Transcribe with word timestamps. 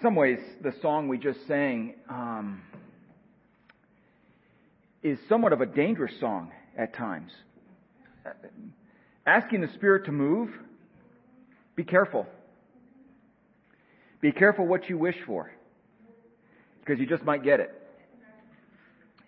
some 0.00 0.14
ways, 0.14 0.38
the 0.62 0.72
song 0.80 1.08
we 1.08 1.18
just 1.18 1.44
sang 1.48 1.94
um, 2.08 2.62
is 5.02 5.18
somewhat 5.28 5.52
of 5.52 5.60
a 5.60 5.66
dangerous 5.66 6.12
song 6.20 6.52
at 6.76 6.94
times. 6.94 7.32
Asking 9.26 9.60
the 9.60 9.68
Spirit 9.74 10.04
to 10.04 10.12
move, 10.12 10.50
be 11.74 11.82
careful. 11.82 12.26
Be 14.20 14.30
careful 14.30 14.66
what 14.66 14.88
you 14.88 14.98
wish 14.98 15.16
for, 15.26 15.52
because 16.80 17.00
you 17.00 17.06
just 17.06 17.24
might 17.24 17.42
get 17.42 17.60
it. 17.60 17.70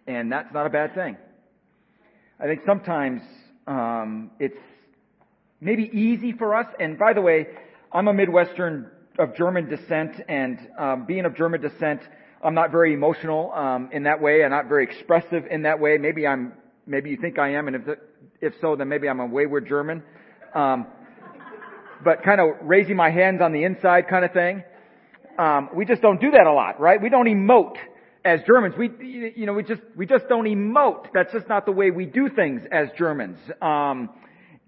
And 0.07 0.31
that's 0.31 0.53
not 0.53 0.67
a 0.67 0.71
bad 0.71 0.95
thing. 0.95 1.17
I 2.39 2.45
think 2.45 2.61
sometimes 2.65 3.23
um, 3.67 4.31
it's 4.39 4.59
maybe 5.61 5.91
easy 5.93 6.33
for 6.33 6.55
us, 6.55 6.67
and 6.79 6.99
by 6.99 7.13
the 7.13 7.21
way, 7.21 7.49
I'm 7.93 8.07
a 8.09 8.13
Midwestern 8.13 8.91
of 9.19 9.37
German 9.37 9.69
descent, 9.69 10.21
and 10.29 10.59
um, 10.79 11.07
being 11.07 11.25
of 11.25 11.37
German 11.37 11.61
descent, 11.61 12.01
I'm 12.43 12.55
not 12.55 12.71
very 12.71 12.95
emotional 12.95 13.53
um, 13.53 13.91
in 13.93 14.05
that 14.05 14.21
way. 14.21 14.45
I'm 14.45 14.51
not 14.51 14.69
very 14.69 14.85
expressive 14.85 15.45
in 15.51 15.63
that 15.63 15.81
way. 15.81 15.99
Maybe 15.99 16.27
I'm. 16.27 16.53
Maybe 16.87 17.11
you 17.11 17.19
think 17.19 17.39
I 17.39 17.55
am, 17.55 17.69
and 17.69 17.77
if 17.77 17.99
if 18.41 18.55
so, 18.61 18.75
then 18.75 18.89
maybe 18.89 19.09
I'm 19.09 19.21
a 19.21 19.27
wayward 19.27 19.69
German. 19.69 20.03
Um, 20.55 20.87
but 22.03 22.23
kind 22.23 22.41
of 22.41 22.49
raising 22.63 22.97
my 22.97 23.11
hands 23.11 23.41
on 23.43 23.53
the 23.53 23.65
inside 23.65 24.09
kind 24.09 24.25
of 24.25 24.33
thing. 24.33 24.65
Um, 25.39 25.71
we 25.75 25.85
just 25.85 26.03
don't 26.03 26.21
do 26.21 26.31
that 26.31 26.47
a 26.47 26.53
lot, 26.53 26.81
right? 26.81 27.01
We 27.01 27.09
don't 27.09 27.27
emote 27.27 27.77
as 28.25 28.41
Germans. 28.47 28.75
We, 28.77 28.91
you 29.37 29.47
know, 29.47 29.53
we 29.53 29.63
just 29.63 29.83
we 29.97 30.07
just 30.07 30.29
don't 30.29 30.45
emote. 30.45 31.07
That's 31.15 31.33
just 31.33 31.49
not 31.49 31.67
the 31.67 31.73
way 31.73 31.91
we 31.91 32.07
do 32.07 32.29
things 32.29 32.63
as 32.71 32.89
Germans. 32.99 33.39
Um, 33.63 34.11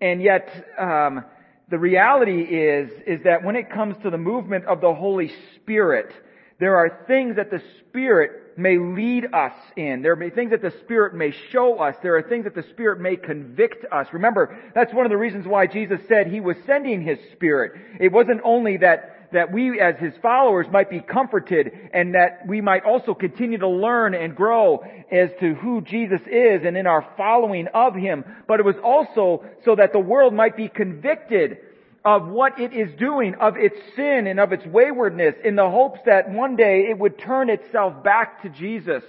and 0.00 0.22
yet, 0.22 0.48
um, 0.78 1.24
the 1.72 1.78
reality 1.78 2.42
is, 2.42 2.90
is 3.06 3.24
that 3.24 3.42
when 3.42 3.56
it 3.56 3.70
comes 3.70 3.96
to 4.02 4.10
the 4.10 4.18
movement 4.18 4.66
of 4.66 4.82
the 4.82 4.92
Holy 4.92 5.32
Spirit, 5.56 6.12
there 6.60 6.76
are 6.76 7.02
things 7.06 7.36
that 7.36 7.50
the 7.50 7.62
Spirit 7.80 8.58
may 8.58 8.76
lead 8.76 9.24
us 9.32 9.54
in. 9.74 10.02
There 10.02 10.12
are 10.12 10.30
things 10.30 10.50
that 10.50 10.60
the 10.60 10.74
Spirit 10.84 11.14
may 11.14 11.32
show 11.50 11.78
us. 11.78 11.96
There 12.02 12.14
are 12.14 12.22
things 12.22 12.44
that 12.44 12.54
the 12.54 12.62
Spirit 12.74 13.00
may 13.00 13.16
convict 13.16 13.86
us. 13.90 14.06
Remember, 14.12 14.54
that's 14.74 14.92
one 14.92 15.06
of 15.06 15.10
the 15.10 15.16
reasons 15.16 15.46
why 15.46 15.66
Jesus 15.66 15.98
said 16.08 16.26
He 16.26 16.40
was 16.40 16.58
sending 16.66 17.00
His 17.00 17.18
Spirit. 17.32 17.72
It 17.98 18.12
wasn't 18.12 18.42
only 18.44 18.76
that 18.76 19.21
that 19.32 19.52
we 19.52 19.80
as 19.80 19.96
His 19.98 20.12
followers 20.22 20.66
might 20.70 20.90
be 20.90 21.00
comforted 21.00 21.72
and 21.92 22.14
that 22.14 22.46
we 22.46 22.60
might 22.60 22.84
also 22.84 23.14
continue 23.14 23.58
to 23.58 23.68
learn 23.68 24.14
and 24.14 24.36
grow 24.36 24.84
as 25.10 25.30
to 25.40 25.54
who 25.54 25.80
Jesus 25.80 26.20
is 26.26 26.62
and 26.64 26.76
in 26.76 26.86
our 26.86 27.06
following 27.16 27.68
of 27.74 27.94
Him. 27.94 28.24
But 28.46 28.60
it 28.60 28.66
was 28.66 28.76
also 28.82 29.44
so 29.64 29.76
that 29.76 29.92
the 29.92 29.98
world 29.98 30.34
might 30.34 30.56
be 30.56 30.68
convicted 30.68 31.58
of 32.04 32.26
what 32.26 32.58
it 32.58 32.72
is 32.72 32.88
doing, 32.98 33.34
of 33.40 33.56
its 33.56 33.76
sin 33.96 34.26
and 34.26 34.40
of 34.40 34.52
its 34.52 34.66
waywardness 34.66 35.34
in 35.44 35.56
the 35.56 35.68
hopes 35.68 36.00
that 36.06 36.30
one 36.30 36.56
day 36.56 36.86
it 36.90 36.98
would 36.98 37.18
turn 37.18 37.48
itself 37.48 38.02
back 38.02 38.42
to 38.42 38.48
Jesus, 38.48 39.02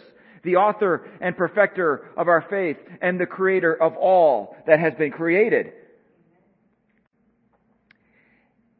the 0.43 0.57
author 0.57 1.09
and 1.19 1.35
perfecter 1.35 2.09
of 2.15 2.27
our 2.27 2.45
faith 2.49 2.77
and 3.01 3.19
the 3.19 3.25
creator 3.25 3.73
of 3.73 3.95
all 3.95 4.55
that 4.67 4.79
has 4.79 4.93
been 4.93 5.11
created. 5.11 5.73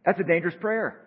That's 0.06 0.20
a 0.20 0.24
dangerous 0.24 0.56
prayer. 0.60 1.03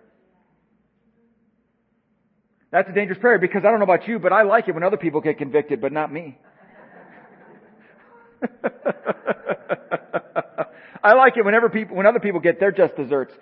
That's 2.71 2.89
a 2.89 2.93
dangerous 2.93 3.19
prayer 3.19 3.39
because 3.39 3.65
I 3.65 3.71
don't 3.71 3.79
know 3.79 3.85
about 3.85 4.09
you, 4.09 4.19
but 4.19 4.33
I 4.33 4.43
like 4.43 4.69
it 4.69 4.75
when 4.75 4.83
other 4.83 4.97
people 4.97 5.21
get 5.21 5.39
convicted, 5.39 5.81
but 5.81 5.93
not 5.93 6.13
me. 6.13 6.39
I 11.03 11.15
like 11.15 11.37
it 11.37 11.45
whenever 11.45 11.69
people, 11.69 11.97
when 11.97 12.07
other 12.07 12.19
people 12.19 12.41
get 12.41 12.59
their 12.59 12.73
just 12.73 12.97
desserts, 12.97 13.33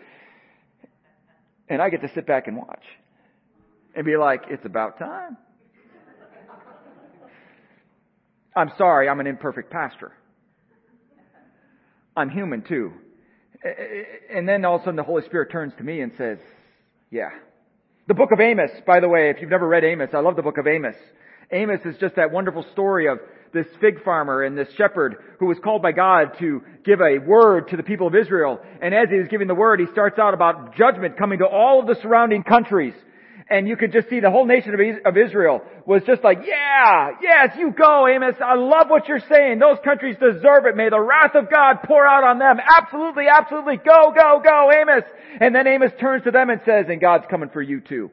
and 1.69 1.81
I 1.81 1.89
get 1.89 2.03
to 2.03 2.11
sit 2.15 2.27
back 2.27 2.47
and 2.47 2.59
watch 2.59 2.83
and 3.97 4.05
be 4.05 4.17
like, 4.17 4.43
it's 4.51 4.67
about 4.67 4.99
time. 4.99 5.39
I'm 8.57 8.71
sorry, 8.77 9.09
I'm 9.09 9.19
an 9.21 9.27
imperfect 9.27 9.71
pastor. 9.71 10.13
I'm 12.17 12.31
human 12.31 12.63
too. 12.63 12.93
And 14.31 14.49
then 14.49 14.65
all 14.65 14.77
of 14.77 14.83
a 14.83 14.85
sudden 14.85 14.97
the 14.97 15.03
Holy 15.03 15.25
Spirit 15.25 15.51
turns 15.51 15.73
to 15.79 15.83
me 15.83 16.01
and 16.03 16.13
says, 16.17 16.39
yeah, 17.11 17.31
the 18.07 18.15
book 18.15 18.33
of 18.33 18.41
Amos, 18.41 18.71
by 18.87 19.01
the 19.01 19.09
way, 19.09 19.31
if 19.31 19.41
you've 19.41 19.51
never 19.51 19.67
read 19.67 19.83
Amos, 19.83 20.11
I 20.13 20.19
love 20.19 20.37
the 20.37 20.43
book 20.43 20.59
of 20.59 20.67
Amos. 20.67 20.97
Amos 21.51 21.81
is 21.87 21.97
just 21.99 22.17
that 22.17 22.31
wonderful 22.31 22.65
story 22.73 23.09
of 23.09 23.19
this 23.55 23.67
fig 23.81 24.03
farmer 24.05 24.43
and 24.43 24.59
this 24.59 24.69
shepherd 24.77 25.17
who 25.39 25.47
was 25.47 25.57
called 25.65 25.81
by 25.81 25.93
God 25.93 26.37
to 26.39 26.61
give 26.85 27.01
a 27.01 27.19
word 27.19 27.69
to 27.69 27.77
the 27.79 27.83
people 27.83 28.07
of 28.07 28.15
Israel. 28.15 28.61
And 28.83 28.95
as 28.95 29.09
he 29.11 29.17
was 29.17 29.29
giving 29.29 29.47
the 29.47 29.55
word, 29.55 29.81
he 29.81 29.87
starts 29.93 30.19
out 30.19 30.35
about 30.35 30.77
judgment 30.77 31.17
coming 31.17 31.39
to 31.39 31.47
all 31.47 31.81
of 31.81 31.87
the 31.87 31.97
surrounding 32.03 32.43
countries. 32.43 32.93
And 33.49 33.69
you 33.69 33.77
could 33.77 33.93
just 33.93 34.09
see 34.09 34.21
the 34.21 34.31
whole 34.31 34.47
nation 34.47 34.75
of 35.05 35.17
Israel 35.19 35.61
was 35.85 36.03
just 36.07 36.25
like, 36.25 36.39
yeah, 36.47 37.11
yes, 37.21 37.55
you 37.59 37.73
go, 37.73 38.09
Amos. 38.09 38.37
I 38.43 38.55
love 38.55 38.89
what 38.89 39.07
you're 39.07 39.23
saying. 39.31 39.59
Those 39.59 39.77
countries 39.85 40.17
deserve 40.19 40.65
it. 40.65 40.77
May 40.77 40.89
the 40.89 41.01
wrath 41.01 41.35
of 41.35 41.51
God 41.51 41.77
pour 41.85 42.07
out 42.07 42.25
on 42.25 42.39
them. 42.39 42.57
Absolutely, 42.59 43.25
absolutely. 43.29 43.77
Go, 43.77 44.15
go, 44.17 44.41
go, 44.43 44.71
Amos. 44.73 45.05
And 45.41 45.55
then 45.55 45.67
Amos 45.67 45.93
turns 46.01 46.25
to 46.25 46.31
them 46.31 46.49
and 46.49 46.63
says, 46.65 46.87
and 46.89 47.01
God's 47.03 47.27
coming 47.31 47.51
for 47.51 47.61
you 47.61 47.83
too. 47.83 48.11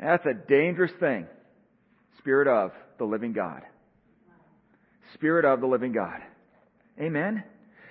That's 0.00 0.24
a 0.24 0.34
dangerous 0.34 0.92
thing. 1.00 1.26
Spirit 2.18 2.46
of 2.46 2.70
the 2.98 3.04
living 3.04 3.32
God. 3.32 3.62
Spirit 5.14 5.44
of 5.44 5.60
the 5.60 5.66
living 5.66 5.92
God. 5.92 6.20
Amen? 7.00 7.42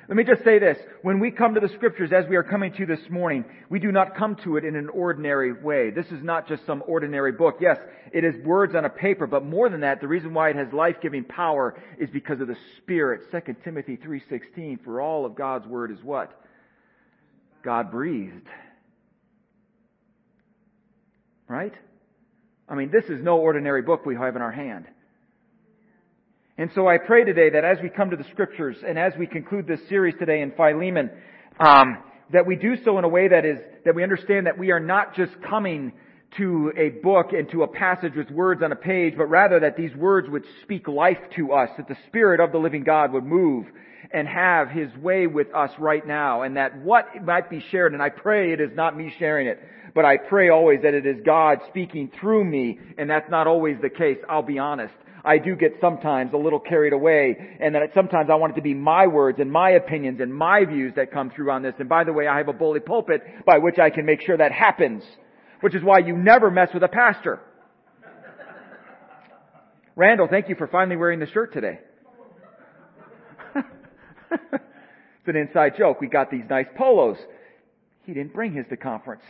Let 0.07 0.17
me 0.17 0.23
just 0.23 0.43
say 0.43 0.59
this. 0.59 0.77
When 1.01 1.19
we 1.19 1.31
come 1.31 1.55
to 1.55 1.59
the 1.59 1.69
scriptures 1.69 2.11
as 2.11 2.25
we 2.29 2.35
are 2.35 2.43
coming 2.43 2.71
to 2.73 2.85
this 2.85 2.99
morning, 3.09 3.43
we 3.69 3.79
do 3.79 3.91
not 3.91 4.16
come 4.16 4.35
to 4.43 4.57
it 4.57 4.63
in 4.63 4.75
an 4.75 4.89
ordinary 4.89 5.51
way. 5.51 5.89
This 5.89 6.05
is 6.07 6.21
not 6.21 6.47
just 6.47 6.63
some 6.67 6.83
ordinary 6.85 7.31
book. 7.31 7.57
Yes, 7.59 7.77
it 8.13 8.23
is 8.23 8.35
words 8.45 8.75
on 8.75 8.85
a 8.85 8.89
paper, 8.89 9.25
but 9.25 9.43
more 9.43 9.67
than 9.67 9.81
that, 9.81 10.01
the 10.01 10.07
reason 10.07 10.33
why 10.33 10.51
it 10.51 10.55
has 10.57 10.71
life-giving 10.71 11.23
power 11.23 11.81
is 11.97 12.09
because 12.11 12.39
of 12.39 12.47
the 12.47 12.57
Spirit. 12.77 13.31
2 13.31 13.55
Timothy 13.63 13.97
3.16, 13.97 14.83
for 14.83 15.01
all 15.01 15.25
of 15.25 15.33
God's 15.33 15.66
word 15.66 15.91
is 15.91 16.03
what? 16.03 16.31
God 17.63 17.89
breathed. 17.89 18.47
Right? 21.47 21.73
I 22.69 22.75
mean, 22.75 22.91
this 22.91 23.05
is 23.05 23.23
no 23.23 23.37
ordinary 23.39 23.81
book 23.81 24.05
we 24.05 24.16
have 24.16 24.35
in 24.35 24.43
our 24.43 24.51
hand. 24.51 24.85
And 26.57 26.69
so 26.73 26.88
I 26.88 26.97
pray 26.97 27.25
today 27.25 27.49
that 27.49 27.66
as 27.66 27.79
we 27.83 27.89
come 27.89 28.11
to 28.11 28.16
the 28.16 28.23
scriptures 28.31 28.77
and 28.88 28.97
as 28.97 29.11
we 29.19 29.27
conclude 29.27 29.67
this 29.67 29.81
series 29.89 30.16
today 30.17 30.39
in 30.41 30.51
Philemon, 30.51 31.09
um, 31.59 31.97
that 32.31 32.45
we 32.47 32.55
do 32.55 32.75
so 32.85 32.97
in 32.97 33.03
a 33.03 33.09
way 33.09 33.27
that 33.27 33.43
is, 33.43 33.57
that 33.83 33.93
we 33.93 34.03
understand 34.03 34.47
that 34.47 34.57
we 34.57 34.71
are 34.71 34.79
not 34.79 35.16
just 35.16 35.33
coming 35.49 35.91
to 36.38 36.72
a 36.78 36.90
book 36.90 37.31
and 37.31 37.50
to 37.51 37.63
a 37.63 37.68
passage 37.68 38.13
with 38.16 38.29
words 38.31 38.62
on 38.63 38.72
a 38.72 38.75
page, 38.75 39.13
but 39.18 39.25
rather 39.25 39.59
that 39.59 39.78
these 39.78 39.96
words 39.96 40.29
would 40.29 40.44
speak 40.63 40.88
life 40.88 41.19
to 41.35 41.53
us, 41.53 41.69
that 41.78 41.88
the 41.88 41.97
Spirit 42.07 42.40
of 42.40 42.51
the 42.51 42.57
living 42.57 42.84
God 42.84 43.13
would 43.13 43.25
move 43.25 43.66
and 44.12 44.28
have 44.28 44.69
His 44.69 44.96
way 44.97 45.28
with 45.28 45.53
us 45.53 45.72
right 45.79 46.06
now, 46.06 46.44
and 46.44 46.57
that 46.57 46.78
what 46.78 47.06
might 47.23 47.50
be 47.50 47.63
shared, 47.72 47.94
and 47.94 48.01
I 48.01 48.09
pray 48.09 48.53
it 48.53 48.62
is 48.62 48.72
not 48.75 48.96
me 48.96 49.13
sharing 49.18 49.47
it, 49.47 49.59
but 49.94 50.06
I 50.06 50.18
pray 50.18 50.50
always 50.50 50.81
that 50.84 50.94
it 50.94 51.06
is 51.06 51.18
God 51.25 51.59
speaking 51.69 52.12
through 52.19 52.44
me, 52.44 52.79
and 52.97 53.09
that's 53.09 53.29
not 53.29 53.47
always 53.47 53.78
the 53.81 53.90
case, 53.90 54.17
I'll 54.29 54.44
be 54.44 54.59
honest. 54.59 54.94
I 55.25 55.40
do 55.40 55.56
get 55.56 55.78
sometimes 55.81 56.34
a 56.34 56.38
little 56.38 56.59
carried 56.59 56.94
away 56.94 57.57
and 57.59 57.73
that 57.73 57.81
sometimes 57.96 58.29
I 58.29 58.35
want 58.35 58.53
it 58.53 58.56
to 58.57 58.62
be 58.62 58.75
my 58.75 59.07
words 59.07 59.40
and 59.40 59.52
my 59.52 59.72
opinions 59.72 60.19
and 60.22 60.31
my 60.31 60.66
views 60.66 60.94
that 60.97 61.12
come 61.12 61.31
through 61.31 61.50
on 61.50 61.63
this. 61.63 61.73
And 61.79 61.90
by 61.90 62.03
the 62.03 62.13
way, 62.13 62.28
I 62.28 62.38
have 62.38 62.47
a 62.47 62.53
bully 62.53 62.79
pulpit 62.79 63.23
by 63.44 63.57
which 63.57 63.79
I 63.79 63.90
can 63.90 64.06
make 64.06 64.22
sure 64.22 64.38
that 64.38 64.52
happens, 64.52 65.03
which 65.66 65.74
is 65.74 65.81
why 65.81 65.98
you 65.98 66.16
never 66.16 66.52
mess 66.52 66.70
with 66.76 66.84
a 66.84 66.88
pastor. 66.88 67.40
Randall, 69.96 70.28
thank 70.30 70.48
you 70.48 70.53
for 70.53 70.68
finally 70.68 70.96
wearing 70.96 71.20
the 71.20 71.26
shirt 71.26 71.52
today. 71.53 71.80
it's 73.56 73.66
an 75.26 75.35
inside 75.35 75.73
joke. 75.76 76.00
We 76.00 76.06
got 76.06 76.29
these 76.29 76.44
nice 76.47 76.67
polos. 76.78 77.17
He 78.03 78.14
didn't 78.14 78.35
bring 78.35 78.53
his 78.53 78.67
to 78.70 78.78
conference. 78.78 79.23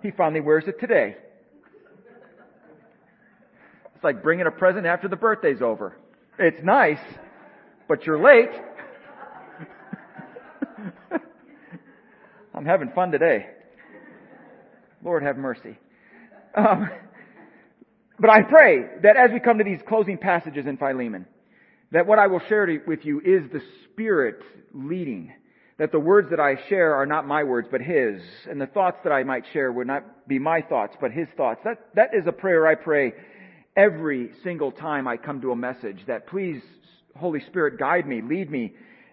He 0.00 0.12
finally 0.12 0.40
wears 0.40 0.62
it 0.68 0.78
today. 0.78 1.16
It's 3.96 4.04
like 4.04 4.22
bringing 4.22 4.46
a 4.46 4.52
present 4.52 4.86
after 4.86 5.08
the 5.08 5.16
birthday's 5.16 5.60
over. 5.60 5.96
It's 6.38 6.62
nice, 6.62 7.02
but 7.88 8.06
you're 8.06 8.22
late. 8.22 8.50
I'm 12.54 12.64
having 12.64 12.92
fun 12.94 13.10
today. 13.10 13.57
Lord 15.02 15.22
have 15.22 15.36
mercy. 15.36 15.78
Um, 16.54 16.90
but 18.18 18.30
I 18.30 18.42
pray 18.42 18.84
that 19.02 19.16
as 19.16 19.30
we 19.32 19.40
come 19.40 19.58
to 19.58 19.64
these 19.64 19.80
closing 19.86 20.18
passages 20.18 20.66
in 20.66 20.76
Philemon, 20.76 21.26
that 21.92 22.06
what 22.06 22.18
I 22.18 22.26
will 22.26 22.40
share 22.48 22.82
with 22.86 23.04
you 23.04 23.20
is 23.20 23.50
the 23.52 23.62
Spirit 23.84 24.42
leading. 24.72 25.32
That 25.78 25.92
the 25.92 26.00
words 26.00 26.30
that 26.30 26.40
I 26.40 26.56
share 26.68 26.96
are 26.96 27.06
not 27.06 27.26
my 27.26 27.44
words, 27.44 27.68
but 27.70 27.80
His. 27.80 28.20
And 28.50 28.60
the 28.60 28.66
thoughts 28.66 28.98
that 29.04 29.12
I 29.12 29.22
might 29.22 29.44
share 29.52 29.70
would 29.70 29.86
not 29.86 30.26
be 30.26 30.38
my 30.38 30.60
thoughts, 30.62 30.96
but 31.00 31.12
His 31.12 31.28
thoughts. 31.36 31.60
That, 31.64 31.78
that 31.94 32.10
is 32.14 32.26
a 32.26 32.32
prayer 32.32 32.66
I 32.66 32.74
pray 32.74 33.12
every 33.76 34.30
single 34.42 34.72
time 34.72 35.06
I 35.06 35.16
come 35.16 35.40
to 35.42 35.52
a 35.52 35.56
message 35.56 36.00
that 36.08 36.26
please, 36.26 36.60
Holy 37.16 37.40
Spirit, 37.46 37.78
guide 37.78 38.06
me, 38.06 38.20
lead 38.20 38.50
me, 38.50 38.72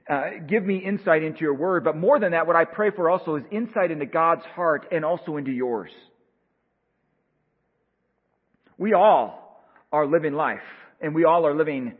uh, 0.10 0.24
give 0.48 0.64
me 0.64 0.78
insight 0.78 1.24
into 1.24 1.42
your 1.42 1.56
word. 1.56 1.84
But 1.84 1.98
more 1.98 2.20
than 2.20 2.32
that, 2.32 2.48
what 2.48 2.56
I 2.56 2.66
pray 2.66 2.92
for 2.92 3.10
also 3.10 3.36
is 3.36 3.44
insight 3.52 3.92
into 3.92 4.06
God's 4.06 4.46
heart 4.46 4.88
and 4.92 5.04
also 5.04 5.38
into 5.38 5.52
yours. 5.52 5.92
We 8.78 8.94
all 8.94 9.66
are 9.92 10.06
living 10.06 10.34
life, 10.34 10.60
and 11.02 11.16
we 11.16 11.24
all 11.24 11.46
are 11.48 11.56
living 11.56 11.94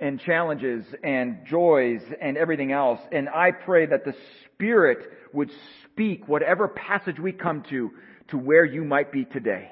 and 0.00 0.18
challenges 0.20 0.84
and 1.02 1.46
joys 1.46 2.00
and 2.20 2.36
everything 2.36 2.72
else. 2.72 3.00
And 3.12 3.28
I 3.28 3.52
pray 3.52 3.86
that 3.86 4.04
the 4.04 4.14
Spirit 4.54 4.98
would 5.32 5.50
speak 5.84 6.26
whatever 6.26 6.68
passage 6.68 7.18
we 7.20 7.32
come 7.32 7.62
to 7.70 7.90
to 8.28 8.38
where 8.38 8.64
you 8.64 8.84
might 8.84 9.12
be 9.12 9.24
today. 9.24 9.70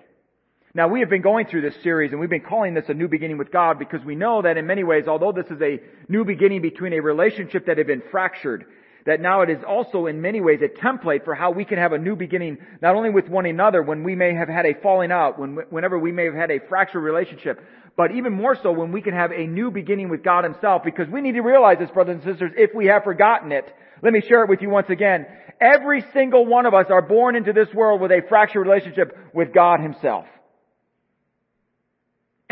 Now 0.75 0.89
we 0.89 1.01
have 1.01 1.11
been 1.11 1.21
going 1.21 1.47
through 1.47 1.61
this 1.61 1.75
series 1.83 2.13
and 2.13 2.21
we've 2.21 2.31
been 2.31 2.41
calling 2.41 2.73
this 2.73 2.89
a 2.89 2.95
new 2.95 3.07
beginning 3.07 3.37
with 3.37 3.53
God 3.53 3.79
because 3.79 4.03
we 4.07 4.15
know 4.15 4.41
that 4.41 4.57
in 4.57 4.67
many 4.67 4.85
ways, 4.85 5.05
although 5.07 5.33
this 5.33 5.51
is 5.51 5.61
a 5.61 5.81
new 6.09 6.25
beginning 6.25 6.63
between 6.63 6.95
a 6.95 7.01
relationship 7.01 7.67
that 7.67 7.77
had 7.77 7.87
been 7.87 8.03
fractured, 8.11 8.65
that 9.05 9.21
now 9.21 9.43
it 9.43 9.51
is 9.51 9.59
also 9.69 10.07
in 10.07 10.23
many 10.23 10.41
ways 10.41 10.61
a 10.63 10.69
template 10.69 11.25
for 11.25 11.35
how 11.35 11.51
we 11.51 11.67
can 11.67 11.77
have 11.77 11.93
a 11.93 11.99
new 11.99 12.17
beginning, 12.17 12.57
not 12.81 12.95
only 12.95 13.11
with 13.11 13.29
one 13.29 13.45
another 13.45 13.83
when 13.83 14.03
we 14.03 14.15
may 14.15 14.33
have 14.33 14.49
had 14.49 14.65
a 14.65 14.73
falling 14.83 15.13
out, 15.13 15.39
when, 15.39 15.59
whenever 15.69 15.99
we 15.99 16.11
may 16.11 16.25
have 16.25 16.35
had 16.35 16.51
a 16.51 16.61
fractured 16.71 17.03
relationship, 17.03 17.61
but 17.95 18.13
even 18.13 18.33
more 18.33 18.57
so 18.63 18.73
when 18.73 18.93
we 18.93 19.03
can 19.03 19.13
have 19.13 19.31
a 19.31 19.47
new 19.47 19.71
beginning 19.71 20.09
with 20.09 20.25
God 20.25 20.45
Himself 20.45 20.85
because 20.85 21.07
we 21.07 21.21
need 21.21 21.33
to 21.33 21.43
realize 21.43 21.77
this, 21.81 21.91
brothers 21.91 22.15
and 22.15 22.33
sisters, 22.33 22.53
if 22.57 22.75
we 22.75 22.87
have 22.87 23.05
forgotten 23.05 23.53
it. 23.53 23.71
Let 24.03 24.15
me 24.15 24.23
share 24.27 24.43
it 24.43 24.49
with 24.49 24.63
you 24.63 24.71
once 24.71 24.89
again. 24.89 25.27
Every 25.61 26.03
single 26.15 26.47
one 26.47 26.65
of 26.65 26.73
us 26.73 26.87
are 26.89 27.03
born 27.03 27.37
into 27.37 27.53
this 27.53 27.69
world 27.75 28.01
with 28.01 28.11
a 28.11 28.23
fractured 28.27 28.67
relationship 28.67 29.15
with 29.35 29.53
God 29.53 29.81
Himself. 29.81 30.25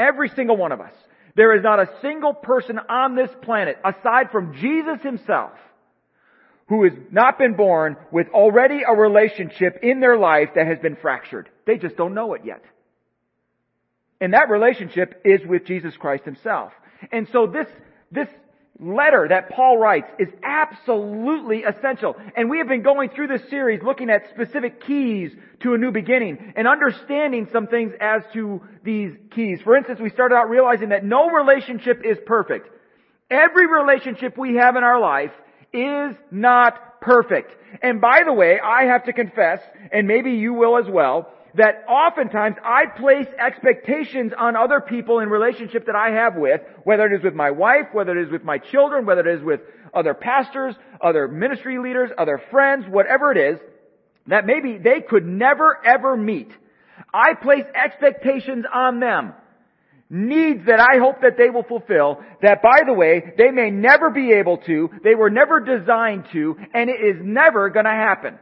Every 0.01 0.31
single 0.31 0.57
one 0.57 0.73
of 0.73 0.81
us. 0.81 0.95
There 1.37 1.55
is 1.55 1.63
not 1.63 1.79
a 1.79 1.89
single 2.01 2.33
person 2.33 2.79
on 2.79 3.15
this 3.15 3.31
planet, 3.43 3.77
aside 3.85 4.31
from 4.33 4.55
Jesus 4.55 5.03
himself, 5.03 5.53
who 6.69 6.85
has 6.85 6.93
not 7.11 7.39
been 7.39 7.55
born 7.55 7.97
with 8.11 8.29
already 8.29 8.81
a 8.87 8.95
relationship 8.95 9.79
in 9.83 10.01
their 10.01 10.17
life 10.17 10.49
that 10.57 10.67
has 10.67 10.79
been 10.79 10.97
fractured. 10.97 11.51
They 11.67 11.77
just 11.77 11.97
don't 11.97 12.15
know 12.15 12.33
it 12.33 12.43
yet. 12.45 12.65
And 14.21 14.33
that 14.33 14.49
relationship 14.49 15.21
is 15.25 15.41
with 15.47 15.67
Jesus 15.67 15.97
Christ 15.97 16.25
himself. 16.25 16.73
And 17.13 17.29
so 17.33 17.47
this, 17.47 17.69
this 18.11 18.29
letter 18.81 19.27
that 19.29 19.51
Paul 19.51 19.79
writes 19.79 20.09
is 20.19 20.29
absolutely 20.43 21.65
essential. 21.65 22.17
And 22.37 22.49
we 22.49 22.59
have 22.59 22.69
been 22.69 22.83
going 22.83 23.11
through 23.11 23.29
this 23.29 23.43
series 23.51 23.83
looking 23.83 24.11
at 24.11 24.31
specific 24.31 24.85
keys 24.85 25.33
to 25.61 25.75
a 25.75 25.79
new 25.79 25.91
beginning 25.91 26.55
and 26.57 26.67
understanding 26.67 27.49
some 27.53 27.67
things 27.67 27.93
as 28.01 28.23
to 28.33 28.63
these 28.83 29.13
keys. 29.35 29.61
For 29.63 29.77
instance, 29.77 30.01
we 30.01 30.11
started 30.11 30.35
out 30.35 30.49
realizing 30.49 30.89
that 30.91 31.05
no 31.05 31.29
relationship 31.31 32.03
is 32.05 32.17
perfect. 32.25 32.69
Every 33.31 33.67
relationship 33.67 34.37
we 34.39 34.57
have 34.57 34.77
in 34.77 34.83
our 34.83 34.99
life 34.99 35.33
is 35.73 36.17
not 36.31 37.01
perfect. 37.01 37.53
And 37.83 38.01
by 38.01 38.23
the 38.25 38.33
way, 38.33 38.59
I 38.59 38.85
have 38.85 39.05
to 39.05 39.13
confess, 39.13 39.61
and 39.93 40.09
maybe 40.09 40.33
you 40.33 40.55
will 40.55 40.79
as 40.79 40.87
well, 40.89 41.31
that 41.55 41.85
oftentimes 41.89 42.57
I 42.65 42.87
place 42.99 43.27
expectations 43.39 44.33
on 44.37 44.57
other 44.57 44.81
people 44.81 45.21
in 45.21 45.29
relationship 45.29 45.87
that 45.87 45.97
I 45.97 46.11
have 46.11 46.37
with, 46.37 46.61
whether 46.85 47.07
it 47.07 47.19
is 47.19 47.25
with 47.25 47.35
my 47.35 47.51
wife, 47.51 47.87
whether 47.93 48.19
it 48.19 48.27
is 48.27 48.33
with 48.33 48.45
my 48.45 48.59
children, 48.59 49.07
whether 49.07 49.29
it 49.29 49.39
is 49.39 49.45
with 49.45 49.61
other 49.93 50.15
pastors, 50.15 50.75
other 51.01 51.29
ministry 51.29 51.79
leaders, 51.79 52.11
other 52.17 52.41
friends, 52.51 52.85
whatever 52.89 53.33
it 53.33 53.39
is, 53.39 53.61
that 54.27 54.47
maybe 54.47 54.79
they 54.79 55.01
could 55.01 55.27
never 55.27 55.79
ever 55.85 56.17
meet. 56.17 56.51
I 57.13 57.35
place 57.35 57.65
expectations 57.75 58.65
on 58.73 59.01
them. 59.01 59.35
Needs 60.13 60.67
that 60.67 60.81
I 60.81 60.99
hope 60.99 61.21
that 61.23 61.37
they 61.39 61.51
will 61.51 61.63
fulfill, 61.63 62.21
that 62.43 62.63
by 62.63 62.81
the 62.85 62.93
way, 62.93 63.33
they 63.39 63.53
may 63.53 63.71
never 63.71 64.11
be 64.11 64.33
able 64.33 64.59
to, 64.59 64.91
they 65.05 65.15
were 65.15 65.31
never 65.31 65.61
designed 65.61 66.25
to, 66.33 66.57
and 66.75 66.91
it 66.91 67.01
is 67.01 67.17
never 67.23 67.71
gonna 67.71 67.91
happen. 67.91 68.37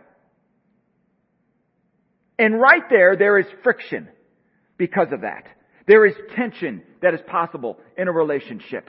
And 2.39 2.61
right 2.61 2.83
there, 2.89 3.17
there 3.17 3.39
is 3.39 3.47
friction 3.63 4.09
because 4.77 5.09
of 5.13 5.23
that. 5.23 5.47
There 5.87 6.07
is 6.07 6.15
tension 6.37 6.83
that 7.03 7.15
is 7.15 7.21
possible 7.27 7.79
in 7.97 8.09
a 8.09 8.13
relationship, 8.13 8.89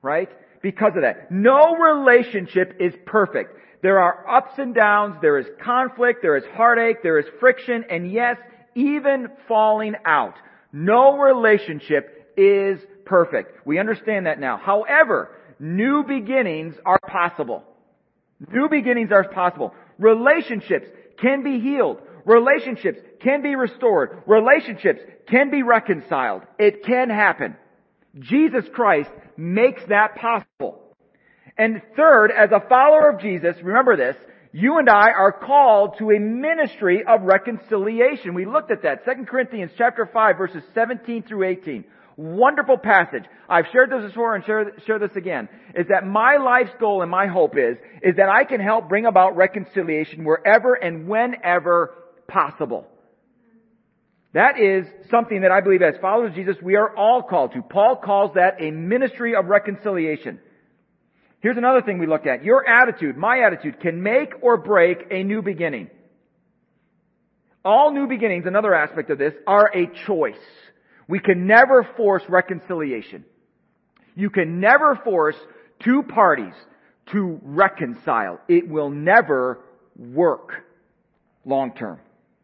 right? 0.00 0.28
Because 0.62 0.92
of 0.96 1.02
that. 1.02 1.30
No 1.30 1.76
relationship 1.76 2.76
is 2.80 2.94
perfect. 3.04 3.56
There 3.82 4.00
are 4.00 4.28
ups 4.28 4.58
and 4.58 4.74
downs, 4.74 5.16
there 5.20 5.38
is 5.38 5.46
conflict, 5.62 6.20
there 6.22 6.36
is 6.36 6.44
heartache, 6.54 7.02
there 7.02 7.18
is 7.18 7.26
friction, 7.38 7.84
and 7.90 8.10
yes, 8.10 8.36
even 8.74 9.28
falling 9.46 9.94
out. 10.04 10.34
No 10.72 11.18
relationship 11.18 12.32
is 12.36 12.78
perfect. 13.04 13.66
We 13.66 13.78
understand 13.78 14.26
that 14.26 14.40
now. 14.40 14.56
However, 14.56 15.30
new 15.58 16.04
beginnings 16.06 16.74
are 16.84 16.98
possible. 17.06 17.64
New 18.52 18.68
beginnings 18.68 19.10
are 19.12 19.28
possible. 19.28 19.74
Relationships 19.98 20.86
can 21.20 21.42
be 21.42 21.60
healed. 21.60 21.98
Relationships 22.26 22.98
can 23.22 23.40
be 23.40 23.54
restored. 23.54 24.22
Relationships 24.26 25.00
can 25.28 25.50
be 25.50 25.62
reconciled. 25.62 26.42
It 26.58 26.84
can 26.84 27.08
happen. 27.08 27.56
Jesus 28.18 28.64
Christ 28.74 29.10
makes 29.36 29.80
that 29.88 30.16
possible. 30.16 30.82
And 31.56 31.80
third, 31.96 32.32
as 32.32 32.50
a 32.50 32.68
follower 32.68 33.10
of 33.10 33.20
Jesus, 33.20 33.56
remember 33.62 33.96
this, 33.96 34.16
you 34.52 34.78
and 34.78 34.88
I 34.88 35.10
are 35.12 35.32
called 35.32 35.98
to 35.98 36.10
a 36.10 36.18
ministry 36.18 37.04
of 37.06 37.22
reconciliation. 37.22 38.34
We 38.34 38.44
looked 38.44 38.72
at 38.72 38.82
that. 38.82 39.04
2 39.04 39.24
Corinthians 39.26 39.70
chapter 39.78 40.08
5 40.12 40.36
verses 40.36 40.62
17 40.74 41.24
through 41.24 41.44
18. 41.44 41.84
Wonderful 42.16 42.78
passage. 42.78 43.24
I've 43.48 43.66
shared 43.72 43.90
this 43.90 44.10
before 44.10 44.34
and 44.34 44.44
share, 44.44 44.72
share 44.86 44.98
this 44.98 45.14
again. 45.14 45.48
Is 45.74 45.86
that 45.90 46.06
my 46.06 46.38
life's 46.38 46.74
goal 46.80 47.02
and 47.02 47.10
my 47.10 47.26
hope 47.26 47.56
is, 47.56 47.76
is 48.02 48.16
that 48.16 48.30
I 48.30 48.44
can 48.44 48.60
help 48.60 48.88
bring 48.88 49.04
about 49.04 49.36
reconciliation 49.36 50.24
wherever 50.24 50.74
and 50.74 51.06
whenever 51.06 51.92
possible. 52.28 52.86
That 54.34 54.60
is 54.60 54.84
something 55.10 55.42
that 55.42 55.50
I 55.50 55.60
believe 55.60 55.80
as 55.80 55.94
followers 56.00 56.30
of 56.30 56.34
Jesus 56.36 56.56
we 56.62 56.76
are 56.76 56.94
all 56.94 57.22
called 57.22 57.52
to. 57.54 57.62
Paul 57.62 57.96
calls 57.96 58.32
that 58.34 58.60
a 58.60 58.70
ministry 58.70 59.34
of 59.34 59.46
reconciliation. 59.46 60.40
Here's 61.40 61.56
another 61.56 61.80
thing 61.80 61.98
we 61.98 62.06
look 62.06 62.26
at. 62.26 62.44
Your 62.44 62.68
attitude, 62.68 63.16
my 63.16 63.40
attitude, 63.40 63.80
can 63.80 64.02
make 64.02 64.32
or 64.42 64.56
break 64.56 64.98
a 65.10 65.22
new 65.22 65.42
beginning. 65.42 65.88
All 67.64 67.92
new 67.92 68.06
beginnings, 68.06 68.44
another 68.46 68.74
aspect 68.74 69.10
of 69.10 69.18
this, 69.18 69.32
are 69.46 69.70
a 69.74 69.86
choice. 70.06 70.34
We 71.08 71.18
can 71.18 71.46
never 71.46 71.88
force 71.96 72.22
reconciliation. 72.28 73.24
You 74.14 74.30
can 74.30 74.60
never 74.60 75.00
force 75.04 75.36
two 75.84 76.02
parties 76.02 76.54
to 77.12 77.40
reconcile. 77.42 78.40
It 78.48 78.68
will 78.68 78.90
never 78.90 79.60
work 79.96 80.50
long 81.44 81.74
term. 81.74 82.00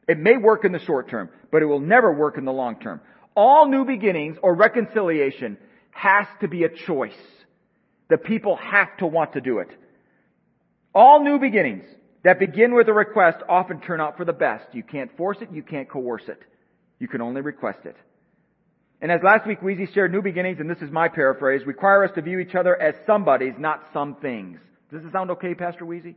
It 0.09 0.19
may 0.19 0.37
work 0.37 0.65
in 0.65 0.73
the 0.73 0.81
short 0.81 1.09
term, 1.09 1.29
but 1.51 1.63
it 1.63 1.67
will 1.67 1.81
never 1.81 2.13
work 2.13 2.39
in 2.39 2.45
the 2.45 2.53
long 2.53 2.81
term. 2.81 3.01
All 3.37 3.69
new 3.69 3.85
beginnings 3.85 4.37
or 4.43 4.55
reconciliation 4.55 5.57
has 5.91 6.27
to 6.41 6.49
be 6.49 6.65
a 6.65 6.69
choice. 6.69 7.13
The 8.09 8.19
people 8.19 8.57
have 8.57 8.97
to 8.99 9.07
want 9.07 9.35
to 9.35 9.41
do 9.41 9.59
it. 9.59 9.69
All 10.95 11.23
new 11.23 11.39
beginnings 11.39 11.85
that 12.25 12.39
begin 12.39 12.75
with 12.75 12.89
a 12.89 12.93
request 12.93 13.39
often 13.49 13.81
turn 13.81 14.01
out 14.01 14.17
for 14.17 14.25
the 14.25 14.33
best. 14.33 14.67
You 14.73 14.83
can't 14.83 15.17
force 15.17 15.39
it, 15.41 15.49
you 15.53 15.63
can't 15.63 15.89
coerce 15.89 16.29
it. 16.29 16.41
You 16.99 17.09
can 17.09 17.21
only 17.21 17.41
request 17.41 17.81
it. 17.85 17.97
And 19.01 19.11
as 19.11 19.21
last 19.25 19.47
week 19.47 19.61
Weezy 19.61 19.93
shared, 19.93 20.13
new 20.13 20.23
beginnings, 20.23 20.61
and 20.61 20.71
this 20.71 20.81
is 20.81 20.91
my 20.91 21.09
paraphrase, 21.09 21.67
require 21.67 22.05
us 22.05 22.13
to 22.15 22.23
view 22.23 22.39
each 22.39 22.55
other 22.55 22.81
as 22.81 22.95
somebodies, 23.07 23.55
not 23.59 23.83
some 23.93 24.17
things. 24.17 24.61
Does 24.93 25.03
this 25.03 25.13
sound 25.13 25.31
okay, 25.33 25.55
Pastor 25.55 25.85
Weezy? 25.85 26.15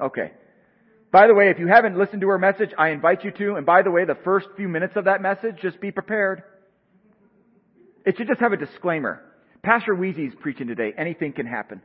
Okay. 0.00 0.32
By 1.12 1.26
the 1.26 1.34
way, 1.34 1.50
if 1.50 1.58
you 1.58 1.66
haven't 1.68 1.98
listened 1.98 2.22
to 2.22 2.28
her 2.28 2.38
message, 2.38 2.70
I 2.78 2.88
invite 2.88 3.22
you 3.22 3.32
to. 3.32 3.56
And 3.56 3.66
by 3.66 3.82
the 3.82 3.90
way, 3.90 4.06
the 4.06 4.16
first 4.24 4.48
few 4.56 4.66
minutes 4.66 4.94
of 4.96 5.04
that 5.04 5.20
message, 5.20 5.56
just 5.60 5.78
be 5.78 5.92
prepared. 5.92 6.42
It 8.06 8.16
should 8.16 8.28
just 8.28 8.40
have 8.40 8.52
a 8.52 8.56
disclaimer. 8.56 9.22
Pastor 9.62 9.94
Weezy's 9.94 10.34
preaching 10.40 10.68
today. 10.68 10.94
Anything 10.96 11.34
can 11.34 11.46
happen. 11.46 11.82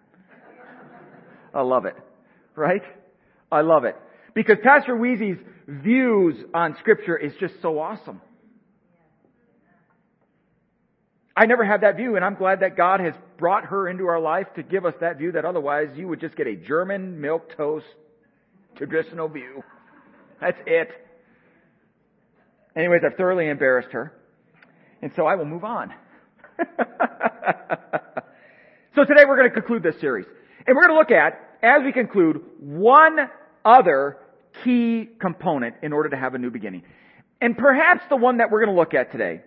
I 1.53 1.62
love 1.62 1.86
it. 1.86 1.96
Right? 2.55 2.81
I 3.51 3.62
love 3.62 3.84
it. 3.84 3.98
Because 4.34 4.57
Pastor 4.63 4.96
Weezy's 4.96 5.39
views 5.67 6.36
on 6.53 6.77
scripture 6.79 7.17
is 7.17 7.34
just 7.38 7.55
so 7.62 7.79
awesome. 7.79 8.22
I 11.36 11.46
never 11.46 11.65
had 11.65 11.81
that 11.81 11.98
view 11.98 12.15
and 12.15 12.24
I'm 12.24 12.36
glad 12.36 12.62
that 12.62 12.77
God 12.77 13.00
has 13.01 13.13
brought 13.38 13.65
her 13.65 13.88
into 13.89 14.07
our 14.07 14.19
life 14.19 14.48
to 14.55 14.63
give 14.63 14.86
us 14.86 14.96
that 15.01 15.17
view 15.17 15.34
that 15.34 15.46
otherwise 15.46 15.89
you 15.96 16.07
would 16.07 16.19
just 16.19 16.36
get 16.36 16.48
a 16.48 16.55
German 16.55 17.22
milk 17.22 17.55
toast 17.55 17.86
traditional 18.77 19.27
view. 19.27 19.63
That's 20.39 20.60
it. 20.65 20.89
Anyways, 22.75 23.01
I've 23.05 23.17
thoroughly 23.17 23.50
embarrassed 23.50 23.91
her. 23.91 24.13
And 25.01 25.12
so 25.15 25.25
I 25.25 25.36
will 25.36 25.46
move 25.46 25.63
on. 25.63 25.93
so 28.96 29.03
today 29.03 29.24
we're 29.27 29.38
going 29.38 29.50
to 29.50 29.53
conclude 29.53 29.84
this 29.84 30.00
series. 30.00 30.25
And 30.65 30.75
we're 30.75 30.88
going 30.88 30.96
to 30.96 31.00
look 31.00 31.12
at, 31.12 31.39
as 31.63 31.84
we 31.84 31.91
conclude, 31.91 32.41
one 32.60 33.17
other 33.65 34.17
key 34.63 35.10
component 35.19 35.75
in 35.81 35.93
order 35.93 36.10
to 36.10 36.17
have 36.17 36.36
a 36.36 36.38
new 36.38 36.51
beginning. 36.51 36.84
And 37.41 37.57
perhaps 37.57 38.01
the 38.10 38.15
one 38.15 38.38
that 38.38 38.51
we're 38.51 38.63
going 38.63 38.75
to 38.75 38.79
look 38.79 38.93
at 38.93 39.12
today, 39.12 39.41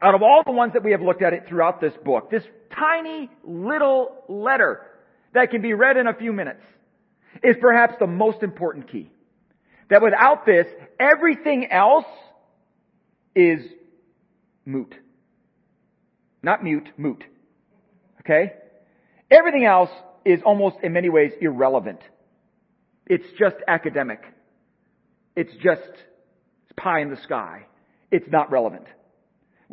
out 0.00 0.14
of 0.14 0.22
all 0.22 0.42
the 0.44 0.52
ones 0.52 0.72
that 0.74 0.82
we 0.82 0.92
have 0.92 1.00
looked 1.00 1.22
at 1.22 1.32
it 1.32 1.44
throughout 1.48 1.80
this 1.80 1.92
book, 2.04 2.30
this 2.30 2.44
tiny 2.74 3.30
little 3.44 4.24
letter 4.28 4.86
that 5.32 5.50
can 5.50 5.62
be 5.62 5.72
read 5.74 5.96
in 5.96 6.06
a 6.06 6.14
few 6.14 6.32
minutes 6.32 6.60
is 7.42 7.56
perhaps 7.60 7.94
the 7.98 8.06
most 8.06 8.42
important 8.42 8.90
key. 8.90 9.10
That 9.90 10.02
without 10.02 10.46
this, 10.46 10.66
everything 10.98 11.70
else 11.70 12.06
is 13.34 13.60
moot. 14.64 14.94
Not 16.42 16.64
mute, 16.64 16.88
moot. 16.96 17.24
Okay? 18.20 18.54
Everything 19.30 19.64
else 19.64 19.90
is 20.24 20.40
almost 20.44 20.76
in 20.82 20.92
many 20.92 21.08
ways 21.08 21.32
irrelevant. 21.40 22.00
It's 23.06 23.26
just 23.38 23.56
academic. 23.66 24.22
It's 25.36 25.52
just 25.62 25.90
pie 26.76 27.00
in 27.00 27.10
the 27.10 27.16
sky. 27.16 27.66
It's 28.10 28.28
not 28.30 28.50
relevant 28.50 28.86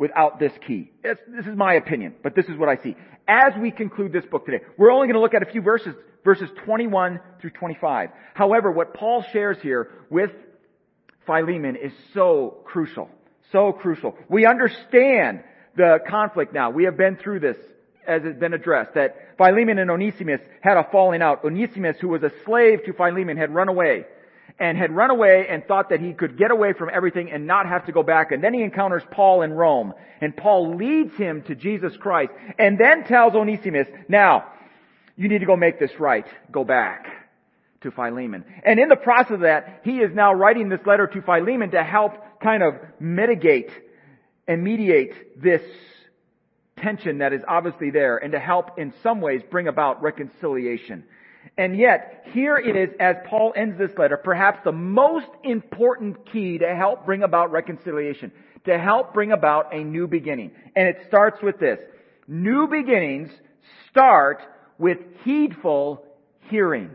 without 0.00 0.40
this 0.40 0.52
key. 0.66 0.90
It's, 1.04 1.20
this 1.28 1.46
is 1.46 1.54
my 1.54 1.74
opinion, 1.74 2.14
but 2.22 2.34
this 2.34 2.46
is 2.46 2.56
what 2.56 2.70
I 2.70 2.82
see. 2.82 2.96
As 3.28 3.52
we 3.60 3.70
conclude 3.70 4.12
this 4.12 4.24
book 4.24 4.46
today, 4.46 4.64
we're 4.78 4.90
only 4.90 5.06
going 5.06 5.14
to 5.14 5.20
look 5.20 5.34
at 5.34 5.42
a 5.42 5.52
few 5.52 5.60
verses, 5.60 5.94
verses 6.24 6.48
21 6.64 7.20
through 7.40 7.50
25. 7.50 8.08
However, 8.32 8.72
what 8.72 8.94
Paul 8.94 9.22
shares 9.30 9.58
here 9.62 9.90
with 10.08 10.30
Philemon 11.26 11.76
is 11.76 11.92
so 12.14 12.62
crucial. 12.64 13.10
So 13.52 13.72
crucial. 13.72 14.16
We 14.30 14.46
understand 14.46 15.44
the 15.76 15.98
conflict 16.08 16.54
now. 16.54 16.70
We 16.70 16.84
have 16.84 16.96
been 16.96 17.16
through 17.16 17.40
this 17.40 17.58
as 18.08 18.22
it's 18.24 18.40
been 18.40 18.54
addressed, 18.54 18.94
that 18.94 19.36
Philemon 19.36 19.78
and 19.78 19.90
Onesimus 19.90 20.40
had 20.62 20.78
a 20.78 20.88
falling 20.90 21.20
out. 21.20 21.44
Onesimus, 21.44 21.98
who 22.00 22.08
was 22.08 22.22
a 22.22 22.32
slave 22.46 22.84
to 22.86 22.94
Philemon, 22.94 23.36
had 23.36 23.54
run 23.54 23.68
away 23.68 24.06
and 24.60 24.76
had 24.76 24.94
run 24.94 25.10
away 25.10 25.46
and 25.48 25.64
thought 25.64 25.88
that 25.88 26.00
he 26.00 26.12
could 26.12 26.36
get 26.36 26.50
away 26.50 26.74
from 26.74 26.90
everything 26.92 27.32
and 27.32 27.46
not 27.46 27.66
have 27.66 27.86
to 27.86 27.92
go 27.92 28.02
back. 28.02 28.30
And 28.30 28.44
then 28.44 28.52
he 28.52 28.62
encounters 28.62 29.02
Paul 29.10 29.40
in 29.40 29.52
Rome. 29.52 29.94
And 30.20 30.36
Paul 30.36 30.76
leads 30.76 31.16
him 31.16 31.42
to 31.48 31.54
Jesus 31.54 31.96
Christ 31.96 32.32
and 32.58 32.78
then 32.78 33.04
tells 33.04 33.34
Onesimus, 33.34 33.88
now, 34.08 34.44
you 35.16 35.28
need 35.28 35.38
to 35.38 35.46
go 35.46 35.56
make 35.56 35.80
this 35.80 35.90
right. 35.98 36.26
Go 36.52 36.62
back 36.62 37.06
to 37.80 37.90
Philemon. 37.90 38.44
And 38.62 38.78
in 38.78 38.90
the 38.90 38.96
process 38.96 39.32
of 39.32 39.40
that, 39.40 39.80
he 39.82 39.98
is 39.98 40.14
now 40.14 40.34
writing 40.34 40.68
this 40.68 40.80
letter 40.86 41.06
to 41.06 41.22
Philemon 41.22 41.70
to 41.70 41.82
help 41.82 42.12
kind 42.42 42.62
of 42.62 42.74
mitigate 43.00 43.70
and 44.46 44.62
mediate 44.62 45.42
this 45.42 45.62
tension 46.76 47.18
that 47.18 47.32
is 47.32 47.40
obviously 47.48 47.90
there 47.90 48.18
and 48.18 48.32
to 48.32 48.38
help 48.38 48.78
in 48.78 48.92
some 49.02 49.22
ways 49.22 49.40
bring 49.50 49.68
about 49.68 50.02
reconciliation. 50.02 51.04
And 51.56 51.76
yet, 51.76 52.24
here 52.32 52.56
it 52.56 52.76
is 52.76 52.90
as 52.98 53.16
Paul 53.26 53.52
ends 53.56 53.78
this 53.78 53.90
letter, 53.98 54.16
perhaps 54.16 54.60
the 54.64 54.72
most 54.72 55.28
important 55.42 56.30
key 56.30 56.58
to 56.58 56.74
help 56.74 57.04
bring 57.04 57.22
about 57.22 57.50
reconciliation, 57.50 58.32
to 58.64 58.78
help 58.78 59.12
bring 59.12 59.32
about 59.32 59.74
a 59.74 59.82
new 59.82 60.06
beginning. 60.06 60.52
And 60.76 60.88
it 60.88 60.98
starts 61.08 61.42
with 61.42 61.58
this. 61.58 61.78
New 62.26 62.68
beginnings 62.68 63.30
start 63.90 64.42
with 64.78 64.98
heedful 65.24 66.04
hearing. 66.48 66.90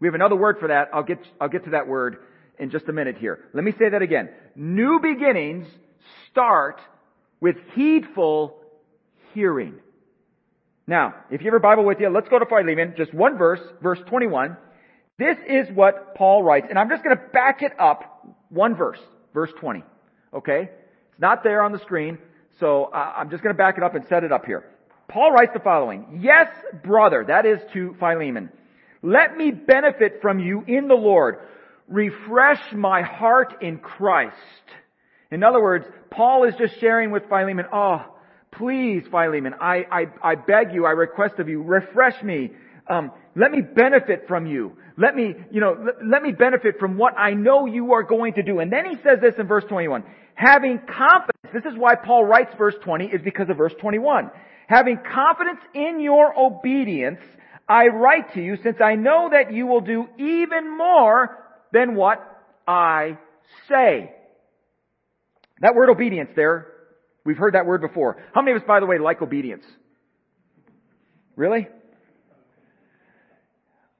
We 0.00 0.08
have 0.08 0.14
another 0.14 0.36
word 0.36 0.58
for 0.58 0.68
that. 0.68 0.88
I'll 0.92 1.02
get, 1.02 1.18
I'll 1.40 1.48
get 1.48 1.64
to 1.64 1.70
that 1.70 1.86
word 1.86 2.18
in 2.58 2.70
just 2.70 2.88
a 2.88 2.92
minute 2.92 3.18
here. 3.18 3.44
Let 3.52 3.64
me 3.64 3.72
say 3.78 3.88
that 3.90 4.02
again. 4.02 4.30
New 4.56 5.00
beginnings 5.00 5.66
start 6.30 6.80
with 7.40 7.56
heedful 7.74 8.56
hearing. 9.34 9.80
Now, 10.88 11.14
if 11.30 11.42
you 11.42 11.50
have 11.50 11.54
a 11.54 11.60
Bible 11.60 11.84
with 11.84 12.00
you, 12.00 12.08
let's 12.08 12.30
go 12.30 12.38
to 12.38 12.46
Philemon, 12.46 12.94
just 12.96 13.12
one 13.12 13.36
verse, 13.36 13.60
verse 13.82 13.98
21. 14.08 14.56
This 15.18 15.36
is 15.46 15.68
what 15.74 16.14
Paul 16.14 16.42
writes, 16.42 16.68
and 16.70 16.78
I'm 16.78 16.88
just 16.88 17.04
going 17.04 17.14
to 17.14 17.22
back 17.30 17.60
it 17.60 17.72
up 17.78 18.26
one 18.48 18.74
verse, 18.74 18.98
verse 19.34 19.50
20. 19.60 19.84
Okay? 20.32 20.62
It's 20.62 21.20
not 21.20 21.44
there 21.44 21.62
on 21.62 21.72
the 21.72 21.78
screen, 21.80 22.16
so 22.58 22.90
I'm 22.90 23.28
just 23.28 23.42
going 23.42 23.54
to 23.54 23.58
back 23.58 23.76
it 23.76 23.84
up 23.84 23.96
and 23.96 24.06
set 24.08 24.24
it 24.24 24.32
up 24.32 24.46
here. 24.46 24.64
Paul 25.08 25.30
writes 25.30 25.52
the 25.52 25.60
following, 25.60 26.20
Yes, 26.22 26.48
brother, 26.82 27.22
that 27.28 27.44
is 27.44 27.58
to 27.74 27.94
Philemon, 28.00 28.48
let 29.02 29.36
me 29.36 29.50
benefit 29.50 30.20
from 30.22 30.38
you 30.38 30.64
in 30.66 30.88
the 30.88 30.94
Lord. 30.94 31.36
Refresh 31.86 32.72
my 32.74 33.02
heart 33.02 33.56
in 33.60 33.76
Christ. 33.78 34.36
In 35.30 35.44
other 35.44 35.60
words, 35.60 35.84
Paul 36.10 36.44
is 36.44 36.54
just 36.58 36.80
sharing 36.80 37.10
with 37.10 37.28
Philemon, 37.28 37.66
oh, 37.72 38.06
Please, 38.52 39.04
Philemon, 39.10 39.54
I, 39.60 39.84
I, 39.90 40.30
I 40.30 40.34
beg 40.34 40.72
you, 40.72 40.86
I 40.86 40.90
request 40.90 41.38
of 41.38 41.48
you, 41.48 41.62
refresh 41.62 42.22
me. 42.22 42.50
Um, 42.88 43.12
let 43.36 43.50
me 43.50 43.60
benefit 43.60 44.24
from 44.26 44.46
you. 44.46 44.72
Let 44.96 45.14
me, 45.14 45.34
you 45.50 45.60
know, 45.60 45.76
let, 45.78 45.94
let 46.04 46.22
me 46.22 46.32
benefit 46.32 46.78
from 46.80 46.96
what 46.96 47.16
I 47.18 47.34
know 47.34 47.66
you 47.66 47.92
are 47.92 48.02
going 48.02 48.34
to 48.34 48.42
do. 48.42 48.60
And 48.60 48.72
then 48.72 48.86
he 48.86 48.96
says 48.96 49.18
this 49.20 49.34
in 49.38 49.46
verse 49.46 49.64
21. 49.68 50.02
Having 50.34 50.80
confidence, 50.86 51.52
this 51.52 51.64
is 51.70 51.78
why 51.78 51.94
Paul 51.94 52.24
writes 52.24 52.50
verse 52.56 52.74
20, 52.82 53.06
is 53.06 53.20
because 53.22 53.50
of 53.50 53.58
verse 53.58 53.74
21. 53.80 54.30
Having 54.66 55.00
confidence 55.12 55.60
in 55.74 56.00
your 56.00 56.32
obedience, 56.38 57.20
I 57.68 57.88
write 57.88 58.34
to 58.34 58.40
you 58.40 58.56
since 58.62 58.78
I 58.82 58.94
know 58.94 59.28
that 59.30 59.52
you 59.52 59.66
will 59.66 59.82
do 59.82 60.06
even 60.18 60.76
more 60.76 61.36
than 61.72 61.94
what 61.94 62.18
I 62.66 63.18
say. 63.68 64.12
That 65.60 65.74
word 65.74 65.90
obedience 65.90 66.30
there 66.34 66.77
We've 67.24 67.36
heard 67.36 67.54
that 67.54 67.66
word 67.66 67.80
before. 67.80 68.16
How 68.32 68.42
many 68.42 68.56
of 68.56 68.62
us, 68.62 68.66
by 68.66 68.80
the 68.80 68.86
way, 68.86 68.98
like 68.98 69.22
obedience? 69.22 69.64
Really? 71.36 71.68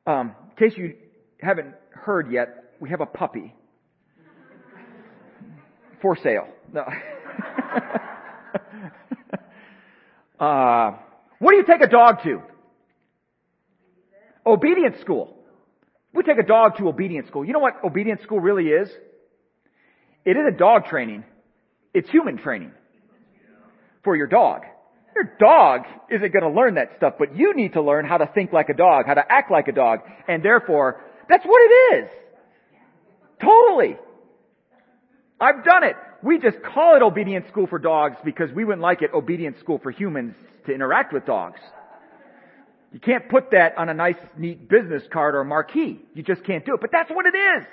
Um, 0.06 0.34
in 0.50 0.56
case 0.56 0.76
you 0.78 0.94
haven't 1.40 1.74
heard 1.90 2.32
yet, 2.32 2.72
we 2.80 2.90
have 2.90 3.00
a 3.00 3.06
puppy 3.06 3.54
for 6.00 6.16
sale. 6.16 6.48
No. 6.72 6.80
uh, 10.40 10.96
what 11.38 11.52
do 11.52 11.58
you 11.58 11.64
take 11.64 11.82
a 11.82 11.88
dog 11.88 12.22
to? 12.24 12.42
Obedience 14.46 14.98
school. 15.00 15.34
We 16.14 16.22
take 16.22 16.38
a 16.38 16.46
dog 16.46 16.78
to 16.78 16.88
obedience 16.88 17.28
school. 17.28 17.44
You 17.44 17.52
know 17.52 17.58
what 17.58 17.74
obedience 17.84 18.22
school 18.22 18.40
really 18.40 18.68
is? 18.68 18.88
It 20.24 20.36
isn't 20.36 20.58
dog 20.58 20.86
training. 20.86 21.24
It's 21.92 22.08
human 22.10 22.38
training 22.38 22.72
for 24.08 24.16
your 24.16 24.26
dog. 24.26 24.62
Your 25.14 25.36
dog 25.38 25.82
isn't 26.08 26.32
going 26.32 26.42
to 26.42 26.58
learn 26.58 26.76
that 26.76 26.92
stuff, 26.96 27.16
but 27.18 27.36
you 27.36 27.54
need 27.54 27.74
to 27.74 27.82
learn 27.82 28.06
how 28.06 28.16
to 28.16 28.26
think 28.34 28.54
like 28.54 28.70
a 28.70 28.74
dog, 28.74 29.04
how 29.06 29.12
to 29.12 29.22
act 29.30 29.50
like 29.50 29.68
a 29.68 29.72
dog, 29.72 29.98
and 30.26 30.42
therefore, 30.42 31.04
that's 31.28 31.44
what 31.44 31.60
it 31.60 31.74
is. 31.98 32.10
Totally. 33.38 33.98
I've 35.38 35.62
done 35.62 35.84
it. 35.84 35.94
We 36.22 36.38
just 36.38 36.56
call 36.62 36.96
it 36.96 37.02
obedience 37.02 37.48
school 37.50 37.66
for 37.66 37.78
dogs 37.78 38.16
because 38.24 38.50
we 38.50 38.64
wouldn't 38.64 38.80
like 38.80 39.02
it 39.02 39.10
obedience 39.12 39.58
school 39.60 39.78
for 39.82 39.90
humans 39.90 40.34
to 40.64 40.72
interact 40.72 41.12
with 41.12 41.26
dogs. 41.26 41.60
You 42.94 43.00
can't 43.00 43.28
put 43.28 43.50
that 43.50 43.76
on 43.76 43.90
a 43.90 43.94
nice, 43.94 44.16
neat 44.38 44.70
business 44.70 45.02
card 45.12 45.34
or 45.34 45.44
marquee. 45.44 46.00
You 46.14 46.22
just 46.22 46.44
can't 46.44 46.64
do 46.64 46.72
it. 46.72 46.80
But 46.80 46.92
that's 46.92 47.10
what 47.10 47.26
it 47.26 47.36
is. 47.36 47.66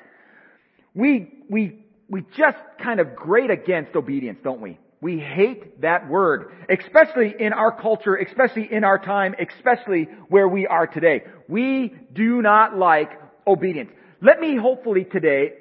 We, 0.94 1.32
we, 1.50 1.86
we 2.10 2.26
just 2.38 2.58
kind 2.84 3.00
of 3.00 3.16
grate 3.16 3.52
against 3.52 3.96
obedience, 3.96 4.40
don't 4.44 4.60
we? 4.60 4.80
We 5.06 5.20
hate 5.20 5.82
that 5.82 6.10
word, 6.10 6.52
especially 6.68 7.36
in 7.40 7.54
our 7.54 7.72
culture, 7.80 8.16
especially 8.16 8.68
in 8.72 8.84
our 8.84 8.98
time, 8.98 9.36
especially 9.40 10.08
where 10.30 10.48
we 10.48 10.66
are 10.66 10.88
today. 10.88 11.22
We 11.48 11.94
do 12.12 12.42
not 12.42 12.76
like 12.76 13.12
obedience. 13.46 13.92
Let 14.20 14.40
me 14.40 14.58
hopefully 14.58 15.04
today, 15.04 15.52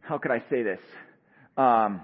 how 0.00 0.18
could 0.18 0.32
I 0.32 0.42
say 0.50 0.64
this? 0.64 0.80
Um, 1.56 2.00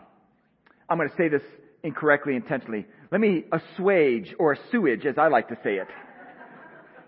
I'm 0.88 0.96
going 0.96 1.08
to 1.08 1.16
say 1.16 1.26
this 1.26 1.42
incorrectly 1.82 2.36
intentionally. 2.36 2.86
Let 3.10 3.20
me 3.20 3.46
assuage 3.50 4.32
or 4.38 4.52
assuage, 4.52 5.06
as 5.06 5.18
I 5.18 5.26
like 5.26 5.48
to 5.48 5.58
say 5.64 5.74
it, 5.74 5.88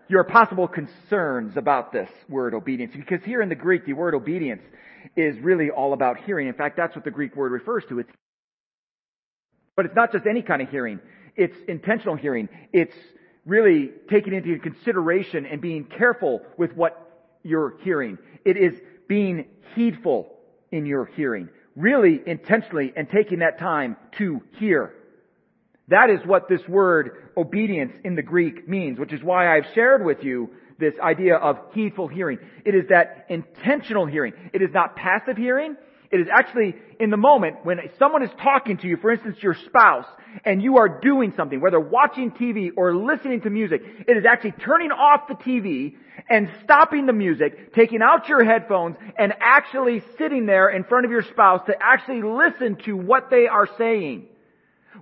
your 0.09 0.25
possible 0.25 0.67
concerns 0.67 1.57
about 1.57 1.93
this 1.93 2.11
word 2.29 2.53
obedience. 2.55 2.95
Because 2.97 3.25
here 3.25 3.41
in 3.41 3.49
the 3.49 3.55
Greek, 3.55 3.87
the 3.87 3.93
word 3.93 4.17
obedience 4.17 4.63
is 5.17 5.37
really 5.39 5.71
all 5.71 5.93
about 5.93 6.17
hearing. 6.17 6.49
In 6.49 6.55
fact, 6.55 6.77
that's 6.77 6.97
what 6.97 7.05
the 7.05 7.13
Greek 7.13 7.37
word 7.37 7.53
refers 7.53 7.85
to. 7.91 8.01
It's 8.01 8.11
but 9.77 9.87
it's 9.87 9.97
not 9.97 10.13
just 10.13 10.27
any 10.27 10.43
kind 10.43 10.63
of 10.63 10.69
hearing. 10.69 11.01
It's 11.37 11.57
intentional 11.69 12.17
hearing. 12.17 12.49
It's 12.73 12.95
really 13.47 13.91
taking 14.11 14.35
into 14.35 14.59
consideration 14.59 15.47
and 15.47 15.61
being 15.61 15.85
careful 15.85 16.43
with 16.57 16.73
what 16.75 17.39
you're 17.43 17.75
hearing. 17.83 18.19
It 18.45 18.57
is 18.57 18.75
being 19.09 19.47
heedful 19.75 20.33
in 20.71 20.87
your 20.87 21.07
hearing. 21.07 21.49
Really 21.75 22.21
intentionally 22.27 22.93
and 22.97 23.09
taking 23.11 23.41
that 23.41 23.59
time 23.59 23.97
to 24.19 24.43
hear. 24.59 24.95
That 25.89 26.11
is 26.11 26.21
what 26.25 26.49
this 26.49 26.61
word 26.69 27.31
obedience 27.37 27.93
in 28.05 28.15
the 28.15 28.23
Greek 28.23 28.69
means, 28.69 28.99
which 28.99 29.13
is 29.13 29.23
why 29.23 29.57
I've 29.57 29.67
shared 29.75 30.05
with 30.05 30.23
you 30.23 30.51
this 30.79 30.95
idea 31.03 31.37
of 31.37 31.59
heedful 31.75 32.09
hearing. 32.09 32.39
It 32.65 32.75
is 32.75 32.89
that 32.89 33.27
intentional 33.29 34.07
hearing. 34.07 34.33
It 34.53 34.63
is 34.63 34.71
not 34.73 34.97
passive 34.97 35.37
hearing. 35.37 35.77
It 36.13 36.21
is 36.21 36.27
actually 36.31 36.75
in 37.01 37.09
the 37.09 37.17
moment 37.17 37.65
when 37.65 37.79
someone 37.99 38.23
is 38.23 38.31
talking 38.43 38.77
to 38.77 38.87
you, 38.87 38.99
for 38.99 39.11
instance, 39.11 39.39
your 39.41 39.57
spouse, 39.67 40.05
and 40.45 40.63
you 40.63 40.77
are 40.77 41.01
doing 41.01 41.33
something, 41.37 41.59
whether 41.59 41.81
watching 41.81 42.31
TV 42.31 42.69
or 42.77 42.95
listening 42.95 43.41
to 43.41 43.51
music, 43.51 43.81
it 44.07 44.17
is 44.17 44.25
actually 44.31 44.53
turning 44.53 44.91
off 44.91 45.27
the 45.27 45.35
TV 45.35 45.95
and 46.29 46.51
stopping 46.65 47.07
the 47.07 47.15
music, 47.15 47.73
taking 47.75 48.01
out 48.03 48.29
your 48.29 48.45
headphones, 48.45 48.97
and 49.19 49.33
actually 49.41 50.03
sitting 50.19 50.45
there 50.45 50.69
in 50.69 50.85
front 50.85 51.07
of 51.07 51.11
your 51.11 51.23
spouse 51.23 51.63
to 51.67 51.75
actually 51.81 52.23
listen 52.23 52.77
to 52.85 52.95
what 52.95 53.31
they 53.31 53.47
are 53.47 53.69
saying. 53.79 54.27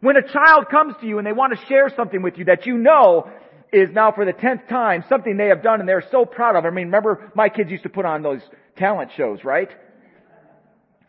When 0.01 0.17
a 0.17 0.23
child 0.23 0.69
comes 0.71 0.95
to 1.01 1.07
you 1.09 1.19
and 1.19 1.27
they 1.27 1.33
want 1.33 1.59
to 1.59 1.67
share 1.67 1.91
something 1.95 2.23
with 2.23 2.39
you 2.39 2.45
that 2.45 2.67
you 2.67 2.79
know 2.79 3.29
is 3.73 3.91
now 3.93 4.13
for 4.13 4.25
the 4.25 4.33
tenth 4.33 4.63
time 4.69 5.05
something 5.09 5.37
they 5.37 5.49
have 5.49 5.63
done 5.63 5.81
and 5.81 5.89
they're 5.89 6.05
so 6.13 6.25
proud 6.25 6.55
of. 6.55 6.65
I 6.65 6.71
mean, 6.71 6.87
remember 6.87 7.33
my 7.35 7.49
kids 7.49 7.71
used 7.71 7.83
to 7.83 7.89
put 7.89 8.05
on 8.05 8.23
those 8.23 8.41
talent 8.77 9.11
shows, 9.17 9.45
right? 9.45 9.69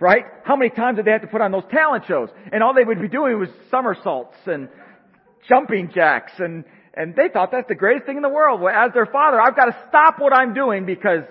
Right? 0.01 0.25
How 0.43 0.55
many 0.55 0.71
times 0.71 0.95
did 0.95 1.05
they 1.05 1.11
have 1.11 1.21
to 1.21 1.27
put 1.27 1.41
on 1.41 1.51
those 1.51 1.63
talent 1.69 2.05
shows? 2.07 2.29
And 2.51 2.63
all 2.63 2.73
they 2.73 2.83
would 2.83 2.99
be 2.99 3.07
doing 3.07 3.39
was 3.39 3.49
somersaults 3.69 4.35
and 4.47 4.67
jumping 5.47 5.91
jacks 5.93 6.31
and, 6.39 6.65
and 6.95 7.15
they 7.15 7.29
thought 7.29 7.51
that's 7.51 7.67
the 7.67 7.75
greatest 7.75 8.07
thing 8.07 8.17
in 8.17 8.23
the 8.23 8.29
world. 8.29 8.61
Well, 8.61 8.73
as 8.73 8.91
their 8.93 9.05
father, 9.05 9.39
I've 9.39 9.55
got 9.55 9.65
to 9.65 9.77
stop 9.89 10.19
what 10.19 10.33
I'm 10.33 10.55
doing 10.55 10.87
because 10.87 11.23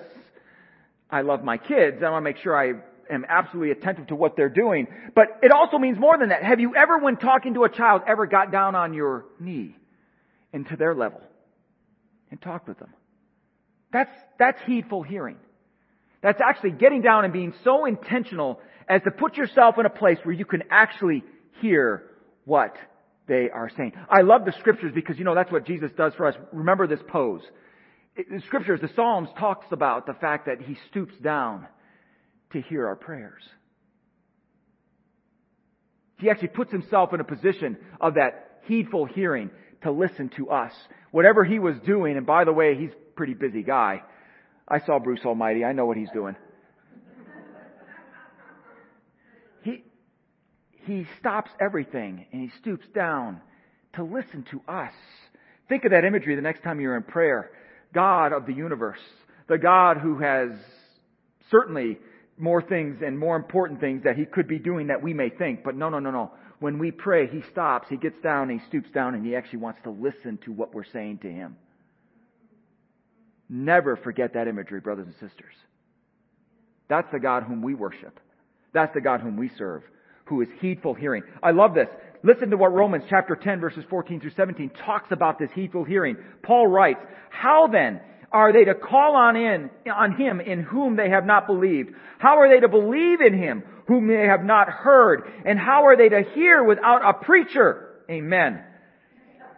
I 1.10 1.22
love 1.22 1.42
my 1.42 1.58
kids. 1.58 1.96
I 2.00 2.10
want 2.10 2.24
to 2.24 2.30
make 2.30 2.36
sure 2.38 2.56
I 2.56 2.74
am 3.12 3.26
absolutely 3.28 3.72
attentive 3.72 4.06
to 4.06 4.14
what 4.14 4.36
they're 4.36 4.48
doing. 4.48 4.86
But 5.16 5.40
it 5.42 5.50
also 5.50 5.76
means 5.76 5.98
more 5.98 6.16
than 6.16 6.28
that. 6.28 6.44
Have 6.44 6.60
you 6.60 6.76
ever, 6.76 6.98
when 6.98 7.16
talking 7.16 7.54
to 7.54 7.64
a 7.64 7.68
child, 7.68 8.02
ever 8.06 8.26
got 8.26 8.52
down 8.52 8.76
on 8.76 8.94
your 8.94 9.24
knee 9.40 9.74
into 10.52 10.76
their 10.76 10.94
level 10.94 11.20
and 12.30 12.40
talked 12.40 12.68
with 12.68 12.78
them? 12.78 12.94
That's, 13.92 14.12
that's 14.38 14.60
heedful 14.64 15.02
hearing. 15.02 15.38
That's 16.22 16.40
actually 16.44 16.72
getting 16.72 17.02
down 17.02 17.24
and 17.24 17.32
being 17.32 17.54
so 17.64 17.86
intentional 17.86 18.60
as 18.88 19.02
to 19.02 19.10
put 19.10 19.36
yourself 19.36 19.78
in 19.78 19.86
a 19.86 19.90
place 19.90 20.18
where 20.22 20.34
you 20.34 20.44
can 20.44 20.64
actually 20.70 21.24
hear 21.60 22.04
what 22.44 22.76
they 23.26 23.48
are 23.48 23.70
saying. 23.76 23.92
I 24.10 24.22
love 24.22 24.44
the 24.44 24.52
scriptures 24.58 24.92
because, 24.94 25.18
you 25.18 25.24
know, 25.24 25.34
that's 25.34 25.52
what 25.52 25.66
Jesus 25.66 25.90
does 25.96 26.12
for 26.14 26.26
us. 26.26 26.34
Remember 26.52 26.86
this 26.86 27.00
pose. 27.08 27.42
The 28.16 28.42
scriptures, 28.46 28.80
the 28.82 28.90
Psalms 28.96 29.28
talks 29.38 29.66
about 29.70 30.06
the 30.06 30.14
fact 30.14 30.46
that 30.46 30.60
he 30.60 30.76
stoops 30.90 31.14
down 31.22 31.66
to 32.52 32.60
hear 32.60 32.86
our 32.86 32.96
prayers. 32.96 33.42
He 36.18 36.28
actually 36.28 36.48
puts 36.48 36.72
himself 36.72 37.14
in 37.14 37.20
a 37.20 37.24
position 37.24 37.78
of 38.00 38.14
that 38.14 38.60
heedful 38.66 39.06
hearing 39.06 39.50
to 39.82 39.90
listen 39.90 40.30
to 40.36 40.50
us. 40.50 40.72
Whatever 41.12 41.44
he 41.44 41.58
was 41.58 41.76
doing, 41.86 42.16
and 42.16 42.26
by 42.26 42.44
the 42.44 42.52
way, 42.52 42.76
he's 42.76 42.90
a 42.90 43.14
pretty 43.16 43.34
busy 43.34 43.62
guy. 43.62 44.02
I 44.70 44.78
saw 44.80 44.98
Bruce 44.98 45.20
Almighty. 45.24 45.64
I 45.64 45.72
know 45.72 45.84
what 45.84 45.96
he's 45.96 46.10
doing. 46.12 46.36
He, 49.62 49.82
he 50.84 51.06
stops 51.18 51.50
everything 51.60 52.26
and 52.32 52.42
he 52.42 52.50
stoops 52.60 52.86
down 52.94 53.40
to 53.94 54.04
listen 54.04 54.44
to 54.52 54.62
us. 54.72 54.92
Think 55.68 55.84
of 55.84 55.90
that 55.90 56.04
imagery 56.04 56.36
the 56.36 56.42
next 56.42 56.62
time 56.62 56.80
you're 56.80 56.96
in 56.96 57.02
prayer. 57.02 57.50
God 57.92 58.32
of 58.32 58.46
the 58.46 58.52
universe, 58.52 59.00
the 59.48 59.58
God 59.58 59.98
who 59.98 60.18
has 60.18 60.50
certainly 61.50 61.98
more 62.38 62.62
things 62.62 63.02
and 63.04 63.18
more 63.18 63.36
important 63.36 63.80
things 63.80 64.04
that 64.04 64.16
he 64.16 64.24
could 64.24 64.46
be 64.46 64.58
doing 64.58 64.86
that 64.86 65.02
we 65.02 65.12
may 65.12 65.28
think. 65.28 65.64
But 65.64 65.74
no, 65.74 65.88
no, 65.88 65.98
no, 65.98 66.10
no. 66.10 66.30
When 66.60 66.78
we 66.78 66.90
pray, 66.90 67.26
he 67.26 67.42
stops, 67.50 67.88
he 67.88 67.96
gets 67.96 68.20
down, 68.22 68.50
he 68.50 68.60
stoops 68.68 68.90
down, 68.90 69.14
and 69.14 69.24
he 69.24 69.34
actually 69.34 69.60
wants 69.60 69.80
to 69.84 69.90
listen 69.90 70.38
to 70.44 70.52
what 70.52 70.74
we're 70.74 70.84
saying 70.84 71.18
to 71.22 71.28
him. 71.28 71.56
Never 73.52 73.96
forget 73.96 74.34
that 74.34 74.46
imagery, 74.46 74.78
brothers 74.78 75.06
and 75.06 75.14
sisters. 75.14 75.54
That's 76.88 77.10
the 77.12 77.18
God 77.18 77.42
whom 77.42 77.62
we 77.62 77.74
worship. 77.74 78.20
That's 78.72 78.94
the 78.94 79.00
God 79.00 79.20
whom 79.20 79.36
we 79.36 79.50
serve, 79.58 79.82
who 80.26 80.40
is 80.40 80.48
heedful 80.60 80.94
hearing. 80.94 81.24
I 81.42 81.50
love 81.50 81.74
this. 81.74 81.88
Listen 82.22 82.50
to 82.50 82.56
what 82.56 82.72
Romans 82.72 83.04
chapter 83.10 83.34
10 83.34 83.58
verses 83.60 83.84
14 83.90 84.20
through 84.20 84.32
17 84.36 84.70
talks 84.86 85.10
about 85.10 85.40
this 85.40 85.50
heedful 85.52 85.82
hearing. 85.82 86.16
Paul 86.44 86.68
writes, 86.68 87.00
How 87.30 87.66
then 87.66 88.00
are 88.30 88.52
they 88.52 88.64
to 88.64 88.74
call 88.74 89.16
on 89.16 89.34
in, 89.34 89.70
on 89.92 90.16
him 90.16 90.40
in 90.40 90.62
whom 90.62 90.94
they 90.94 91.10
have 91.10 91.26
not 91.26 91.48
believed? 91.48 91.90
How 92.18 92.38
are 92.38 92.48
they 92.48 92.60
to 92.60 92.68
believe 92.68 93.20
in 93.20 93.36
him 93.36 93.64
whom 93.88 94.06
they 94.06 94.26
have 94.26 94.44
not 94.44 94.68
heard? 94.68 95.22
And 95.44 95.58
how 95.58 95.86
are 95.86 95.96
they 95.96 96.08
to 96.08 96.22
hear 96.34 96.62
without 96.62 97.02
a 97.04 97.24
preacher? 97.24 97.88
Amen. 98.08 98.62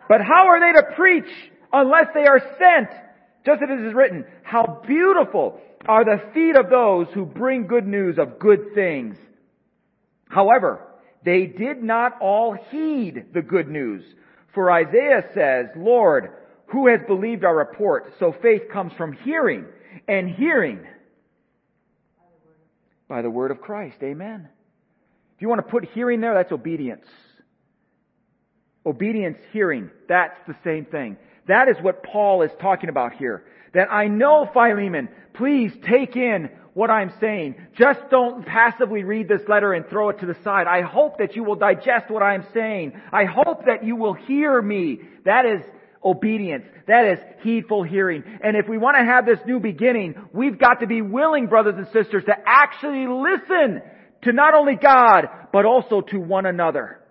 But 0.08 0.22
how 0.22 0.46
are 0.48 0.60
they 0.60 0.80
to 0.80 0.96
preach 0.96 1.30
unless 1.72 2.06
they 2.14 2.24
are 2.24 2.40
sent? 2.58 2.88
Just 3.44 3.62
as 3.62 3.68
it 3.70 3.86
is 3.86 3.94
written, 3.94 4.24
how 4.42 4.82
beautiful 4.86 5.60
are 5.86 6.04
the 6.04 6.22
feet 6.32 6.56
of 6.56 6.70
those 6.70 7.08
who 7.12 7.24
bring 7.24 7.66
good 7.66 7.86
news 7.86 8.18
of 8.18 8.38
good 8.38 8.74
things. 8.74 9.16
However, 10.28 10.86
they 11.24 11.46
did 11.46 11.82
not 11.82 12.20
all 12.20 12.56
heed 12.70 13.26
the 13.34 13.42
good 13.42 13.68
news. 13.68 14.04
For 14.54 14.70
Isaiah 14.70 15.24
says, 15.34 15.66
Lord, 15.76 16.30
who 16.66 16.88
has 16.88 17.00
believed 17.06 17.44
our 17.44 17.56
report? 17.56 18.12
So 18.18 18.34
faith 18.42 18.62
comes 18.72 18.92
from 18.96 19.12
hearing, 19.12 19.66
and 20.08 20.30
hearing 20.30 20.86
by 23.08 23.22
the 23.22 23.30
word 23.30 23.50
of 23.50 23.60
Christ. 23.60 23.96
Amen. 24.02 24.48
If 25.36 25.42
you 25.42 25.48
want 25.48 25.58
to 25.58 25.70
put 25.70 25.84
hearing 25.92 26.20
there, 26.20 26.34
that's 26.34 26.52
obedience. 26.52 27.04
Obedience, 28.86 29.38
hearing, 29.52 29.90
that's 30.08 30.38
the 30.46 30.56
same 30.64 30.86
thing. 30.86 31.16
That 31.48 31.68
is 31.68 31.76
what 31.80 32.02
Paul 32.02 32.42
is 32.42 32.50
talking 32.60 32.88
about 32.88 33.14
here. 33.14 33.44
That 33.74 33.90
I 33.90 34.06
know, 34.06 34.48
Philemon, 34.52 35.08
please 35.34 35.72
take 35.88 36.16
in 36.16 36.50
what 36.74 36.90
I'm 36.90 37.12
saying. 37.20 37.56
Just 37.76 38.00
don't 38.10 38.46
passively 38.46 39.02
read 39.02 39.28
this 39.28 39.42
letter 39.48 39.72
and 39.72 39.86
throw 39.88 40.10
it 40.10 40.20
to 40.20 40.26
the 40.26 40.36
side. 40.44 40.66
I 40.66 40.82
hope 40.82 41.18
that 41.18 41.36
you 41.36 41.44
will 41.44 41.56
digest 41.56 42.10
what 42.10 42.22
I'm 42.22 42.46
saying. 42.54 42.92
I 43.12 43.24
hope 43.24 43.66
that 43.66 43.84
you 43.84 43.96
will 43.96 44.14
hear 44.14 44.60
me. 44.60 45.00
That 45.24 45.44
is 45.44 45.62
obedience. 46.04 46.64
That 46.86 47.06
is 47.12 47.18
heedful 47.42 47.84
hearing. 47.84 48.24
And 48.42 48.56
if 48.56 48.68
we 48.68 48.78
want 48.78 48.96
to 48.98 49.04
have 49.04 49.26
this 49.26 49.38
new 49.46 49.60
beginning, 49.60 50.14
we've 50.32 50.58
got 50.58 50.80
to 50.80 50.86
be 50.86 51.02
willing, 51.02 51.46
brothers 51.46 51.74
and 51.76 51.86
sisters, 51.92 52.24
to 52.26 52.34
actually 52.46 53.06
listen 53.06 53.82
to 54.22 54.32
not 54.32 54.54
only 54.54 54.76
God, 54.76 55.28
but 55.52 55.64
also 55.64 56.00
to 56.00 56.18
one 56.18 56.46
another. 56.46 57.01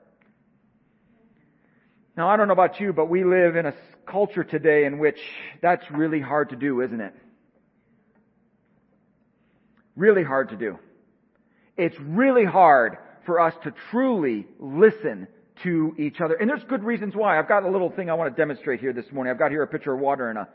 Now, 2.17 2.30
I 2.30 2.36
don't 2.36 2.47
know 2.47 2.54
about 2.54 2.80
you, 2.80 2.91
but 2.91 3.10
we 3.10 3.24
live 3.24 3.56
in 3.56 3.65
a 3.65 3.74
culture 4.06 4.43
today 4.43 4.86
in 4.86 5.00
which 5.00 5.19
that's 5.62 5.84
really 5.91 6.19
hard 6.19 6.50
to 6.50 6.56
do, 6.56 6.82
isn't 6.82 7.00
it? 7.00 7.13
Really 9.95 10.24
hard 10.24 10.50
to 10.50 10.58
do. 10.58 10.78
It's 11.78 11.95
really 12.00 12.45
hard 12.45 12.97
for 13.26 13.39
us 13.39 13.54
to 13.63 13.74
truly 13.91 14.45
listen 14.60 15.28
to 15.63 15.95
each 15.97 16.19
other. 16.19 16.36
And 16.36 16.50
there's 16.50 16.63
good 16.63 16.84
reasons 16.84 17.15
why. 17.15 17.39
I've 17.39 17.47
got 17.47 17.63
a 17.63 17.69
little 17.69 17.91
thing 17.91 18.10
I 18.10 18.13
want 18.15 18.36
to 18.36 18.39
demonstrate 18.39 18.80
here 18.80 18.93
this 18.93 19.06
morning. 19.12 19.32
I've 19.32 19.39
got 19.39 19.52
here 19.52 19.63
a 19.63 19.67
pitcher 19.67 19.93
of 19.93 20.00
water 20.00 20.30
in 20.30 20.38
a 20.38 20.50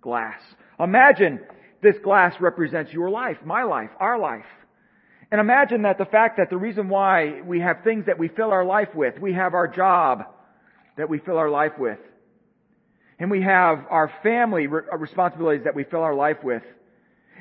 glass. 0.00 0.38
Imagine 0.78 1.40
this 1.82 1.96
glass 2.04 2.34
represents 2.40 2.92
your 2.92 3.10
life, 3.10 3.38
my 3.44 3.62
life, 3.64 3.90
our 3.98 4.18
life. 4.18 4.44
And 5.32 5.40
imagine 5.40 5.82
that 5.82 5.98
the 5.98 6.04
fact 6.04 6.36
that 6.38 6.50
the 6.50 6.56
reason 6.56 6.88
why 6.88 7.40
we 7.44 7.60
have 7.60 7.82
things 7.84 8.06
that 8.06 8.18
we 8.18 8.28
fill 8.28 8.50
our 8.50 8.64
life 8.64 8.94
with, 8.94 9.18
we 9.18 9.32
have 9.32 9.54
our 9.54 9.68
job 9.68 10.24
that 11.00 11.08
we 11.08 11.18
fill 11.18 11.38
our 11.38 11.48
life 11.48 11.72
with. 11.78 11.98
And 13.18 13.30
we 13.30 13.42
have 13.42 13.86
our 13.90 14.12
family 14.22 14.66
uh, 14.66 14.96
responsibilities 14.96 15.64
that 15.64 15.74
we 15.74 15.84
fill 15.84 16.02
our 16.02 16.14
life 16.14 16.44
with. 16.44 16.62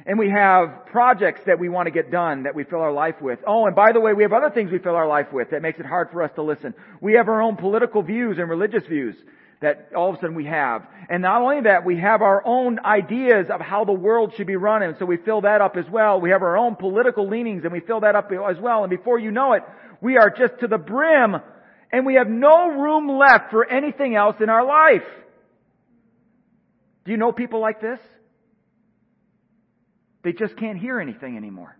And 0.06 0.17
we 0.17 0.30
have 0.30 0.86
projects 0.88 1.41
that 1.45 1.60
we 1.60 1.67
want 1.67 1.88
to 1.88 1.91
get 1.91 2.10
done 2.10 2.43
that 2.43 2.56
we 2.56 2.63
fill 2.63 2.80
our 2.80 2.93
life 2.93 3.22
with. 3.22 3.39
Oh, 3.45 3.65
and 3.65 3.76
by 3.76 3.91
the 3.91 4.00
way, 4.00 4.13
we 4.13 4.24
have 4.24 4.32
other 4.32 4.50
things 4.50 4.72
we 4.72 4.80
fill 4.80 4.95
our 4.95 5.08
life 5.08 5.34
with 5.34 5.52
that 5.52 5.62
makes 5.62 5.78
it 5.78 5.86
hard 5.86 6.10
for 6.12 6.24
us 6.24 6.32
to 6.36 6.41
listen. 6.41 6.74
We 7.02 7.13
have 7.13 7.28
our 7.28 7.41
own 7.41 7.58
political 7.58 8.02
views 8.02 8.38
and 8.38 8.50
religious 8.50 8.86
views 8.88 9.15
that 9.62 9.89
all 9.93 10.10
of 10.10 10.15
a 10.15 10.19
sudden 10.19 10.36
we 10.36 10.45
have. 10.45 10.88
And 11.10 11.22
not 11.22 11.41
only 11.41 11.62
that, 11.63 11.86
we 11.86 11.98
have 11.98 12.22
our 12.22 12.41
own 12.45 12.80
ideas 12.80 13.48
of 13.50 13.60
how 13.60 13.84
the 13.84 13.91
world 13.91 14.34
should 14.38 14.48
be 14.48 14.56
run, 14.56 14.84
and 14.84 14.95
so 14.98 15.06
we 15.06 15.17
fill 15.17 15.41
that 15.41 15.60
up 15.60 15.76
as 15.76 15.86
well. 15.89 16.22
We 16.22 16.30
have 16.30 16.43
our 16.43 16.56
own 16.56 16.78
political 16.78 17.28
leanings, 17.28 17.65
and 17.65 17.74
we 17.74 17.82
fill 17.82 18.00
that 18.02 18.15
up 18.15 18.32
as 18.32 18.58
well. 18.58 18.86
And 18.86 18.89
before 18.89 19.19
you 19.19 19.32
know 19.32 19.52
it, 19.54 19.63
we 20.00 20.17
are 20.17 20.30
just 20.30 20.60
to 20.62 20.67
the 20.67 20.78
brim, 20.78 21.36
and 21.91 22.06
we 22.06 22.15
have 22.15 22.28
no 22.28 22.69
room 22.69 23.10
left 23.17 23.52
for 23.52 23.65
anything 23.65 24.15
else 24.15 24.36
in 24.41 24.49
our 24.49 24.65
life. 24.65 25.08
Do 27.06 27.12
you 27.12 27.17
know 27.17 27.32
people 27.32 27.60
like 27.60 27.82
this? 27.82 27.99
They 30.23 30.34
just 30.34 30.58
can't 30.58 30.78
hear 30.78 30.99
anything 30.99 31.38
anymore. 31.38 31.78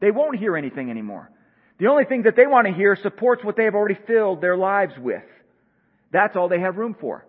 They 0.00 0.10
won't 0.10 0.38
hear 0.38 0.56
anything 0.56 0.90
anymore. 0.90 1.30
The 1.78 1.86
only 1.86 2.04
thing 2.04 2.22
that 2.22 2.36
they 2.36 2.46
want 2.46 2.66
to 2.66 2.72
hear 2.72 2.96
supports 3.02 3.44
what 3.44 3.56
they 3.56 3.64
have 3.64 3.74
already 3.74 3.98
filled 4.06 4.40
their 4.40 4.56
lives 4.56 4.94
with. 4.98 5.22
That's 6.12 6.36
all 6.36 6.48
they 6.48 6.60
have 6.60 6.76
room 6.76 6.96
for. 7.00 7.24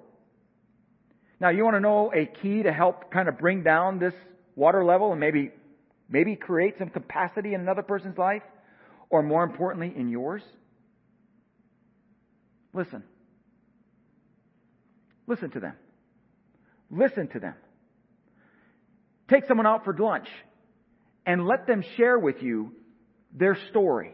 Now, 1.39 1.49
you 1.49 1.63
want 1.63 1.75
to 1.75 1.79
know 1.79 2.11
a 2.13 2.25
key 2.25 2.63
to 2.63 2.71
help 2.71 3.11
kind 3.11 3.27
of 3.27 3.37
bring 3.37 3.63
down 3.63 3.99
this 3.99 4.13
water 4.55 4.85
level 4.85 5.11
and 5.11 5.19
maybe, 5.19 5.51
maybe 6.09 6.35
create 6.35 6.75
some 6.79 6.89
capacity 6.89 7.53
in 7.53 7.61
another 7.61 7.83
person's 7.83 8.17
life? 8.17 8.43
Or 9.09 9.21
more 9.21 9.43
importantly, 9.43 9.93
in 9.95 10.09
yours? 10.09 10.41
Listen. 12.73 13.03
Listen 15.27 15.51
to 15.51 15.59
them. 15.59 15.73
Listen 16.89 17.27
to 17.29 17.39
them. 17.39 17.55
Take 19.29 19.45
someone 19.47 19.65
out 19.65 19.83
for 19.83 19.95
lunch 19.97 20.27
and 21.25 21.47
let 21.47 21.65
them 21.65 21.83
share 21.97 22.19
with 22.19 22.41
you 22.41 22.73
their 23.31 23.57
story. 23.69 24.11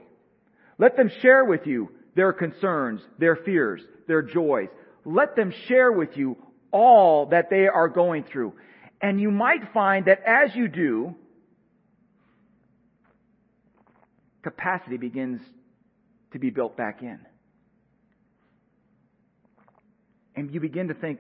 Let 0.78 0.96
them 0.96 1.10
share 1.22 1.44
with 1.44 1.66
you 1.66 1.90
their 2.16 2.32
concerns, 2.32 3.02
their 3.18 3.36
fears, 3.36 3.82
their 4.08 4.22
joys. 4.22 4.70
Let 5.04 5.36
them 5.36 5.54
share 5.68 5.92
with 5.92 6.16
you 6.16 6.38
all 6.72 7.28
that 7.28 7.50
they 7.50 7.68
are 7.68 7.90
going 7.90 8.24
through. 8.24 8.54
And 9.02 9.20
you 9.20 9.32
might 9.32 9.74
find 9.74 10.06
that 10.06 10.22
as 10.26 10.56
you 10.56 10.68
do, 10.68 11.16
capacity 14.44 14.98
begins 14.98 15.42
to 16.32 16.40
be 16.40 16.50
built 16.50 16.78
back 16.78 17.02
in. 17.02 17.20
And 20.40 20.54
you 20.54 20.62
begin 20.62 20.88
to 20.88 20.94
think, 20.94 21.20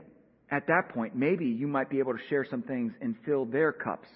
at 0.50 0.68
that 0.68 0.90
point, 0.94 1.14
maybe 1.14 1.46
you 1.46 1.68
might 1.68 1.90
be 1.90 2.00
able 2.00 2.14
to 2.14 2.24
share 2.30 2.46
some 2.50 2.62
things 2.62 2.94
and 3.02 3.18
fill 3.26 3.44
their 3.44 3.74
cups 3.74 4.08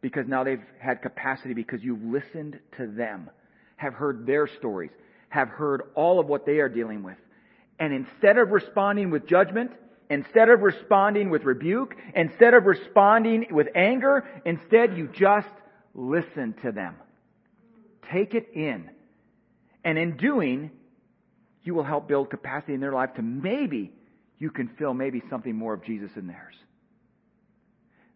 because 0.00 0.26
now 0.26 0.42
they've 0.42 0.64
had 0.80 1.00
capacity 1.00 1.54
because 1.54 1.80
you've 1.80 2.02
listened 2.02 2.58
to 2.76 2.88
them, 2.88 3.30
have 3.76 3.94
heard 3.94 4.26
their 4.26 4.48
stories, 4.58 4.90
have 5.28 5.48
heard 5.48 5.82
all 5.94 6.18
of 6.18 6.26
what 6.26 6.44
they 6.44 6.58
are 6.58 6.68
dealing 6.68 7.04
with. 7.04 7.16
And 7.78 7.92
instead 7.92 8.36
of 8.36 8.50
responding 8.50 9.10
with 9.10 9.28
judgment, 9.28 9.70
instead 10.10 10.48
of 10.48 10.60
responding 10.60 11.30
with 11.30 11.44
rebuke, 11.44 11.94
instead 12.16 12.52
of 12.52 12.66
responding 12.66 13.46
with 13.52 13.68
anger, 13.76 14.24
instead 14.44 14.96
you 14.98 15.08
just 15.12 15.46
listen 15.94 16.52
to 16.62 16.72
them. 16.72 16.96
Take 18.10 18.34
it 18.34 18.48
in. 18.54 18.90
And 19.84 19.96
in 19.96 20.16
doing, 20.16 20.72
you 21.62 21.76
will 21.76 21.84
help 21.84 22.08
build 22.08 22.28
capacity 22.28 22.74
in 22.74 22.80
their 22.80 22.92
life 22.92 23.14
to 23.14 23.22
maybe 23.22 23.92
you 24.38 24.50
can 24.50 24.68
fill 24.78 24.94
maybe 24.94 25.22
something 25.30 25.54
more 25.54 25.74
of 25.74 25.84
Jesus 25.84 26.10
in 26.16 26.26
theirs. 26.26 26.54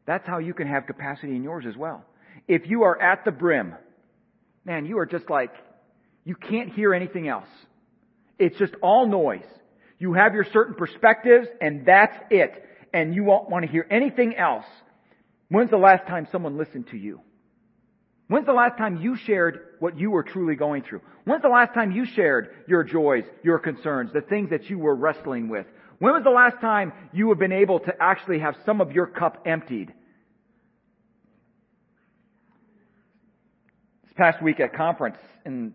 That's 0.07 0.27
how 0.27 0.39
you 0.39 0.55
can 0.55 0.67
have 0.67 0.87
capacity 0.87 1.35
in 1.35 1.43
yours 1.43 1.65
as 1.69 1.77
well. 1.77 2.05
If 2.49 2.69
you 2.69 2.83
are 2.83 3.01
at 3.01 3.25
the 3.25 3.31
brim, 3.31 3.75
man, 4.65 4.87
you 4.87 4.99
are 4.99 5.07
just 5.07 5.31
like, 5.31 5.53
you 6.25 6.35
can't 6.35 6.73
hear 6.73 6.95
anything 6.95 7.29
else. 7.29 7.49
It's 8.39 8.59
just 8.59 8.75
all 8.83 9.07
noise. 9.07 9.47
You 9.99 10.15
have 10.15 10.35
your 10.35 10.47
certain 10.53 10.75
perspectives 10.75 11.47
and 11.61 11.87
that's 11.87 12.17
it. 12.31 12.67
And 12.93 13.15
you 13.15 13.23
won't 13.25 13.51
want 13.51 13.65
to 13.65 13.71
hear 13.71 13.87
anything 13.91 14.35
else. 14.37 14.65
When's 15.49 15.71
the 15.71 15.77
last 15.77 16.07
time 16.07 16.27
someone 16.33 16.57
listened 16.57 16.89
to 16.89 16.97
you? 16.97 17.21
When's 18.29 18.47
the 18.47 18.53
last 18.53 18.79
time 18.79 19.01
you 19.01 19.17
shared 19.17 19.61
what 19.81 19.99
you 19.99 20.11
were 20.11 20.23
truly 20.23 20.55
going 20.55 20.83
through? 20.83 21.01
When's 21.25 21.43
the 21.43 21.49
last 21.49 21.75
time 21.75 21.91
you 21.91 22.05
shared 22.05 22.65
your 22.69 22.85
joys, 22.85 23.25
your 23.43 23.59
concerns, 23.59 24.13
the 24.13 24.21
things 24.21 24.51
that 24.51 24.71
you 24.71 24.79
were 24.79 24.95
wrestling 24.95 25.49
with? 25.49 25.67
When 26.01 26.15
was 26.15 26.25
the 26.25 26.31
last 26.31 26.63
time 26.63 26.95
you 27.13 27.29
have 27.29 27.39
been 27.39 27.53
able 27.53 27.79
to 27.81 27.93
actually 28.01 28.39
have 28.39 28.55
some 28.65 28.81
of 28.81 28.91
your 28.91 29.07
cup 29.07 29.43
emptied? 29.45 29.93
This 34.05 34.15
past 34.17 34.43
week 34.43 34.61
at 34.61 34.75
conference, 34.75 35.19
and 35.45 35.75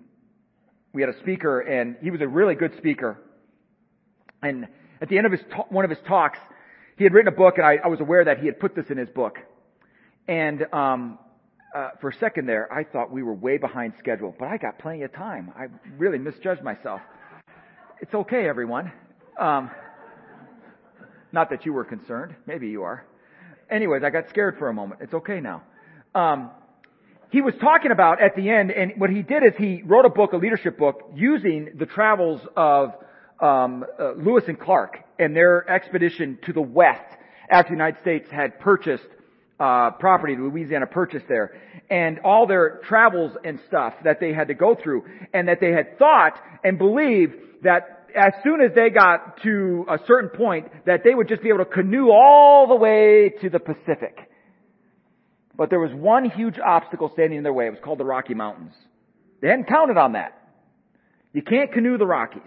we 0.93 1.03
had 1.03 1.09
a 1.11 1.19
speaker, 1.19 1.59
and 1.59 1.95
he 2.01 2.09
was 2.09 2.21
a 2.21 2.27
really 2.27 2.55
good 2.55 2.75
speaker. 2.77 3.21
And 4.41 4.67
at 4.99 5.09
the 5.09 5.17
end 5.17 5.27
of 5.27 5.31
his 5.31 5.41
one 5.69 5.85
of 5.85 5.91
his 5.91 5.99
talks, 6.07 6.39
he 6.97 7.03
had 7.03 7.13
written 7.13 7.31
a 7.31 7.37
book, 7.37 7.57
and 7.57 7.65
I, 7.65 7.77
I 7.83 7.87
was 7.87 7.99
aware 7.99 8.25
that 8.25 8.39
he 8.39 8.47
had 8.47 8.59
put 8.59 8.75
this 8.75 8.85
in 8.89 8.97
his 8.97 9.09
book. 9.09 9.37
And 10.27 10.65
um, 10.73 11.19
uh, 11.75 11.89
for 12.01 12.09
a 12.09 12.15
second 12.15 12.47
there, 12.47 12.67
I 12.73 12.83
thought 12.83 13.11
we 13.11 13.21
were 13.21 13.35
way 13.35 13.59
behind 13.59 13.93
schedule, 13.99 14.35
but 14.39 14.47
I 14.47 14.57
got 14.57 14.79
plenty 14.79 15.03
of 15.03 15.13
time. 15.13 15.53
I 15.55 15.67
really 15.99 16.17
misjudged 16.17 16.63
myself. 16.63 16.99
It's 18.01 18.13
okay, 18.15 18.49
everyone. 18.49 18.91
Um, 19.39 19.69
not 21.35 21.51
that 21.51 21.65
you 21.65 21.73
were 21.73 21.83
concerned. 21.83 22.33
Maybe 22.47 22.69
you 22.69 22.83
are. 22.83 23.05
Anyways, 23.69 24.03
I 24.03 24.09
got 24.09 24.29
scared 24.29 24.57
for 24.57 24.69
a 24.69 24.73
moment. 24.73 25.01
It's 25.01 25.13
okay 25.13 25.41
now. 25.41 25.63
Um, 26.15 26.49
he 27.29 27.41
was 27.41 27.53
talking 27.59 27.91
about 27.91 28.21
at 28.21 28.35
the 28.37 28.49
end, 28.49 28.71
and 28.71 28.93
what 28.97 29.09
he 29.09 29.21
did 29.21 29.43
is 29.43 29.51
he 29.57 29.83
wrote 29.85 30.05
a 30.05 30.09
book, 30.09 30.31
a 30.31 30.37
leadership 30.37 30.77
book, 30.77 31.11
using 31.13 31.73
the 31.77 31.85
travels 31.85 32.39
of 32.55 32.93
um, 33.41 33.83
uh, 33.99 34.13
Lewis 34.13 34.45
and 34.47 34.57
Clark 34.57 34.99
and 35.19 35.35
their 35.35 35.69
expedition 35.69 36.39
to 36.45 36.53
the 36.53 36.61
west 36.61 37.03
after 37.49 37.71
the 37.71 37.75
United 37.75 37.99
States 37.99 38.31
had 38.31 38.57
purchased 38.59 39.03
uh, 39.59 39.91
property, 39.91 40.35
Louisiana 40.37 40.87
purchased 40.87 41.27
there, 41.27 41.59
and 41.89 42.19
all 42.19 42.47
their 42.47 42.81
travels 42.87 43.35
and 43.43 43.59
stuff 43.67 43.93
that 44.03 44.19
they 44.19 44.33
had 44.33 44.47
to 44.47 44.53
go 44.53 44.75
through, 44.75 45.03
and 45.33 45.49
that 45.49 45.59
they 45.59 45.71
had 45.71 45.97
thought 45.97 46.39
and 46.63 46.77
believed 46.77 47.35
that 47.63 47.94
as 48.15 48.33
soon 48.43 48.61
as 48.61 48.71
they 48.75 48.89
got 48.89 49.41
to 49.43 49.85
a 49.89 49.97
certain 50.07 50.29
point 50.29 50.67
that 50.85 51.01
they 51.03 51.13
would 51.13 51.27
just 51.27 51.43
be 51.43 51.49
able 51.49 51.59
to 51.59 51.65
canoe 51.65 52.09
all 52.09 52.67
the 52.67 52.75
way 52.75 53.33
to 53.41 53.49
the 53.49 53.59
Pacific. 53.59 54.17
But 55.57 55.69
there 55.69 55.79
was 55.79 55.91
one 55.93 56.29
huge 56.29 56.57
obstacle 56.59 57.09
standing 57.13 57.37
in 57.37 57.43
their 57.43 57.53
way. 57.53 57.67
It 57.67 57.71
was 57.71 57.79
called 57.83 57.99
the 57.99 58.05
Rocky 58.05 58.33
Mountains. 58.33 58.73
They 59.41 59.47
hadn't 59.49 59.67
counted 59.67 59.97
on 59.97 60.13
that. 60.13 60.37
You 61.33 61.41
can't 61.41 61.71
canoe 61.71 61.97
the 61.97 62.05
Rockies. 62.05 62.41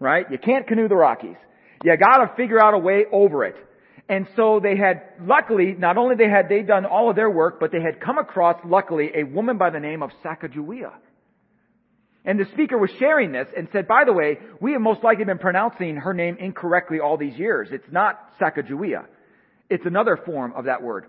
Right? 0.00 0.26
You 0.30 0.38
can't 0.38 0.66
canoe 0.66 0.88
the 0.88 0.96
Rockies. 0.96 1.36
You 1.84 1.96
gotta 1.96 2.32
figure 2.36 2.60
out 2.60 2.74
a 2.74 2.78
way 2.78 3.04
over 3.12 3.44
it. 3.44 3.56
And 4.08 4.26
so 4.36 4.58
they 4.62 4.76
had, 4.76 5.02
luckily, 5.20 5.74
not 5.78 5.98
only 5.98 6.16
they 6.16 6.30
had 6.30 6.48
they 6.48 6.62
done 6.62 6.86
all 6.86 7.10
of 7.10 7.16
their 7.16 7.30
work, 7.30 7.60
but 7.60 7.70
they 7.72 7.80
had 7.80 8.00
come 8.00 8.16
across, 8.16 8.56
luckily, 8.64 9.10
a 9.14 9.24
woman 9.24 9.58
by 9.58 9.70
the 9.70 9.80
name 9.80 10.02
of 10.02 10.10
Sacagawea. 10.24 10.92
And 12.24 12.38
the 12.38 12.46
speaker 12.52 12.76
was 12.76 12.90
sharing 12.98 13.32
this 13.32 13.48
and 13.56 13.68
said, 13.72 13.88
by 13.88 14.04
the 14.04 14.12
way, 14.12 14.38
we 14.60 14.72
have 14.72 14.80
most 14.80 15.02
likely 15.02 15.24
been 15.24 15.38
pronouncing 15.38 15.96
her 15.96 16.12
name 16.12 16.36
incorrectly 16.38 17.00
all 17.00 17.16
these 17.16 17.36
years. 17.36 17.68
It's 17.70 17.90
not 17.90 18.18
Sacagawea. 18.40 19.04
It's 19.70 19.86
another 19.86 20.18
form 20.24 20.52
of 20.56 20.64
that 20.64 20.82
word. 20.82 21.06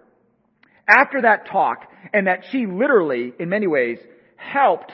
After 0.88 1.22
that 1.22 1.48
talk, 1.48 1.86
and 2.14 2.28
that 2.28 2.46
she 2.52 2.66
literally, 2.66 3.34
in 3.40 3.50
many 3.50 3.68
ways, 3.68 4.00
helped 4.38 4.92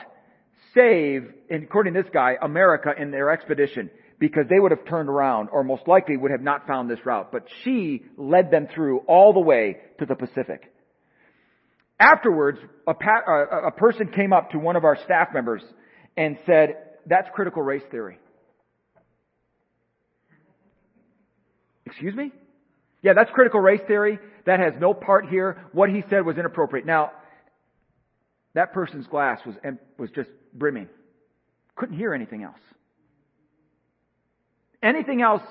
save, 0.74 1.32
according 1.50 1.94
to 1.94 2.02
this 2.02 2.10
guy, 2.12 2.34
America 2.42 2.90
in 2.98 3.10
their 3.10 3.30
expedition 3.30 3.90
because 4.18 4.44
they 4.48 4.58
would 4.58 4.70
have 4.70 4.84
turned 4.86 5.08
around 5.08 5.48
or 5.52 5.62
most 5.62 5.86
likely 5.86 6.16
would 6.16 6.30
have 6.30 6.40
not 6.40 6.66
found 6.66 6.90
this 6.90 7.04
route. 7.04 7.30
But 7.32 7.46
she 7.62 8.04
led 8.16 8.50
them 8.50 8.68
through 8.74 9.00
all 9.06 9.32
the 9.32 9.40
way 9.40 9.78
to 9.98 10.06
the 10.06 10.14
Pacific. 10.14 10.72
Afterwards, 11.98 12.58
a, 12.86 12.92
a, 12.92 13.68
a 13.68 13.70
person 13.72 14.08
came 14.08 14.32
up 14.32 14.50
to 14.50 14.58
one 14.58 14.76
of 14.76 14.84
our 14.84 14.96
staff 15.04 15.28
members 15.32 15.62
and 16.16 16.38
said, 16.46 16.76
that's 17.06 17.28
critical 17.34 17.62
race 17.62 17.82
theory. 17.90 18.18
Excuse 21.84 22.14
me? 22.14 22.32
Yeah, 23.02 23.12
that's 23.14 23.30
critical 23.30 23.60
race 23.60 23.80
theory. 23.86 24.18
That 24.46 24.60
has 24.60 24.72
no 24.80 24.94
part 24.94 25.28
here. 25.28 25.64
What 25.72 25.90
he 25.90 26.02
said 26.10 26.24
was 26.24 26.36
inappropriate. 26.36 26.86
Now, 26.86 27.12
that 28.54 28.72
person's 28.72 29.06
glass 29.06 29.38
was, 29.46 29.54
was 29.98 30.10
just 30.10 30.30
brimming. 30.52 30.88
Couldn't 31.76 31.96
hear 31.96 32.14
anything 32.14 32.42
else. 32.42 32.58
Anything 34.82 35.22
else 35.22 35.42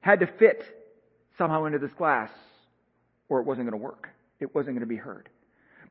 had 0.00 0.20
to 0.20 0.26
fit 0.38 0.62
somehow 1.38 1.66
into 1.66 1.78
this 1.78 1.90
glass 1.98 2.30
or 3.28 3.40
it 3.40 3.46
wasn't 3.46 3.68
going 3.68 3.78
to 3.78 3.84
work. 3.84 4.08
It 4.40 4.54
wasn't 4.54 4.76
going 4.76 4.80
to 4.80 4.86
be 4.86 4.96
heard. 4.96 5.28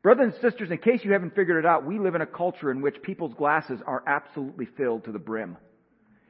Brothers 0.06 0.36
and 0.36 0.52
sisters, 0.52 0.70
in 0.70 0.78
case 0.78 1.00
you 1.04 1.14
haven't 1.14 1.34
figured 1.34 1.58
it 1.58 1.68
out, 1.68 1.84
we 1.84 1.98
live 1.98 2.14
in 2.14 2.22
a 2.22 2.28
culture 2.28 2.70
in 2.70 2.80
which 2.80 3.02
people's 3.02 3.34
glasses 3.34 3.80
are 3.88 4.04
absolutely 4.06 4.68
filled 4.78 5.06
to 5.06 5.12
the 5.12 5.18
brim. 5.18 5.58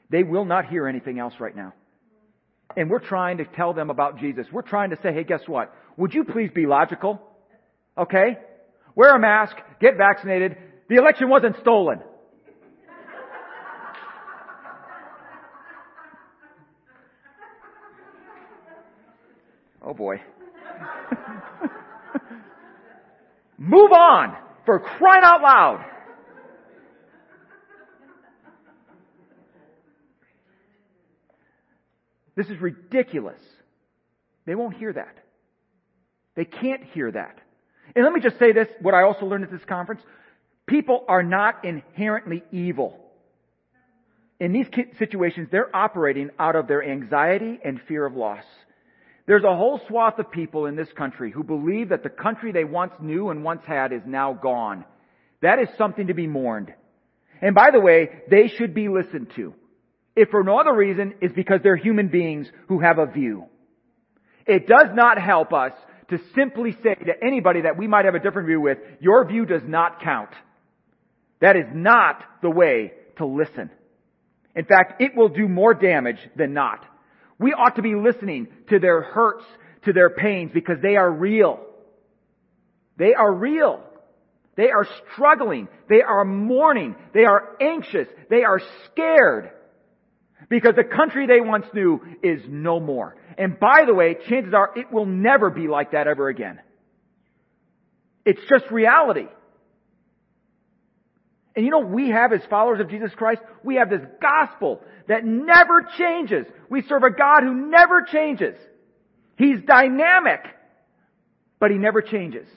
They 0.09 0.23
will 0.23 0.45
not 0.45 0.67
hear 0.67 0.87
anything 0.87 1.19
else 1.19 1.33
right 1.41 1.53
now. 1.53 1.73
And 2.77 2.89
we're 2.89 3.05
trying 3.05 3.39
to 3.39 3.43
tell 3.43 3.73
them 3.73 3.89
about 3.89 4.17
Jesus. 4.17 4.47
We're 4.49 4.61
trying 4.61 4.91
to 4.91 4.95
say, 5.03 5.11
hey, 5.11 5.25
guess 5.25 5.41
what? 5.45 5.75
Would 5.97 6.13
you 6.13 6.23
please 6.23 6.51
be 6.55 6.65
logical? 6.65 7.19
Okay? 7.97 8.37
Wear 8.95 9.13
a 9.13 9.19
mask, 9.19 9.57
get 9.81 9.97
vaccinated. 9.97 10.55
The 10.87 10.95
election 10.95 11.27
wasn't 11.27 11.57
stolen. 11.59 11.99
Oh 19.87 19.93
boy. 19.93 20.19
Move 23.57 23.91
on 23.91 24.35
for 24.65 24.79
crying 24.79 25.23
out 25.23 25.41
loud. 25.41 25.85
This 32.35 32.47
is 32.47 32.59
ridiculous. 32.59 33.39
They 34.45 34.55
won't 34.55 34.75
hear 34.75 34.91
that. 34.91 35.17
They 36.35 36.45
can't 36.45 36.83
hear 36.83 37.11
that. 37.11 37.39
And 37.95 38.03
let 38.03 38.13
me 38.13 38.19
just 38.19 38.37
say 38.39 38.51
this, 38.51 38.67
what 38.81 38.93
I 38.93 39.03
also 39.03 39.25
learned 39.25 39.45
at 39.45 39.51
this 39.51 39.63
conference. 39.65 40.01
People 40.65 41.05
are 41.07 41.23
not 41.23 41.63
inherently 41.63 42.43
evil. 42.51 42.99
In 44.39 44.51
these 44.51 44.67
situations, 44.99 45.47
they're 45.49 45.73
operating 45.73 46.29
out 46.37 46.57
of 46.57 46.67
their 46.67 46.83
anxiety 46.83 47.57
and 47.63 47.79
fear 47.87 48.05
of 48.05 48.15
loss. 48.15 48.43
There's 49.27 49.43
a 49.43 49.55
whole 49.55 49.81
swath 49.87 50.19
of 50.19 50.31
people 50.31 50.67
in 50.67 50.75
this 50.75 50.91
country 50.95 51.31
who 51.31 51.43
believe 51.43 51.89
that 51.89 52.03
the 52.03 52.09
country 52.09 52.51
they 52.51 52.63
once 52.63 52.93
knew 53.01 53.29
and 53.29 53.43
once 53.43 53.61
had 53.65 53.91
is 53.91 54.01
now 54.05 54.33
gone. 54.33 54.85
That 55.41 55.59
is 55.59 55.67
something 55.77 56.07
to 56.07 56.13
be 56.13 56.27
mourned. 56.27 56.73
And 57.41 57.55
by 57.55 57.71
the 57.71 57.79
way, 57.79 58.09
they 58.29 58.47
should 58.47 58.73
be 58.73 58.87
listened 58.87 59.31
to. 59.35 59.53
If 60.15 60.29
for 60.29 60.43
no 60.43 60.59
other 60.59 60.73
reason, 60.73 61.15
it's 61.21 61.33
because 61.33 61.59
they're 61.63 61.75
human 61.75 62.07
beings 62.07 62.47
who 62.67 62.79
have 62.79 62.99
a 62.99 63.05
view. 63.07 63.45
It 64.45 64.67
does 64.67 64.87
not 64.93 65.19
help 65.19 65.53
us 65.53 65.71
to 66.09 66.19
simply 66.35 66.77
say 66.83 66.93
to 66.93 67.13
anybody 67.25 67.61
that 67.61 67.77
we 67.77 67.87
might 67.87 68.05
have 68.05 68.15
a 68.15 68.19
different 68.19 68.47
view 68.47 68.61
with, 68.61 68.77
your 68.99 69.25
view 69.27 69.45
does 69.45 69.63
not 69.65 70.01
count. 70.01 70.29
That 71.41 71.55
is 71.55 71.65
not 71.73 72.23
the 72.41 72.49
way 72.49 72.93
to 73.17 73.25
listen. 73.25 73.71
In 74.55 74.65
fact, 74.65 75.01
it 75.01 75.15
will 75.15 75.29
do 75.29 75.47
more 75.47 75.73
damage 75.73 76.19
than 76.37 76.53
not. 76.53 76.85
We 77.39 77.51
ought 77.51 77.75
to 77.75 77.81
be 77.81 77.95
listening 77.95 78.47
to 78.69 78.79
their 78.79 79.01
hurts, 79.01 79.43
to 79.85 79.93
their 79.93 80.09
pains, 80.09 80.51
because 80.53 80.77
they 80.81 80.95
are 80.95 81.11
real. 81.11 81.59
They 82.97 83.13
are 83.13 83.33
real. 83.33 83.81
They 84.55 84.69
are 84.69 84.87
struggling. 85.13 85.67
They 85.89 86.01
are 86.01 86.23
mourning. 86.23 86.95
They 87.13 87.25
are 87.25 87.57
anxious. 87.61 88.07
They 88.29 88.43
are 88.43 88.61
scared. 88.85 89.51
Because 90.49 90.75
the 90.75 90.83
country 90.83 91.27
they 91.27 91.41
once 91.41 91.65
knew 91.73 92.01
is 92.23 92.41
no 92.47 92.79
more. 92.79 93.15
And 93.37 93.59
by 93.59 93.83
the 93.85 93.93
way, 93.93 94.15
chances 94.29 94.53
are 94.53 94.71
it 94.75 94.91
will 94.91 95.05
never 95.05 95.49
be 95.49 95.67
like 95.67 95.91
that 95.91 96.07
ever 96.07 96.29
again. 96.29 96.59
It's 98.25 98.41
just 98.49 98.71
reality. 98.71 99.27
And 101.55 101.63
you 101.63 101.71
know 101.71 101.79
we 101.79 102.09
have 102.09 102.33
as 102.33 102.41
followers 102.49 102.81
of 102.81 102.89
Jesus 102.89 103.11
Christ? 103.15 103.41
We 103.63 103.75
have 103.75 103.89
this 103.89 104.01
gospel 104.21 104.81
that 105.07 105.23
never 105.23 105.87
changes. 105.97 106.45
We 106.69 106.81
serve 106.81 107.03
a 107.03 107.11
God 107.11 107.43
who 107.43 107.53
never 107.69 108.01
changes. 108.01 108.55
He's 109.37 109.61
dynamic, 109.61 110.41
but 111.59 111.71
he 111.71 111.77
never 111.77 112.01
changes. 112.01 112.47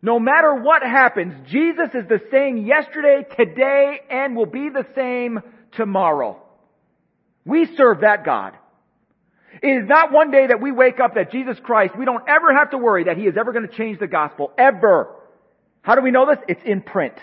No 0.00 0.18
matter 0.18 0.54
what 0.54 0.82
happens, 0.82 1.34
Jesus 1.48 1.90
is 1.94 2.08
the 2.08 2.20
same 2.30 2.58
yesterday, 2.58 3.24
today, 3.36 4.00
and 4.10 4.36
will 4.36 4.46
be 4.46 4.68
the 4.68 4.86
same 4.94 5.40
tomorrow. 5.72 6.42
We 7.44 7.68
serve 7.76 8.00
that 8.00 8.24
God. 8.24 8.56
It 9.62 9.68
is 9.68 9.88
not 9.88 10.12
one 10.12 10.30
day 10.30 10.46
that 10.48 10.60
we 10.60 10.72
wake 10.72 10.98
up 10.98 11.14
that 11.14 11.30
Jesus 11.30 11.56
Christ, 11.62 11.96
we 11.96 12.04
don't 12.04 12.24
ever 12.28 12.54
have 12.56 12.70
to 12.70 12.78
worry 12.78 13.04
that 13.04 13.16
He 13.16 13.24
is 13.24 13.36
ever 13.36 13.52
going 13.52 13.68
to 13.68 13.76
change 13.76 13.98
the 13.98 14.06
gospel. 14.08 14.52
Ever. 14.58 15.14
How 15.82 15.94
do 15.94 16.02
we 16.02 16.10
know 16.10 16.26
this? 16.26 16.38
It's 16.48 16.62
in 16.64 16.82
print. 16.82 17.14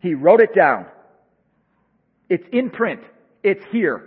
He 0.00 0.14
wrote 0.14 0.40
it 0.40 0.54
down. 0.54 0.86
It's 2.28 2.46
in 2.52 2.70
print. 2.70 3.00
It's 3.42 3.64
here. 3.70 4.06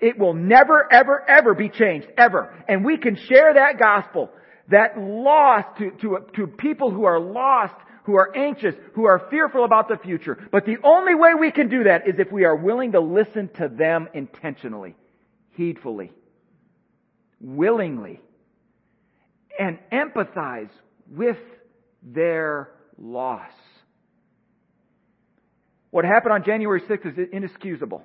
It 0.00 0.18
will 0.18 0.34
never, 0.34 0.92
ever, 0.92 1.24
ever 1.28 1.54
be 1.54 1.68
changed. 1.68 2.08
Ever. 2.18 2.64
And 2.68 2.84
we 2.84 2.98
can 2.98 3.16
share 3.16 3.54
that 3.54 3.78
gospel, 3.78 4.30
that 4.68 4.98
lost 4.98 5.78
to, 5.78 5.90
to, 6.02 6.18
to 6.36 6.46
people 6.48 6.90
who 6.90 7.04
are 7.04 7.20
lost, 7.20 7.74
who 8.04 8.16
are 8.16 8.36
anxious, 8.36 8.74
who 8.94 9.06
are 9.06 9.28
fearful 9.30 9.64
about 9.64 9.88
the 9.88 9.96
future. 9.96 10.36
But 10.50 10.66
the 10.66 10.76
only 10.82 11.14
way 11.14 11.34
we 11.38 11.52
can 11.52 11.68
do 11.68 11.84
that 11.84 12.08
is 12.08 12.16
if 12.18 12.32
we 12.32 12.44
are 12.44 12.56
willing 12.56 12.92
to 12.92 13.00
listen 13.00 13.48
to 13.58 13.68
them 13.68 14.08
intentionally, 14.12 14.96
heedfully, 15.52 16.10
willingly, 17.40 18.20
and 19.58 19.78
empathize 19.92 20.70
with 21.08 21.38
their 22.02 22.70
loss. 22.98 23.52
What 25.92 26.06
happened 26.06 26.32
on 26.32 26.42
January 26.42 26.80
6th 26.80 27.06
is 27.06 27.28
inexcusable. 27.32 28.02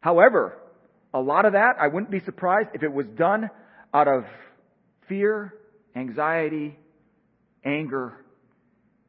However, 0.00 0.56
a 1.12 1.20
lot 1.20 1.44
of 1.44 1.52
that, 1.52 1.76
I 1.78 1.88
wouldn't 1.88 2.10
be 2.10 2.20
surprised 2.20 2.70
if 2.72 2.82
it 2.82 2.90
was 2.90 3.06
done 3.14 3.50
out 3.92 4.08
of 4.08 4.24
fear, 5.06 5.52
anxiety, 5.94 6.78
anger 7.62 8.14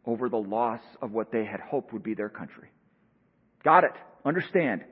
over 0.05 0.27
the 0.27 0.37
loss 0.37 0.81
of 1.01 1.13
what 1.13 1.31
they 1.31 1.45
had 1.45 1.61
hoped 1.61 1.93
would 1.93 2.03
be 2.03 2.15
their 2.15 2.27
country. 2.27 2.67
Got 3.63 3.85
it. 3.85 3.93
Understand. 4.25 4.83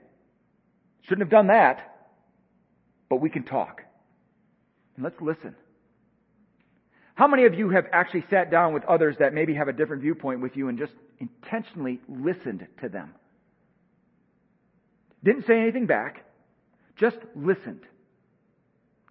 Shouldn't 1.03 1.23
have 1.23 1.29
done 1.29 1.47
that, 1.47 1.93
but 3.09 3.17
we 3.17 3.29
can 3.29 3.43
talk. 3.43 3.81
And 4.95 5.03
let's 5.03 5.19
listen. 5.19 5.55
How 7.15 7.27
many 7.27 7.45
of 7.45 7.53
you 7.53 7.69
have 7.71 7.85
actually 7.91 8.23
sat 8.29 8.49
down 8.49 8.73
with 8.73 8.85
others 8.85 9.17
that 9.19 9.33
maybe 9.33 9.55
have 9.55 9.67
a 9.67 9.73
different 9.73 10.03
viewpoint 10.03 10.41
with 10.41 10.55
you 10.55 10.69
and 10.69 10.77
just 10.77 10.93
intentionally 11.19 11.99
listened 12.07 12.67
to 12.81 12.89
them? 12.89 13.13
Didn't 15.23 15.45
say 15.47 15.59
anything 15.59 15.87
back, 15.87 16.23
just 16.97 17.17
listened. 17.35 17.81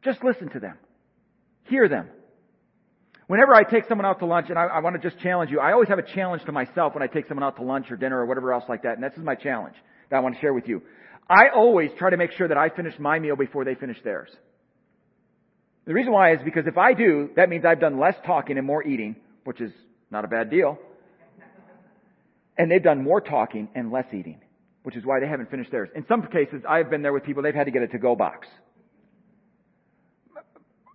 Just 0.03 0.23
listen 0.23 0.51
to 0.51 0.61
them. 0.61 0.79
Hear 1.65 1.89
them. 1.89 2.09
Whenever 3.27 3.55
I 3.55 3.63
take 3.63 3.87
someone 3.89 4.05
out 4.05 4.19
to 4.19 4.27
lunch, 4.27 4.51
and 4.51 4.59
I, 4.59 4.65
I 4.65 4.79
want 4.81 5.01
to 5.01 5.11
just 5.11 5.21
challenge 5.23 5.51
you, 5.51 5.59
I 5.59 5.73
always 5.73 5.89
have 5.89 5.99
a 5.99 6.15
challenge 6.15 6.45
to 6.45 6.53
myself 6.53 6.95
when 6.95 7.03
I 7.03 7.07
take 7.07 7.27
someone 7.27 7.43
out 7.43 7.57
to 7.57 7.63
lunch 7.63 7.91
or 7.91 7.97
dinner 7.97 8.21
or 8.21 8.27
whatever 8.27 8.53
else 8.53 8.65
like 8.69 8.83
that, 8.83 8.95
and 8.95 9.03
this 9.03 9.15
is 9.15 9.25
my 9.25 9.35
challenge 9.35 9.75
that 10.11 10.17
I 10.17 10.21
want 10.21 10.35
to 10.35 10.41
share 10.43 10.53
with 10.53 10.69
you. 10.69 10.83
I 11.29 11.49
always 11.55 11.91
try 11.99 12.11
to 12.11 12.19
make 12.19 12.33
sure 12.33 12.47
that 12.47 12.59
I 12.59 12.69
finish 12.69 12.99
my 12.99 13.19
meal 13.19 13.35
before 13.35 13.65
they 13.65 13.75
finish 13.75 13.97
theirs. 14.05 14.29
The 15.87 15.95
reason 15.95 16.13
why 16.13 16.35
is 16.35 16.41
because 16.45 16.67
if 16.67 16.77
I 16.77 16.93
do, 16.93 17.31
that 17.37 17.49
means 17.49 17.65
I've 17.65 17.81
done 17.81 17.99
less 17.99 18.15
talking 18.27 18.59
and 18.59 18.67
more 18.67 18.83
eating, 18.83 19.17
which 19.45 19.61
is 19.61 19.73
not 20.11 20.25
a 20.25 20.29
bad 20.29 20.51
deal. 20.51 20.79
And 22.57 22.71
they've 22.71 22.83
done 22.83 23.03
more 23.03 23.21
talking 23.21 23.69
and 23.75 23.91
less 23.91 24.07
eating, 24.13 24.41
which 24.83 24.97
is 24.97 25.05
why 25.05 25.21
they 25.21 25.27
haven't 25.27 25.51
finished 25.51 25.71
theirs. 25.71 25.89
In 25.95 26.05
some 26.07 26.23
cases, 26.27 26.63
I've 26.69 26.91
been 26.91 27.03
there 27.03 27.13
with 27.13 27.25
people, 27.25 27.43
they've 27.43 27.55
had 27.55 27.65
to 27.65 27.71
get 27.71 27.83
a 27.83 27.89
to-go 27.89 28.15
box. 28.15 28.47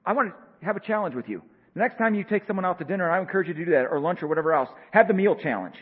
I 0.06 0.14
want 0.14 0.30
to 0.30 0.66
have 0.66 0.78
a 0.78 0.80
challenge 0.80 1.16
with 1.16 1.28
you. 1.28 1.42
The 1.74 1.82
next 1.82 1.98
time 1.98 2.16
you 2.16 2.24
take 2.24 2.48
someone 2.48 2.66
out 2.66 2.80
to 2.80 2.86
dinner, 2.86 3.10
I 3.10 3.20
encourage 3.20 3.48
you 3.48 3.54
to 3.54 3.66
do 3.66 3.72
that, 3.72 3.88
or 3.92 4.00
lunch 4.00 4.24
or 4.24 4.28
whatever 4.28 4.54
else, 4.54 4.70
have 4.92 5.08
the 5.08 5.14
meal 5.14 5.36
challenge. 5.36 5.76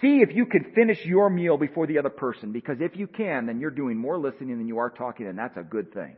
See 0.00 0.20
if 0.20 0.34
you 0.34 0.46
can 0.46 0.72
finish 0.74 1.04
your 1.04 1.30
meal 1.30 1.56
before 1.56 1.86
the 1.86 1.98
other 1.98 2.10
person, 2.10 2.52
because 2.52 2.78
if 2.80 2.96
you 2.96 3.06
can, 3.06 3.46
then 3.46 3.60
you're 3.60 3.70
doing 3.70 3.96
more 3.96 4.18
listening 4.18 4.58
than 4.58 4.66
you 4.66 4.78
are 4.78 4.90
talking, 4.90 5.26
and 5.26 5.38
that's 5.38 5.56
a 5.56 5.62
good 5.62 5.94
thing 5.94 6.16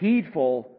heedful 0.00 0.70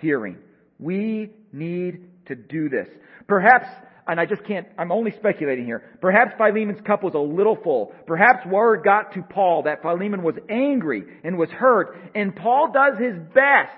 hearing. 0.00 0.36
We 0.78 1.30
need 1.52 2.08
to 2.26 2.34
do 2.34 2.68
this. 2.68 2.88
Perhaps, 3.26 3.68
and 4.06 4.20
I 4.20 4.26
just 4.26 4.44
can't, 4.44 4.66
I'm 4.78 4.92
only 4.92 5.10
speculating 5.12 5.64
here, 5.64 5.82
perhaps 6.00 6.32
Philemon's 6.38 6.80
cup 6.86 7.02
was 7.02 7.14
a 7.14 7.18
little 7.18 7.56
full. 7.62 7.92
Perhaps 8.06 8.46
word 8.46 8.82
got 8.84 9.14
to 9.14 9.22
Paul 9.22 9.64
that 9.64 9.82
Philemon 9.82 10.22
was 10.22 10.36
angry 10.48 11.02
and 11.24 11.36
was 11.36 11.50
hurt, 11.50 11.96
and 12.14 12.34
Paul 12.34 12.72
does 12.72 12.98
his 12.98 13.16
best 13.34 13.76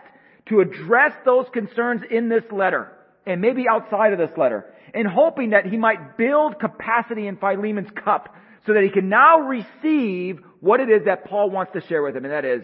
to 0.48 0.60
address 0.60 1.12
those 1.24 1.46
concerns 1.52 2.02
in 2.10 2.28
this 2.28 2.44
letter, 2.50 2.92
and 3.26 3.40
maybe 3.40 3.64
outside 3.70 4.12
of 4.12 4.18
this 4.18 4.36
letter, 4.36 4.66
and 4.94 5.06
hoping 5.06 5.50
that 5.50 5.66
he 5.66 5.76
might 5.76 6.16
build 6.16 6.58
capacity 6.58 7.26
in 7.26 7.36
Philemon's 7.36 7.90
cup 8.04 8.34
so 8.66 8.74
that 8.74 8.82
he 8.82 8.90
can 8.90 9.08
now 9.08 9.40
receive 9.40 10.40
what 10.60 10.80
it 10.80 10.90
is 10.90 11.04
that 11.06 11.24
Paul 11.24 11.50
wants 11.50 11.72
to 11.72 11.80
share 11.86 12.02
with 12.02 12.16
him, 12.16 12.24
and 12.24 12.32
that 12.32 12.44
is 12.44 12.62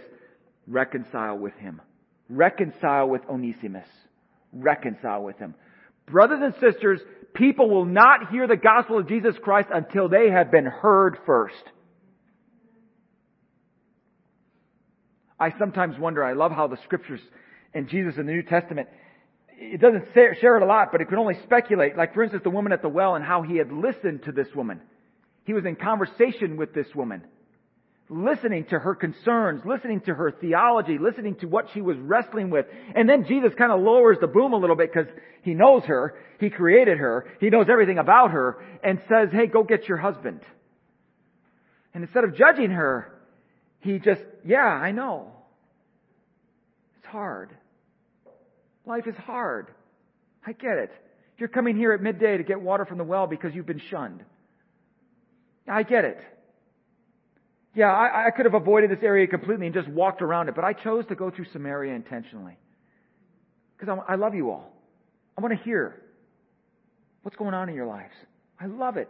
reconcile 0.66 1.38
with 1.38 1.54
him. 1.54 1.80
Reconcile 2.28 3.08
with 3.08 3.22
Onesimus. 3.28 3.86
Reconcile 4.52 5.22
with 5.22 5.38
him. 5.38 5.54
Brothers 6.06 6.40
and 6.42 6.54
sisters, 6.60 7.00
people 7.34 7.68
will 7.68 7.84
not 7.84 8.30
hear 8.30 8.46
the 8.46 8.56
gospel 8.56 8.98
of 8.98 9.08
Jesus 9.08 9.34
Christ 9.42 9.68
until 9.72 10.08
they 10.08 10.30
have 10.30 10.50
been 10.50 10.66
heard 10.66 11.18
first. 11.26 11.54
I 15.38 15.52
sometimes 15.58 15.98
wonder, 15.98 16.24
I 16.24 16.32
love 16.32 16.52
how 16.52 16.68
the 16.68 16.78
scriptures 16.84 17.20
and 17.74 17.88
Jesus 17.88 18.14
in 18.16 18.26
the 18.26 18.32
New 18.32 18.44
Testament, 18.44 18.88
it 19.48 19.80
doesn't 19.80 20.06
share 20.14 20.56
it 20.56 20.62
a 20.62 20.66
lot, 20.66 20.88
but 20.92 21.00
it 21.00 21.08
can 21.08 21.18
only 21.18 21.34
speculate. 21.42 21.96
Like, 21.96 22.14
for 22.14 22.22
instance, 22.22 22.44
the 22.44 22.50
woman 22.50 22.72
at 22.72 22.82
the 22.82 22.88
well 22.88 23.16
and 23.16 23.24
how 23.24 23.42
he 23.42 23.56
had 23.56 23.72
listened 23.72 24.22
to 24.24 24.32
this 24.32 24.48
woman. 24.54 24.80
He 25.44 25.52
was 25.52 25.64
in 25.64 25.76
conversation 25.76 26.56
with 26.56 26.72
this 26.72 26.86
woman 26.94 27.24
listening 28.08 28.64
to 28.66 28.78
her 28.78 28.94
concerns, 28.94 29.62
listening 29.64 30.00
to 30.02 30.14
her 30.14 30.30
theology, 30.30 30.98
listening 30.98 31.36
to 31.36 31.46
what 31.46 31.68
she 31.72 31.80
was 31.80 31.96
wrestling 31.98 32.50
with. 32.50 32.66
And 32.94 33.08
then 33.08 33.24
Jesus 33.26 33.52
kind 33.56 33.72
of 33.72 33.80
lowers 33.80 34.18
the 34.20 34.26
boom 34.26 34.52
a 34.52 34.56
little 34.56 34.76
bit 34.76 34.92
because 34.92 35.10
he 35.42 35.54
knows 35.54 35.84
her, 35.84 36.14
he 36.38 36.50
created 36.50 36.98
her, 36.98 37.26
he 37.40 37.50
knows 37.50 37.66
everything 37.70 37.98
about 37.98 38.30
her, 38.30 38.62
and 38.82 39.00
says, 39.08 39.28
hey, 39.32 39.46
go 39.46 39.64
get 39.64 39.88
your 39.88 39.96
husband. 39.96 40.40
And 41.94 42.04
instead 42.04 42.24
of 42.24 42.36
judging 42.36 42.70
her, 42.70 43.10
he 43.80 43.98
just, 43.98 44.22
yeah, 44.44 44.58
I 44.58 44.92
know. 44.92 45.32
It's 46.98 47.06
hard. 47.06 47.50
Life 48.86 49.06
is 49.06 49.16
hard. 49.16 49.68
I 50.46 50.52
get 50.52 50.76
it. 50.76 50.90
You're 51.38 51.48
coming 51.48 51.76
here 51.76 51.92
at 51.92 52.02
midday 52.02 52.36
to 52.36 52.42
get 52.42 52.60
water 52.60 52.84
from 52.84 52.98
the 52.98 53.04
well 53.04 53.26
because 53.26 53.54
you've 53.54 53.66
been 53.66 53.82
shunned. 53.90 54.22
I 55.66 55.82
get 55.82 56.04
it. 56.04 56.18
Yeah, 57.74 57.92
I, 57.92 58.26
I 58.26 58.30
could 58.30 58.44
have 58.44 58.54
avoided 58.54 58.90
this 58.90 59.02
area 59.02 59.26
completely 59.26 59.66
and 59.66 59.74
just 59.74 59.88
walked 59.88 60.22
around 60.22 60.48
it, 60.48 60.54
but 60.54 60.64
I 60.64 60.72
chose 60.72 61.04
to 61.06 61.14
go 61.14 61.30
through 61.30 61.46
Samaria 61.52 61.94
intentionally. 61.94 62.56
Because 63.76 63.98
I 64.08 64.14
love 64.14 64.34
you 64.34 64.50
all. 64.50 64.72
I 65.36 65.40
want 65.40 65.58
to 65.58 65.64
hear 65.64 66.00
what's 67.22 67.36
going 67.36 67.54
on 67.54 67.68
in 67.68 67.74
your 67.74 67.86
lives. 67.86 68.12
I 68.60 68.66
love 68.66 68.96
it. 68.96 69.08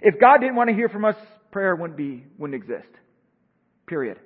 If 0.00 0.20
God 0.20 0.38
didn't 0.38 0.54
want 0.54 0.70
to 0.70 0.74
hear 0.74 0.88
from 0.88 1.04
us, 1.04 1.16
prayer 1.50 1.74
wouldn't 1.74 1.96
be, 1.96 2.24
wouldn't 2.38 2.60
exist. 2.60 2.88
Period. 3.86 4.18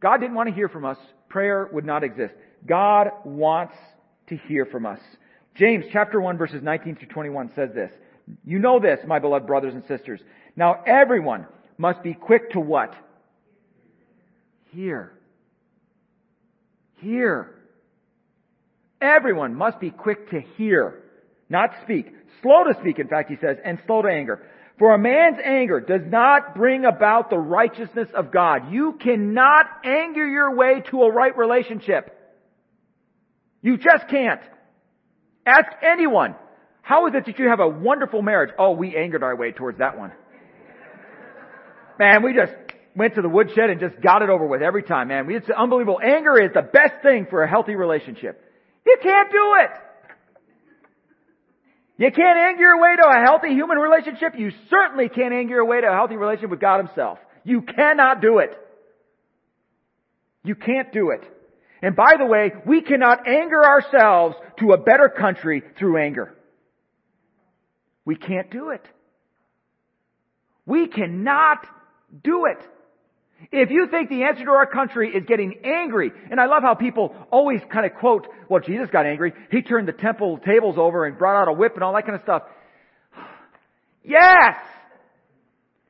God 0.00 0.18
didn't 0.18 0.34
want 0.34 0.48
to 0.50 0.54
hear 0.54 0.68
from 0.68 0.84
us, 0.84 0.98
prayer 1.28 1.68
would 1.72 1.84
not 1.84 2.04
exist. 2.04 2.34
God 2.66 3.08
wants 3.24 3.74
to 4.28 4.36
hear 4.48 4.66
from 4.66 4.84
us. 4.84 5.00
James 5.54 5.86
chapter 5.92 6.20
1 6.20 6.36
verses 6.36 6.62
19 6.62 6.96
through 6.96 7.08
21 7.08 7.52
says 7.56 7.70
this. 7.74 7.90
You 8.44 8.58
know 8.58 8.78
this, 8.78 8.98
my 9.06 9.18
beloved 9.18 9.46
brothers 9.46 9.74
and 9.74 9.84
sisters. 9.88 10.20
Now 10.54 10.82
everyone 10.86 11.46
must 11.78 12.02
be 12.02 12.14
quick 12.14 12.50
to 12.50 12.60
what? 12.60 12.94
Hear. 14.72 15.12
Hear. 16.96 17.54
Everyone 19.00 19.54
must 19.54 19.78
be 19.78 19.90
quick 19.90 20.30
to 20.30 20.40
hear, 20.56 21.02
not 21.48 21.70
speak. 21.84 22.06
Slow 22.42 22.64
to 22.64 22.78
speak, 22.80 22.98
in 22.98 23.08
fact, 23.08 23.30
he 23.30 23.36
says, 23.36 23.58
and 23.64 23.78
slow 23.86 24.02
to 24.02 24.08
anger. 24.08 24.42
For 24.78 24.94
a 24.94 24.98
man's 24.98 25.38
anger 25.42 25.80
does 25.80 26.02
not 26.06 26.54
bring 26.54 26.84
about 26.84 27.30
the 27.30 27.38
righteousness 27.38 28.08
of 28.14 28.30
God. 28.30 28.72
You 28.72 28.98
cannot 29.02 29.66
anger 29.84 30.26
your 30.26 30.54
way 30.54 30.82
to 30.90 31.02
a 31.02 31.12
right 31.12 31.36
relationship. 31.36 32.12
You 33.62 33.78
just 33.78 34.08
can't. 34.08 34.40
Ask 35.46 35.66
anyone. 35.82 36.34
How 36.82 37.06
is 37.06 37.14
it 37.14 37.26
that 37.26 37.38
you 37.38 37.48
have 37.48 37.60
a 37.60 37.68
wonderful 37.68 38.22
marriage? 38.22 38.50
Oh, 38.58 38.72
we 38.72 38.96
angered 38.96 39.22
our 39.22 39.34
way 39.34 39.52
towards 39.52 39.78
that 39.78 39.98
one. 39.98 40.12
Man, 41.98 42.22
we 42.22 42.34
just 42.34 42.52
went 42.94 43.14
to 43.14 43.22
the 43.22 43.28
woodshed 43.28 43.70
and 43.70 43.80
just 43.80 44.00
got 44.00 44.22
it 44.22 44.30
over 44.30 44.46
with 44.46 44.62
every 44.62 44.82
time, 44.82 45.08
man. 45.08 45.30
It's 45.30 45.48
unbelievable. 45.50 46.00
Anger 46.02 46.42
is 46.42 46.52
the 46.54 46.62
best 46.62 47.02
thing 47.02 47.26
for 47.28 47.42
a 47.42 47.48
healthy 47.48 47.74
relationship. 47.74 48.42
You 48.86 48.96
can't 49.02 49.30
do 49.30 49.54
it. 49.60 49.70
You 51.98 52.10
can't 52.10 52.38
anger 52.38 52.62
your 52.62 52.80
way 52.80 52.96
to 52.96 53.08
a 53.08 53.24
healthy 53.24 53.48
human 53.48 53.78
relationship. 53.78 54.34
You 54.36 54.50
certainly 54.68 55.08
can't 55.08 55.32
anger 55.32 55.56
your 55.56 55.64
way 55.64 55.80
to 55.80 55.86
a 55.88 55.94
healthy 55.94 56.16
relationship 56.16 56.50
with 56.50 56.60
God 56.60 56.86
Himself. 56.86 57.18
You 57.44 57.62
cannot 57.62 58.20
do 58.20 58.38
it. 58.38 58.50
You 60.44 60.54
can't 60.54 60.92
do 60.92 61.10
it. 61.10 61.22
And 61.82 61.96
by 61.96 62.14
the 62.18 62.26
way, 62.26 62.52
we 62.66 62.82
cannot 62.82 63.26
anger 63.26 63.64
ourselves 63.64 64.36
to 64.58 64.72
a 64.72 64.78
better 64.78 65.08
country 65.08 65.62
through 65.78 65.98
anger. 65.98 66.34
We 68.04 68.16
can't 68.16 68.50
do 68.50 68.70
it. 68.70 68.84
We 70.64 70.86
cannot 70.88 71.66
do 72.22 72.46
it. 72.46 72.58
If 73.52 73.70
you 73.70 73.86
think 73.90 74.08
the 74.08 74.24
answer 74.24 74.44
to 74.44 74.50
our 74.50 74.66
country 74.66 75.10
is 75.14 75.24
getting 75.26 75.60
angry, 75.64 76.10
and 76.30 76.40
I 76.40 76.46
love 76.46 76.62
how 76.62 76.74
people 76.74 77.14
always 77.30 77.60
kind 77.70 77.84
of 77.84 77.94
quote, 77.94 78.26
well, 78.48 78.60
Jesus 78.60 78.88
got 78.90 79.04
angry. 79.04 79.34
He 79.50 79.62
turned 79.62 79.86
the 79.86 79.92
temple 79.92 80.38
tables 80.38 80.76
over 80.78 81.04
and 81.04 81.18
brought 81.18 81.40
out 81.40 81.48
a 81.48 81.52
whip 81.52 81.74
and 81.74 81.84
all 81.84 81.92
that 81.94 82.04
kind 82.04 82.16
of 82.16 82.22
stuff. 82.22 82.42
Yes! 84.08 84.54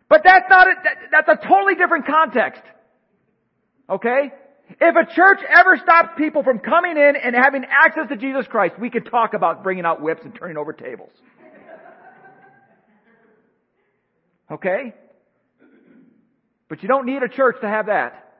But 0.09 0.22
that's 0.24 0.46
not 0.48 0.66
a, 0.68 0.72
that's 1.12 1.29
a 1.29 1.46
totally 1.46 1.74
different 1.74 2.07
context. 2.07 2.62
Okay? 3.90 4.33
If 4.81 4.96
a 4.96 5.14
church 5.14 5.40
ever 5.48 5.76
stops 5.76 6.11
people 6.16 6.42
from 6.42 6.61
coming 6.61 6.96
in 6.96 7.14
and 7.16 7.37
having 7.37 7.64
access 7.64 8.09
to 8.09 8.16
Jesus 8.16 8.46
Christ, 8.48 8.76
we 8.81 8.88
could 8.88 9.07
talk 9.07 9.35
about 9.35 9.62
bringing 9.62 9.85
out 9.85 10.00
whips 10.00 10.22
and 10.24 10.35
turning 10.35 10.57
over 10.57 10.72
tables. 10.72 11.12
Okay? 14.50 14.94
But 16.68 16.83
you 16.83 16.88
don't 16.88 17.07
need 17.07 17.22
a 17.22 17.29
church 17.29 17.57
to 17.61 17.68
have 17.68 17.87
that. 17.87 18.35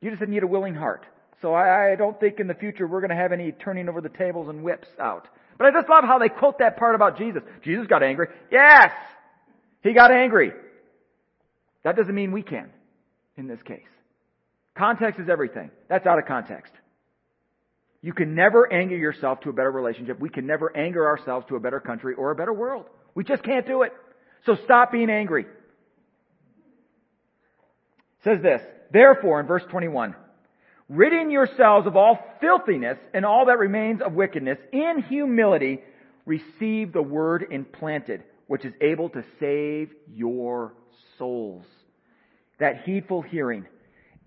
You 0.00 0.10
just 0.10 0.22
need 0.28 0.42
a 0.42 0.46
willing 0.46 0.74
heart. 0.74 1.04
So 1.42 1.52
I, 1.54 1.92
I 1.92 1.96
don't 1.96 2.18
think 2.18 2.40
in 2.40 2.46
the 2.46 2.54
future 2.54 2.86
we're 2.86 3.00
going 3.00 3.10
to 3.10 3.16
have 3.16 3.32
any 3.32 3.52
turning 3.52 3.88
over 3.88 4.00
the 4.00 4.08
tables 4.08 4.48
and 4.48 4.62
whips 4.62 4.88
out. 4.98 5.28
But 5.58 5.66
I 5.66 5.72
just 5.72 5.88
love 5.88 6.04
how 6.04 6.18
they 6.18 6.28
quote 6.28 6.58
that 6.58 6.78
part 6.78 6.94
about 6.94 7.18
Jesus. 7.18 7.42
Jesus 7.62 7.86
got 7.86 8.02
angry. 8.02 8.28
Yes! 8.50 8.92
He 9.82 9.92
got 9.92 10.10
angry. 10.10 10.52
That 11.82 11.96
doesn't 11.96 12.14
mean 12.14 12.32
we 12.32 12.42
can 12.42 12.70
in 13.36 13.46
this 13.46 13.60
case. 13.62 13.80
Context 14.76 15.20
is 15.20 15.28
everything. 15.28 15.70
That's 15.88 16.06
out 16.06 16.18
of 16.18 16.26
context. 16.26 16.72
You 18.02 18.14
can 18.14 18.34
never 18.34 18.70
anger 18.72 18.96
yourself 18.96 19.40
to 19.40 19.50
a 19.50 19.52
better 19.52 19.70
relationship. 19.70 20.18
We 20.18 20.30
can 20.30 20.46
never 20.46 20.74
anger 20.74 21.06
ourselves 21.06 21.46
to 21.48 21.56
a 21.56 21.60
better 21.60 21.80
country 21.80 22.14
or 22.14 22.30
a 22.30 22.34
better 22.34 22.52
world. 22.52 22.86
We 23.14 23.24
just 23.24 23.42
can't 23.42 23.66
do 23.66 23.82
it. 23.82 23.92
So 24.46 24.56
stop 24.64 24.92
being 24.92 25.10
angry 25.10 25.44
says 28.24 28.42
this, 28.42 28.60
therefore 28.92 29.40
in 29.40 29.46
verse 29.46 29.62
21, 29.70 30.14
ridding 30.88 31.30
yourselves 31.30 31.86
of 31.86 31.96
all 31.96 32.18
filthiness 32.40 32.98
and 33.14 33.24
all 33.24 33.46
that 33.46 33.58
remains 33.58 34.02
of 34.02 34.12
wickedness, 34.12 34.58
in 34.72 35.04
humility 35.08 35.80
receive 36.26 36.92
the 36.92 37.02
word 37.02 37.46
implanted, 37.50 38.22
which 38.46 38.64
is 38.64 38.74
able 38.80 39.08
to 39.10 39.24
save 39.38 39.90
your 40.12 40.74
souls. 41.18 41.64
That 42.58 42.82
heedful 42.84 43.22
hearing. 43.22 43.66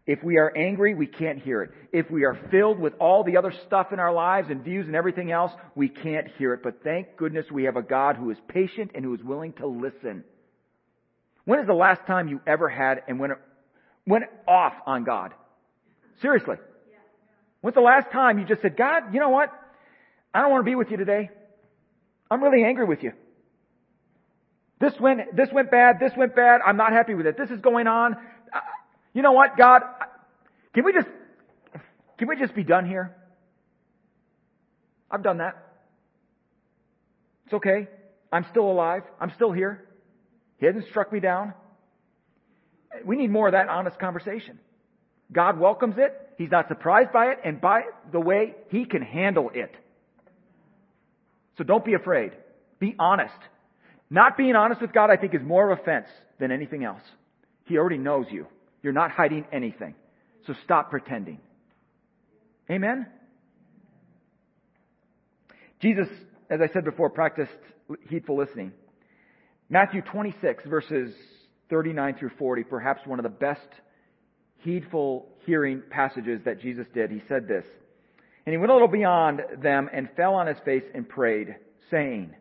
If 0.05 0.21
we 0.21 0.37
are 0.37 0.51
angry, 0.57 0.95
we 0.95 1.07
can't 1.07 1.39
hear 1.39 1.61
it. 1.61 1.71
If 1.93 2.11
we 2.11 2.25
are 2.25 2.37
filled 2.51 2.77
with 2.77 2.93
all 2.99 3.23
the 3.23 3.37
other 3.37 3.53
stuff 3.67 3.93
in 3.93 3.99
our 3.99 4.11
lives 4.11 4.49
and 4.49 4.63
views 4.63 4.85
and 4.85 4.95
everything 4.95 5.31
else, 5.31 5.51
we 5.75 5.87
can't 5.87 6.27
hear 6.37 6.53
it. 6.53 6.61
But 6.61 6.83
thank 6.83 7.15
goodness 7.15 7.45
we 7.51 7.65
have 7.65 7.77
a 7.77 7.81
God 7.81 8.17
who 8.17 8.29
is 8.31 8.37
patient 8.49 8.91
and 8.95 9.05
who 9.05 9.13
is 9.13 9.23
willing 9.23 9.53
to 9.53 9.67
listen. 9.67 10.25
When 11.45 11.59
is 11.59 11.67
the 11.67 11.73
last 11.73 12.01
time 12.05 12.27
you 12.27 12.41
ever 12.45 12.67
had, 12.67 13.03
and 13.07 13.19
when 13.19 13.31
went 14.05 14.25
off 14.47 14.73
on 14.85 15.03
God. 15.03 15.33
Seriously. 16.21 16.57
When's 17.61 17.75
the 17.75 17.81
last 17.81 18.11
time 18.11 18.39
you 18.39 18.45
just 18.45 18.61
said, 18.61 18.75
God, 18.75 19.13
you 19.13 19.19
know 19.19 19.29
what? 19.29 19.49
I 20.33 20.41
don't 20.41 20.51
want 20.51 20.65
to 20.65 20.69
be 20.69 20.75
with 20.75 20.91
you 20.91 20.97
today. 20.97 21.29
I'm 22.29 22.43
really 22.43 22.63
angry 22.63 22.85
with 22.85 23.03
you. 23.03 23.13
This 24.79 24.93
went, 24.99 25.35
this 25.35 25.49
went 25.53 25.71
bad, 25.71 25.99
this 25.99 26.11
went 26.17 26.35
bad, 26.35 26.59
I'm 26.65 26.75
not 26.75 26.91
happy 26.91 27.13
with 27.13 27.25
it. 27.25 27.37
This 27.37 27.49
is 27.49 27.61
going 27.61 27.87
on. 27.87 28.17
You 29.13 29.21
know 29.21 29.31
what, 29.31 29.55
God? 29.57 29.81
Can 30.73 30.83
we 30.83 30.91
just, 30.91 31.07
can 32.17 32.27
we 32.27 32.35
just 32.35 32.53
be 32.53 32.63
done 32.63 32.85
here? 32.85 33.15
I've 35.09 35.23
done 35.23 35.37
that. 35.37 35.55
It's 37.45 37.53
okay. 37.53 37.87
I'm 38.31 38.45
still 38.49 38.69
alive. 38.69 39.03
I'm 39.21 39.31
still 39.35 39.51
here. 39.51 39.85
He 40.57 40.65
hasn't 40.65 40.87
struck 40.89 41.13
me 41.13 41.19
down. 41.19 41.53
We 43.05 43.15
need 43.15 43.31
more 43.31 43.47
of 43.47 43.53
that 43.53 43.69
honest 43.69 43.99
conversation. 43.99 44.59
God 45.31 45.59
welcomes 45.59 45.95
it. 45.97 46.13
He's 46.37 46.51
not 46.51 46.67
surprised 46.67 47.11
by 47.11 47.27
it. 47.27 47.39
And 47.43 47.59
by 47.59 47.83
the 48.11 48.19
way, 48.19 48.55
He 48.69 48.85
can 48.85 49.01
handle 49.01 49.49
it. 49.53 49.71
So 51.57 51.63
don't 51.63 51.85
be 51.85 51.93
afraid. 51.93 52.31
Be 52.79 52.95
honest. 52.99 53.33
Not 54.09 54.37
being 54.37 54.55
honest 54.55 54.81
with 54.81 54.93
God, 54.93 55.09
I 55.09 55.17
think, 55.17 55.33
is 55.33 55.41
more 55.41 55.71
of 55.71 55.79
offense 55.79 56.07
than 56.39 56.51
anything 56.51 56.83
else. 56.83 57.01
He 57.65 57.77
already 57.77 57.97
knows 57.97 58.25
you. 58.29 58.47
You're 58.81 58.93
not 58.93 59.11
hiding 59.11 59.45
anything. 59.51 59.95
So 60.45 60.53
stop 60.63 60.89
pretending. 60.89 61.39
Amen? 62.69 63.07
Jesus, 65.81 66.07
as 66.49 66.59
I 66.61 66.67
said 66.71 66.85
before, 66.85 67.09
practiced 67.09 67.51
heedful 68.09 68.37
listening. 68.37 68.71
Matthew 69.69 70.01
26, 70.01 70.65
verses 70.65 71.13
39 71.73 72.17
through 72.19 72.29
40, 72.37 72.63
perhaps 72.65 73.01
one 73.07 73.17
of 73.17 73.23
the 73.23 73.29
best 73.29 73.67
heedful 74.59 75.27
hearing 75.43 75.81
passages 75.89 76.39
that 76.45 76.61
Jesus 76.61 76.85
did. 76.93 77.09
He 77.09 77.23
said 77.27 77.47
this, 77.47 77.65
And 78.45 78.53
he 78.53 78.57
went 78.57 78.69
a 78.69 78.73
little 78.75 78.87
beyond 78.87 79.41
them 79.59 79.89
and 79.91 80.07
fell 80.15 80.35
on 80.35 80.45
his 80.45 80.57
face 80.63 80.83
and 80.93 81.09
prayed, 81.09 81.55
saying, 81.89 82.35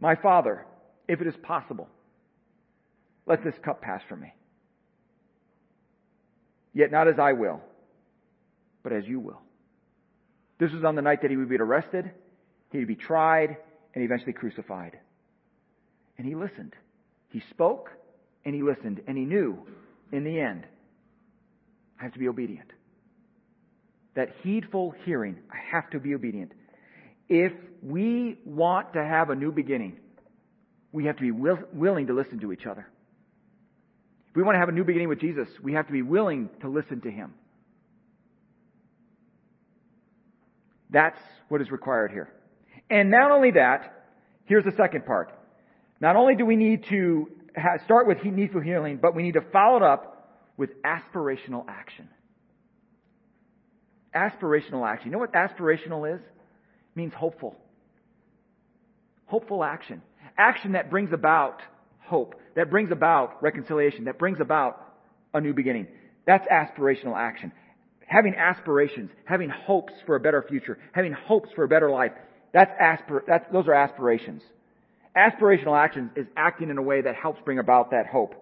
My 0.00 0.14
Father, 0.14 0.64
if 1.06 1.20
it 1.20 1.26
is 1.26 1.34
possible, 1.42 1.86
let 3.26 3.44
this 3.44 3.54
cup 3.62 3.82
pass 3.82 4.00
from 4.08 4.22
me. 4.22 4.32
Yet 6.72 6.90
not 6.90 7.08
as 7.08 7.18
I 7.18 7.34
will, 7.34 7.60
but 8.82 8.94
as 8.94 9.04
you 9.06 9.20
will. 9.20 9.42
This 10.58 10.72
was 10.72 10.82
on 10.82 10.94
the 10.94 11.02
night 11.02 11.20
that 11.20 11.30
he 11.30 11.36
would 11.36 11.50
be 11.50 11.56
arrested, 11.56 12.10
he'd 12.72 12.88
be 12.88 12.96
tried, 12.96 13.58
and 13.94 14.02
eventually 14.02 14.32
crucified. 14.32 14.98
And 16.16 16.26
he 16.26 16.34
listened. 16.34 16.72
He 17.28 17.42
spoke, 17.50 17.90
and 18.48 18.54
he 18.54 18.62
listened, 18.62 19.02
and 19.06 19.18
he 19.18 19.26
knew 19.26 19.58
in 20.10 20.24
the 20.24 20.40
end, 20.40 20.64
I 22.00 22.04
have 22.04 22.14
to 22.14 22.18
be 22.18 22.28
obedient. 22.28 22.70
That 24.16 24.30
heedful 24.42 24.94
hearing, 25.04 25.36
I 25.52 25.58
have 25.70 25.90
to 25.90 26.00
be 26.00 26.14
obedient. 26.14 26.52
If 27.28 27.52
we 27.82 28.38
want 28.46 28.94
to 28.94 29.04
have 29.04 29.28
a 29.28 29.34
new 29.34 29.52
beginning, 29.52 29.98
we 30.92 31.04
have 31.04 31.16
to 31.16 31.22
be 31.22 31.30
will, 31.30 31.58
willing 31.74 32.06
to 32.06 32.14
listen 32.14 32.40
to 32.40 32.50
each 32.50 32.64
other. 32.64 32.88
If 34.30 34.36
we 34.36 34.42
want 34.42 34.54
to 34.54 34.60
have 34.60 34.70
a 34.70 34.72
new 34.72 34.84
beginning 34.84 35.10
with 35.10 35.20
Jesus, 35.20 35.46
we 35.62 35.74
have 35.74 35.86
to 35.86 35.92
be 35.92 36.00
willing 36.00 36.48
to 36.62 36.70
listen 36.70 37.02
to 37.02 37.10
him. 37.10 37.34
That's 40.88 41.20
what 41.50 41.60
is 41.60 41.70
required 41.70 42.12
here. 42.12 42.32
And 42.88 43.10
not 43.10 43.30
only 43.30 43.50
that, 43.50 44.06
here's 44.46 44.64
the 44.64 44.72
second 44.78 45.04
part. 45.04 45.34
Not 46.00 46.16
only 46.16 46.34
do 46.34 46.46
we 46.46 46.56
need 46.56 46.86
to 46.86 47.28
start 47.84 48.06
with 48.06 48.22
needful 48.24 48.60
healing, 48.60 48.98
but 49.00 49.14
we 49.14 49.22
need 49.22 49.34
to 49.34 49.44
follow 49.52 49.76
it 49.76 49.82
up 49.82 50.18
with 50.56 50.70
aspirational 50.82 51.64
action. 51.68 52.08
Aspirational 54.14 54.86
action. 54.86 55.06
You 55.06 55.12
know 55.12 55.18
what 55.18 55.32
aspirational 55.32 56.14
is? 56.14 56.20
It 56.20 56.96
means 56.96 57.12
hopeful. 57.14 57.56
Hopeful 59.26 59.62
action. 59.62 60.02
Action 60.36 60.72
that 60.72 60.90
brings 60.90 61.12
about 61.12 61.60
hope, 62.00 62.34
that 62.56 62.70
brings 62.70 62.90
about 62.90 63.42
reconciliation, 63.42 64.04
that 64.04 64.18
brings 64.18 64.40
about 64.40 64.80
a 65.34 65.40
new 65.40 65.52
beginning. 65.52 65.86
That's 66.26 66.46
aspirational 66.48 67.16
action. 67.16 67.52
Having 68.06 68.34
aspirations, 68.36 69.10
having 69.24 69.50
hopes 69.50 69.92
for 70.06 70.16
a 70.16 70.20
better 70.20 70.42
future, 70.48 70.78
having 70.92 71.12
hopes 71.12 71.50
for 71.54 71.64
a 71.64 71.68
better 71.68 71.90
life. 71.90 72.12
That's 72.54 72.70
aspir- 72.80 73.24
that's, 73.26 73.44
those 73.52 73.68
are 73.68 73.74
aspirations. 73.74 74.42
Aspirational 75.18 75.76
action 75.76 76.10
is 76.14 76.26
acting 76.36 76.70
in 76.70 76.78
a 76.78 76.82
way 76.82 77.00
that 77.00 77.16
helps 77.16 77.40
bring 77.44 77.58
about 77.58 77.90
that 77.90 78.06
hope. 78.06 78.34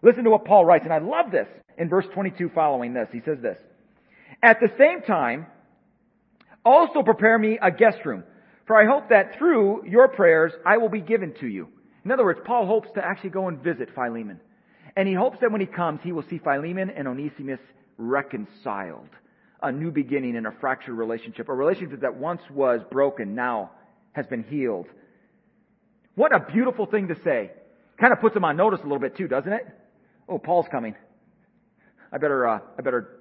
Listen 0.00 0.24
to 0.24 0.30
what 0.30 0.46
Paul 0.46 0.64
writes, 0.64 0.84
and 0.84 0.92
I 0.92 0.98
love 0.98 1.30
this 1.30 1.46
in 1.76 1.90
verse 1.90 2.06
22 2.14 2.50
following 2.54 2.94
this. 2.94 3.08
He 3.12 3.20
says 3.24 3.38
this. 3.42 3.58
At 4.42 4.58
the 4.60 4.70
same 4.78 5.02
time, 5.02 5.46
also 6.64 7.02
prepare 7.02 7.38
me 7.38 7.58
a 7.60 7.70
guest 7.70 7.98
room, 8.06 8.24
for 8.66 8.74
I 8.74 8.86
hope 8.86 9.10
that 9.10 9.38
through 9.38 9.86
your 9.86 10.08
prayers 10.08 10.52
I 10.64 10.78
will 10.78 10.88
be 10.88 11.02
given 11.02 11.34
to 11.40 11.46
you. 11.46 11.68
In 12.04 12.10
other 12.10 12.24
words, 12.24 12.40
Paul 12.44 12.66
hopes 12.66 12.88
to 12.94 13.04
actually 13.04 13.30
go 13.30 13.48
and 13.48 13.62
visit 13.62 13.90
Philemon. 13.94 14.40
And 14.96 15.06
he 15.06 15.14
hopes 15.14 15.38
that 15.40 15.52
when 15.52 15.60
he 15.60 15.66
comes, 15.66 16.00
he 16.02 16.12
will 16.12 16.24
see 16.28 16.38
Philemon 16.38 16.90
and 16.90 17.06
Onesimus 17.06 17.60
reconciled. 17.98 19.08
A 19.62 19.70
new 19.70 19.90
beginning 19.90 20.34
in 20.36 20.46
a 20.46 20.52
fractured 20.60 20.94
relationship. 20.94 21.48
A 21.48 21.54
relationship 21.54 22.00
that 22.00 22.16
once 22.16 22.40
was 22.50 22.80
broken 22.90 23.34
now 23.34 23.70
has 24.12 24.26
been 24.26 24.42
healed. 24.42 24.86
What 26.14 26.34
a 26.34 26.40
beautiful 26.40 26.86
thing 26.86 27.08
to 27.08 27.16
say. 27.22 27.50
Kind 27.98 28.12
of 28.12 28.20
puts 28.20 28.34
them 28.34 28.44
on 28.44 28.56
notice 28.56 28.80
a 28.80 28.84
little 28.84 28.98
bit 28.98 29.16
too, 29.16 29.28
doesn't 29.28 29.52
it? 29.52 29.66
Oh, 30.28 30.38
Paul's 30.38 30.66
coming. 30.70 30.94
I 32.12 32.18
better, 32.18 32.46
uh, 32.46 32.58
I 32.78 32.82
better 32.82 33.20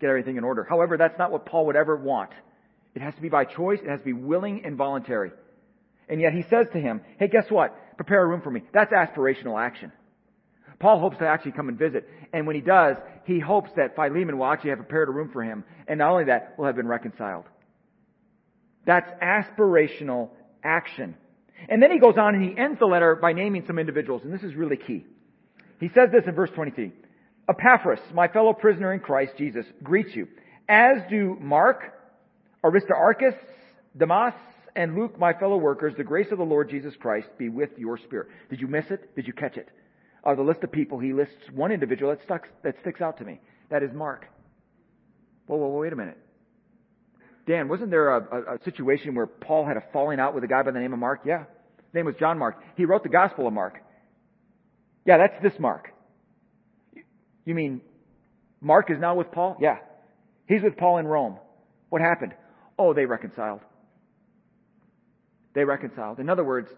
get 0.00 0.10
everything 0.10 0.36
in 0.36 0.44
order. 0.44 0.66
However, 0.68 0.96
that's 0.96 1.18
not 1.18 1.30
what 1.30 1.46
Paul 1.46 1.66
would 1.66 1.76
ever 1.76 1.96
want. 1.96 2.30
It 2.94 3.02
has 3.02 3.14
to 3.14 3.20
be 3.20 3.28
by 3.28 3.44
choice. 3.44 3.78
It 3.82 3.88
has 3.88 4.00
to 4.00 4.04
be 4.04 4.12
willing 4.12 4.62
and 4.64 4.76
voluntary. 4.76 5.30
And 6.08 6.20
yet 6.20 6.32
he 6.32 6.42
says 6.50 6.66
to 6.72 6.80
him, 6.80 7.00
hey, 7.18 7.28
guess 7.28 7.46
what? 7.48 7.74
Prepare 7.96 8.22
a 8.22 8.26
room 8.26 8.42
for 8.42 8.50
me. 8.50 8.62
That's 8.74 8.92
aspirational 8.92 9.58
action. 9.60 9.92
Paul 10.78 10.98
hopes 10.98 11.18
to 11.18 11.26
actually 11.26 11.52
come 11.52 11.68
and 11.68 11.78
visit. 11.78 12.08
And 12.32 12.46
when 12.46 12.56
he 12.56 12.60
does, 12.60 12.96
he 13.24 13.38
hopes 13.38 13.70
that 13.76 13.94
Philemon 13.94 14.36
will 14.36 14.46
actually 14.46 14.70
have 14.70 14.80
prepared 14.80 15.08
a 15.08 15.12
room 15.12 15.30
for 15.32 15.42
him. 15.42 15.64
And 15.86 15.98
not 16.00 16.10
only 16.10 16.24
that, 16.24 16.54
will 16.58 16.66
have 16.66 16.74
been 16.74 16.88
reconciled. 16.88 17.44
That's 18.84 19.08
aspirational 19.22 20.30
action. 20.64 21.14
And 21.68 21.82
then 21.82 21.90
he 21.90 21.98
goes 21.98 22.14
on 22.18 22.34
and 22.34 22.44
he 22.44 22.58
ends 22.58 22.78
the 22.78 22.86
letter 22.86 23.16
by 23.16 23.32
naming 23.32 23.64
some 23.66 23.78
individuals. 23.78 24.22
And 24.24 24.32
this 24.32 24.42
is 24.42 24.54
really 24.54 24.76
key. 24.76 25.04
He 25.80 25.88
says 25.88 26.10
this 26.12 26.24
in 26.26 26.34
verse 26.34 26.50
23. 26.54 26.92
Epaphras, 27.48 28.00
my 28.14 28.28
fellow 28.28 28.52
prisoner 28.52 28.92
in 28.92 29.00
Christ 29.00 29.32
Jesus, 29.36 29.66
greets 29.82 30.14
you. 30.14 30.28
As 30.68 30.98
do 31.10 31.36
Mark, 31.40 31.82
Aristarchus, 32.64 33.34
Demas, 33.96 34.34
and 34.76 34.94
Luke, 34.94 35.18
my 35.18 35.32
fellow 35.34 35.56
workers, 35.56 35.94
the 35.96 36.04
grace 36.04 36.28
of 36.30 36.38
the 36.38 36.44
Lord 36.44 36.70
Jesus 36.70 36.94
Christ 37.00 37.28
be 37.38 37.48
with 37.48 37.70
your 37.76 37.98
spirit. 37.98 38.28
Did 38.48 38.60
you 38.60 38.68
miss 38.68 38.84
it? 38.90 39.14
Did 39.16 39.26
you 39.26 39.32
catch 39.32 39.56
it? 39.56 39.68
Of 40.24 40.36
the 40.36 40.42
list 40.42 40.62
of 40.62 40.70
people, 40.70 40.98
he 40.98 41.12
lists 41.12 41.34
one 41.52 41.72
individual 41.72 42.12
that, 42.12 42.22
stuck, 42.22 42.46
that 42.62 42.76
sticks 42.80 43.00
out 43.00 43.18
to 43.18 43.24
me. 43.24 43.40
That 43.70 43.82
is 43.82 43.90
Mark. 43.92 44.26
Whoa, 45.46 45.56
whoa, 45.56 45.68
whoa, 45.68 45.80
wait 45.80 45.92
a 45.92 45.96
minute. 45.96 46.18
Dan, 47.52 47.68
wasn't 47.68 47.90
there 47.90 48.16
a, 48.16 48.20
a, 48.20 48.54
a 48.54 48.64
situation 48.64 49.14
where 49.14 49.26
Paul 49.26 49.66
had 49.66 49.76
a 49.76 49.82
falling 49.92 50.18
out 50.18 50.34
with 50.34 50.42
a 50.42 50.46
guy 50.46 50.62
by 50.62 50.70
the 50.70 50.80
name 50.80 50.94
of 50.94 50.98
Mark? 50.98 51.20
Yeah. 51.26 51.40
His 51.40 51.94
name 51.94 52.06
was 52.06 52.14
John 52.18 52.38
Mark. 52.38 52.56
He 52.78 52.86
wrote 52.86 53.02
the 53.02 53.10
Gospel 53.10 53.46
of 53.46 53.52
Mark. 53.52 53.74
Yeah, 55.04 55.18
that's 55.18 55.42
this 55.42 55.60
Mark. 55.60 55.88
You 57.44 57.54
mean 57.54 57.82
Mark 58.62 58.90
is 58.90 58.96
now 58.98 59.16
with 59.16 59.30
Paul? 59.32 59.58
Yeah. 59.60 59.76
He's 60.46 60.62
with 60.62 60.78
Paul 60.78 60.96
in 60.96 61.06
Rome. 61.06 61.36
What 61.90 62.00
happened? 62.00 62.32
Oh, 62.78 62.94
they 62.94 63.04
reconciled. 63.04 63.60
They 65.54 65.64
reconciled. 65.64 66.20
In 66.20 66.30
other 66.30 66.44
words, 66.44 66.70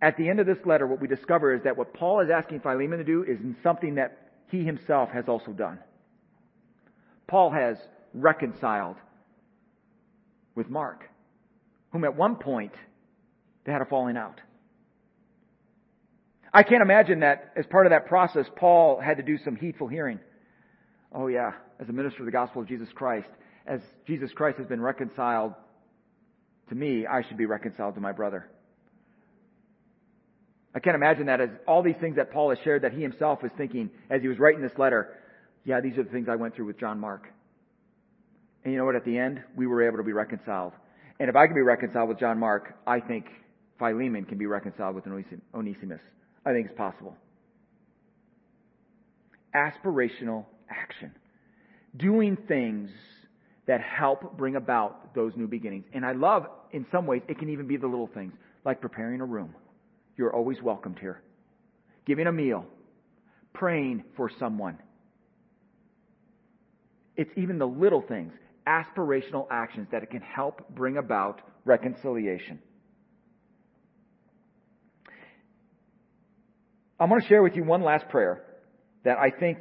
at 0.00 0.16
the 0.16 0.28
end 0.28 0.38
of 0.38 0.46
this 0.46 0.58
letter, 0.64 0.86
what 0.86 1.00
we 1.00 1.08
discover 1.08 1.52
is 1.52 1.64
that 1.64 1.76
what 1.76 1.92
Paul 1.92 2.20
is 2.20 2.28
asking 2.30 2.60
Philemon 2.60 2.98
to 2.98 3.04
do 3.04 3.24
is 3.24 3.40
something 3.64 3.96
that 3.96 4.30
he 4.48 4.62
himself 4.62 5.08
has 5.10 5.24
also 5.26 5.50
done. 5.50 5.80
Paul 7.26 7.50
has 7.50 7.78
reconciled 8.12 8.94
with 10.54 10.68
Mark, 10.68 11.08
whom 11.90 12.04
at 12.04 12.16
one 12.16 12.36
point 12.36 12.72
they 13.64 13.72
had 13.72 13.82
a 13.82 13.86
falling 13.86 14.16
out. 14.16 14.40
I 16.52 16.62
can't 16.62 16.82
imagine 16.82 17.20
that 17.20 17.52
as 17.56 17.66
part 17.66 17.86
of 17.86 17.90
that 17.90 18.06
process, 18.06 18.46
Paul 18.56 19.00
had 19.00 19.16
to 19.16 19.22
do 19.22 19.38
some 19.44 19.56
heedful 19.56 19.88
hearing. 19.88 20.20
Oh 21.12 21.26
yeah, 21.26 21.52
as 21.80 21.88
a 21.88 21.92
minister 21.92 22.20
of 22.20 22.26
the 22.26 22.32
gospel 22.32 22.62
of 22.62 22.68
Jesus 22.68 22.88
Christ, 22.94 23.28
as 23.66 23.80
Jesus 24.06 24.30
Christ 24.34 24.58
has 24.58 24.66
been 24.66 24.80
reconciled 24.80 25.54
to 26.68 26.74
me, 26.74 27.06
I 27.06 27.22
should 27.26 27.36
be 27.36 27.46
reconciled 27.46 27.96
to 27.96 28.00
my 28.00 28.12
brother. 28.12 28.48
I 30.74 30.80
can't 30.80 30.96
imagine 30.96 31.26
that 31.26 31.40
as 31.40 31.50
all 31.68 31.82
these 31.82 31.96
things 32.00 32.16
that 32.16 32.32
Paul 32.32 32.50
has 32.50 32.58
shared 32.64 32.82
that 32.82 32.92
he 32.92 33.02
himself 33.02 33.42
was 33.42 33.52
thinking 33.56 33.90
as 34.10 34.22
he 34.22 34.28
was 34.28 34.38
writing 34.38 34.62
this 34.62 34.76
letter. 34.76 35.14
Yeah, 35.64 35.80
these 35.80 35.96
are 35.98 36.02
the 36.02 36.10
things 36.10 36.28
I 36.28 36.36
went 36.36 36.54
through 36.54 36.66
with 36.66 36.78
John 36.80 36.98
Mark. 36.98 37.28
And 38.64 38.72
you 38.72 38.78
know 38.78 38.86
what? 38.86 38.96
At 38.96 39.04
the 39.04 39.18
end, 39.18 39.42
we 39.56 39.66
were 39.66 39.86
able 39.86 39.98
to 39.98 40.02
be 40.02 40.12
reconciled. 40.12 40.72
And 41.20 41.28
if 41.28 41.36
I 41.36 41.46
can 41.46 41.54
be 41.54 41.62
reconciled 41.62 42.08
with 42.08 42.18
John 42.18 42.38
Mark, 42.38 42.74
I 42.86 42.98
think 43.00 43.26
Philemon 43.78 44.24
can 44.24 44.38
be 44.38 44.46
reconciled 44.46 44.94
with 44.94 45.04
Onesimus. 45.06 46.00
I 46.46 46.52
think 46.52 46.68
it's 46.68 46.76
possible. 46.76 47.16
Aspirational 49.54 50.46
action. 50.70 51.12
Doing 51.96 52.36
things 52.48 52.90
that 53.66 53.80
help 53.80 54.36
bring 54.36 54.56
about 54.56 55.14
those 55.14 55.32
new 55.36 55.46
beginnings. 55.46 55.84
And 55.94 56.04
I 56.04 56.12
love, 56.12 56.46
in 56.72 56.84
some 56.90 57.06
ways, 57.06 57.22
it 57.28 57.38
can 57.38 57.50
even 57.50 57.66
be 57.66 57.76
the 57.76 57.86
little 57.86 58.10
things, 58.12 58.32
like 58.64 58.80
preparing 58.80 59.20
a 59.20 59.24
room. 59.24 59.54
You're 60.16 60.34
always 60.34 60.60
welcomed 60.62 60.98
here. 60.98 61.22
Giving 62.06 62.26
a 62.26 62.32
meal. 62.32 62.66
Praying 63.52 64.04
for 64.16 64.30
someone. 64.38 64.78
It's 67.16 67.30
even 67.36 67.58
the 67.58 67.66
little 67.66 68.02
things, 68.02 68.32
aspirational 68.66 69.46
actions 69.50 69.88
that 69.92 70.02
it 70.02 70.10
can 70.10 70.20
help 70.20 70.68
bring 70.70 70.96
about 70.96 71.40
reconciliation. 71.64 72.58
I'm 76.98 77.08
going 77.08 77.20
to 77.20 77.26
share 77.26 77.42
with 77.42 77.56
you 77.56 77.64
one 77.64 77.82
last 77.82 78.08
prayer 78.08 78.44
that 79.04 79.18
I 79.18 79.30
think 79.30 79.58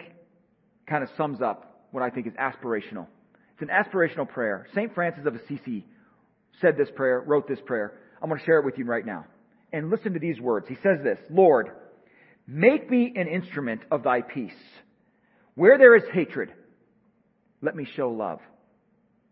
kind 0.88 1.04
of 1.04 1.10
sums 1.18 1.42
up 1.42 1.88
what 1.92 2.04
I 2.04 2.10
think 2.10 2.28
is 2.28 2.34
aspirational. 2.34 3.08
It's 3.54 3.62
an 3.62 3.70
aspirational 3.70 4.28
prayer. 4.28 4.68
St. 4.74 4.94
Francis 4.94 5.26
of 5.26 5.36
Assisi 5.36 5.86
said 6.62 6.78
this 6.78 6.90
prayer, 6.96 7.22
wrote 7.26 7.48
this 7.48 7.60
prayer. 7.66 7.94
I'm 8.22 8.30
going 8.30 8.40
to 8.40 8.46
share 8.46 8.60
it 8.60 8.66
with 8.66 8.78
you 8.78 8.86
right 8.86 9.06
now. 9.06 9.26
And 9.72 9.90
listen 9.90 10.14
to 10.14 10.20
these 10.20 10.40
words. 10.40 10.68
He 10.70 10.76
says 10.76 11.00
this, 11.04 11.18
Lord, 11.30 11.72
make 12.48 12.90
me 12.90 13.14
an 13.16 13.28
instrument 13.28 13.82
of 13.92 14.04
thy 14.04 14.22
peace. 14.22 14.52
Where 15.56 15.78
there 15.78 15.96
is 15.96 16.04
hatred, 16.14 16.54
let 17.62 17.76
me 17.76 17.88
show 17.96 18.10
love, 18.10 18.40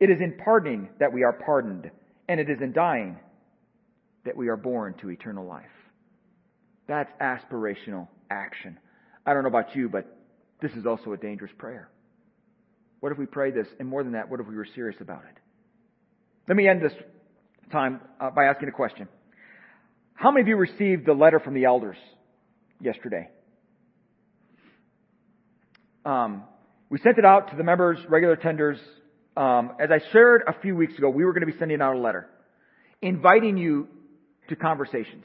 it 0.00 0.10
is 0.10 0.20
in 0.20 0.36
pardoning 0.44 0.88
that 0.98 1.12
we 1.12 1.22
are 1.22 1.32
pardoned, 1.32 1.90
and 2.28 2.40
it 2.40 2.50
is 2.50 2.60
in 2.60 2.72
dying 2.72 3.18
that 4.24 4.36
we 4.36 4.48
are 4.48 4.56
born 4.56 4.94
to 5.00 5.10
eternal 5.10 5.46
life. 5.46 5.64
That's 6.86 7.10
aspirational 7.20 8.08
action. 8.30 8.78
I 9.26 9.32
don't 9.32 9.42
know 9.42 9.48
about 9.48 9.74
you, 9.74 9.88
but 9.88 10.18
this 10.60 10.72
is 10.72 10.86
also 10.86 11.12
a 11.12 11.16
dangerous 11.16 11.52
prayer. 11.56 11.88
What 13.00 13.12
if 13.12 13.18
we 13.18 13.26
pray 13.26 13.50
this? 13.50 13.66
And 13.78 13.88
more 13.88 14.02
than 14.02 14.12
that, 14.12 14.30
what 14.30 14.40
if 14.40 14.46
we 14.46 14.56
were 14.56 14.66
serious 14.74 15.00
about 15.00 15.22
it? 15.24 15.38
Let 16.48 16.56
me 16.56 16.68
end 16.68 16.82
this 16.82 16.92
time 17.70 18.00
uh, 18.20 18.30
by 18.30 18.44
asking 18.44 18.68
a 18.68 18.72
question. 18.72 19.08
How 20.14 20.30
many 20.30 20.42
of 20.42 20.48
you 20.48 20.56
received 20.56 21.06
the 21.06 21.12
letter 21.12 21.40
from 21.40 21.54
the 21.54 21.64
elders 21.64 21.96
yesterday? 22.80 23.28
Um, 26.04 26.44
we 26.90 26.98
sent 26.98 27.18
it 27.18 27.24
out 27.24 27.50
to 27.50 27.56
the 27.56 27.64
members, 27.64 27.98
regular 28.08 28.36
tenders. 28.36 28.78
Um, 29.36 29.72
as 29.80 29.90
I 29.90 30.00
shared 30.12 30.42
a 30.46 30.54
few 30.60 30.76
weeks 30.76 30.96
ago, 30.96 31.08
we 31.08 31.24
were 31.24 31.32
going 31.32 31.46
to 31.46 31.52
be 31.52 31.58
sending 31.58 31.80
out 31.80 31.96
a 31.96 31.98
letter 31.98 32.28
inviting 33.02 33.56
you 33.58 33.88
to 34.48 34.56
conversations. 34.56 35.24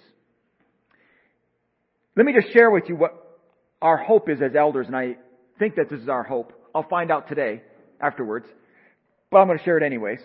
Let 2.17 2.25
me 2.25 2.33
just 2.33 2.51
share 2.53 2.69
with 2.69 2.85
you 2.89 2.95
what 2.95 3.39
our 3.81 3.97
hope 3.97 4.29
is 4.29 4.39
as 4.41 4.55
elders, 4.55 4.87
and 4.87 4.95
I 4.95 5.15
think 5.57 5.75
that 5.75 5.89
this 5.89 6.01
is 6.01 6.09
our 6.09 6.23
hope. 6.23 6.51
I'll 6.75 6.87
find 6.89 7.11
out 7.11 7.29
today 7.29 7.61
afterwards, 8.01 8.45
but 9.31 9.37
I'm 9.37 9.47
going 9.47 9.57
to 9.57 9.63
share 9.63 9.77
it 9.77 9.83
anyways. 9.83 10.19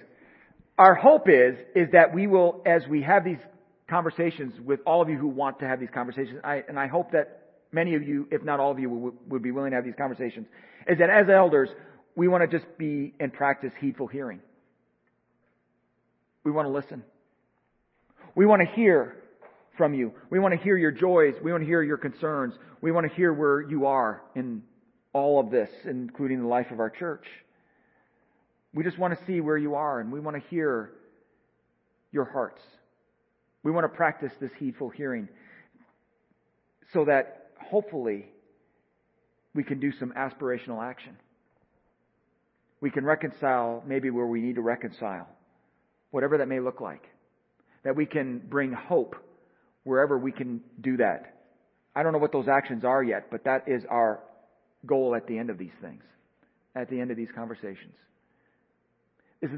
Our 0.76 0.94
hope 0.94 1.28
is, 1.28 1.54
is 1.76 1.88
that 1.92 2.12
we 2.12 2.26
will, 2.26 2.62
as 2.66 2.82
we 2.88 3.02
have 3.02 3.24
these 3.24 3.38
conversations 3.88 4.54
with 4.64 4.80
all 4.86 5.02
of 5.02 5.08
you 5.08 5.16
who 5.16 5.28
want 5.28 5.60
to 5.60 5.68
have 5.68 5.78
these 5.78 5.90
conversations, 5.94 6.40
I, 6.42 6.64
and 6.68 6.78
I 6.78 6.88
hope 6.88 7.12
that 7.12 7.42
many 7.70 7.94
of 7.94 8.02
you, 8.02 8.26
if 8.32 8.42
not 8.42 8.58
all 8.58 8.72
of 8.72 8.80
you, 8.80 8.90
would, 8.90 9.14
would 9.28 9.42
be 9.42 9.52
willing 9.52 9.70
to 9.70 9.76
have 9.76 9.84
these 9.84 9.94
conversations, 9.96 10.46
is 10.88 10.98
that 10.98 11.10
as 11.10 11.26
elders, 11.28 11.68
we 12.16 12.28
want 12.28 12.48
to 12.48 12.58
just 12.58 12.78
be 12.78 13.14
and 13.18 13.32
practice 13.32 13.72
heedful 13.80 14.06
hearing. 14.06 14.40
We 16.44 16.52
want 16.52 16.66
to 16.66 16.72
listen. 16.72 17.02
We 18.34 18.46
want 18.46 18.62
to 18.62 18.74
hear 18.74 19.16
from 19.76 19.94
you. 19.94 20.12
We 20.30 20.38
want 20.38 20.54
to 20.54 20.60
hear 20.60 20.76
your 20.76 20.92
joys. 20.92 21.34
We 21.42 21.50
want 21.50 21.62
to 21.62 21.66
hear 21.66 21.82
your 21.82 21.96
concerns. 21.96 22.54
We 22.80 22.92
want 22.92 23.08
to 23.08 23.14
hear 23.14 23.32
where 23.32 23.60
you 23.60 23.86
are 23.86 24.22
in 24.34 24.62
all 25.12 25.40
of 25.40 25.50
this, 25.50 25.70
including 25.84 26.40
the 26.40 26.46
life 26.48 26.70
of 26.70 26.80
our 26.80 26.90
church. 26.90 27.24
We 28.72 28.84
just 28.84 28.98
want 28.98 29.18
to 29.18 29.24
see 29.26 29.40
where 29.40 29.56
you 29.56 29.74
are 29.74 30.00
and 30.00 30.12
we 30.12 30.20
want 30.20 30.36
to 30.36 30.42
hear 30.48 30.90
your 32.12 32.24
hearts. 32.24 32.60
We 33.62 33.70
want 33.70 33.84
to 33.84 33.96
practice 33.96 34.32
this 34.40 34.50
heedful 34.58 34.90
hearing 34.90 35.28
so 36.92 37.04
that 37.06 37.50
hopefully 37.58 38.26
we 39.54 39.64
can 39.64 39.80
do 39.80 39.92
some 39.98 40.12
aspirational 40.16 40.82
action. 40.82 41.16
We 42.84 42.90
can 42.90 43.06
reconcile 43.06 43.82
maybe 43.86 44.10
where 44.10 44.26
we 44.26 44.42
need 44.42 44.56
to 44.56 44.60
reconcile, 44.60 45.26
whatever 46.10 46.36
that 46.36 46.48
may 46.48 46.60
look 46.60 46.82
like. 46.82 47.08
That 47.82 47.96
we 47.96 48.04
can 48.04 48.40
bring 48.40 48.74
hope 48.74 49.16
wherever 49.84 50.18
we 50.18 50.32
can 50.32 50.60
do 50.82 50.98
that. 50.98 51.34
I 51.96 52.02
don't 52.02 52.12
know 52.12 52.18
what 52.18 52.30
those 52.30 52.46
actions 52.46 52.84
are 52.84 53.02
yet, 53.02 53.30
but 53.30 53.44
that 53.44 53.66
is 53.66 53.84
our 53.88 54.20
goal 54.84 55.14
at 55.14 55.26
the 55.26 55.38
end 55.38 55.48
of 55.48 55.56
these 55.56 55.72
things, 55.80 56.02
at 56.74 56.90
the 56.90 57.00
end 57.00 57.10
of 57.10 57.16
these 57.16 57.30
conversations. 57.34 57.94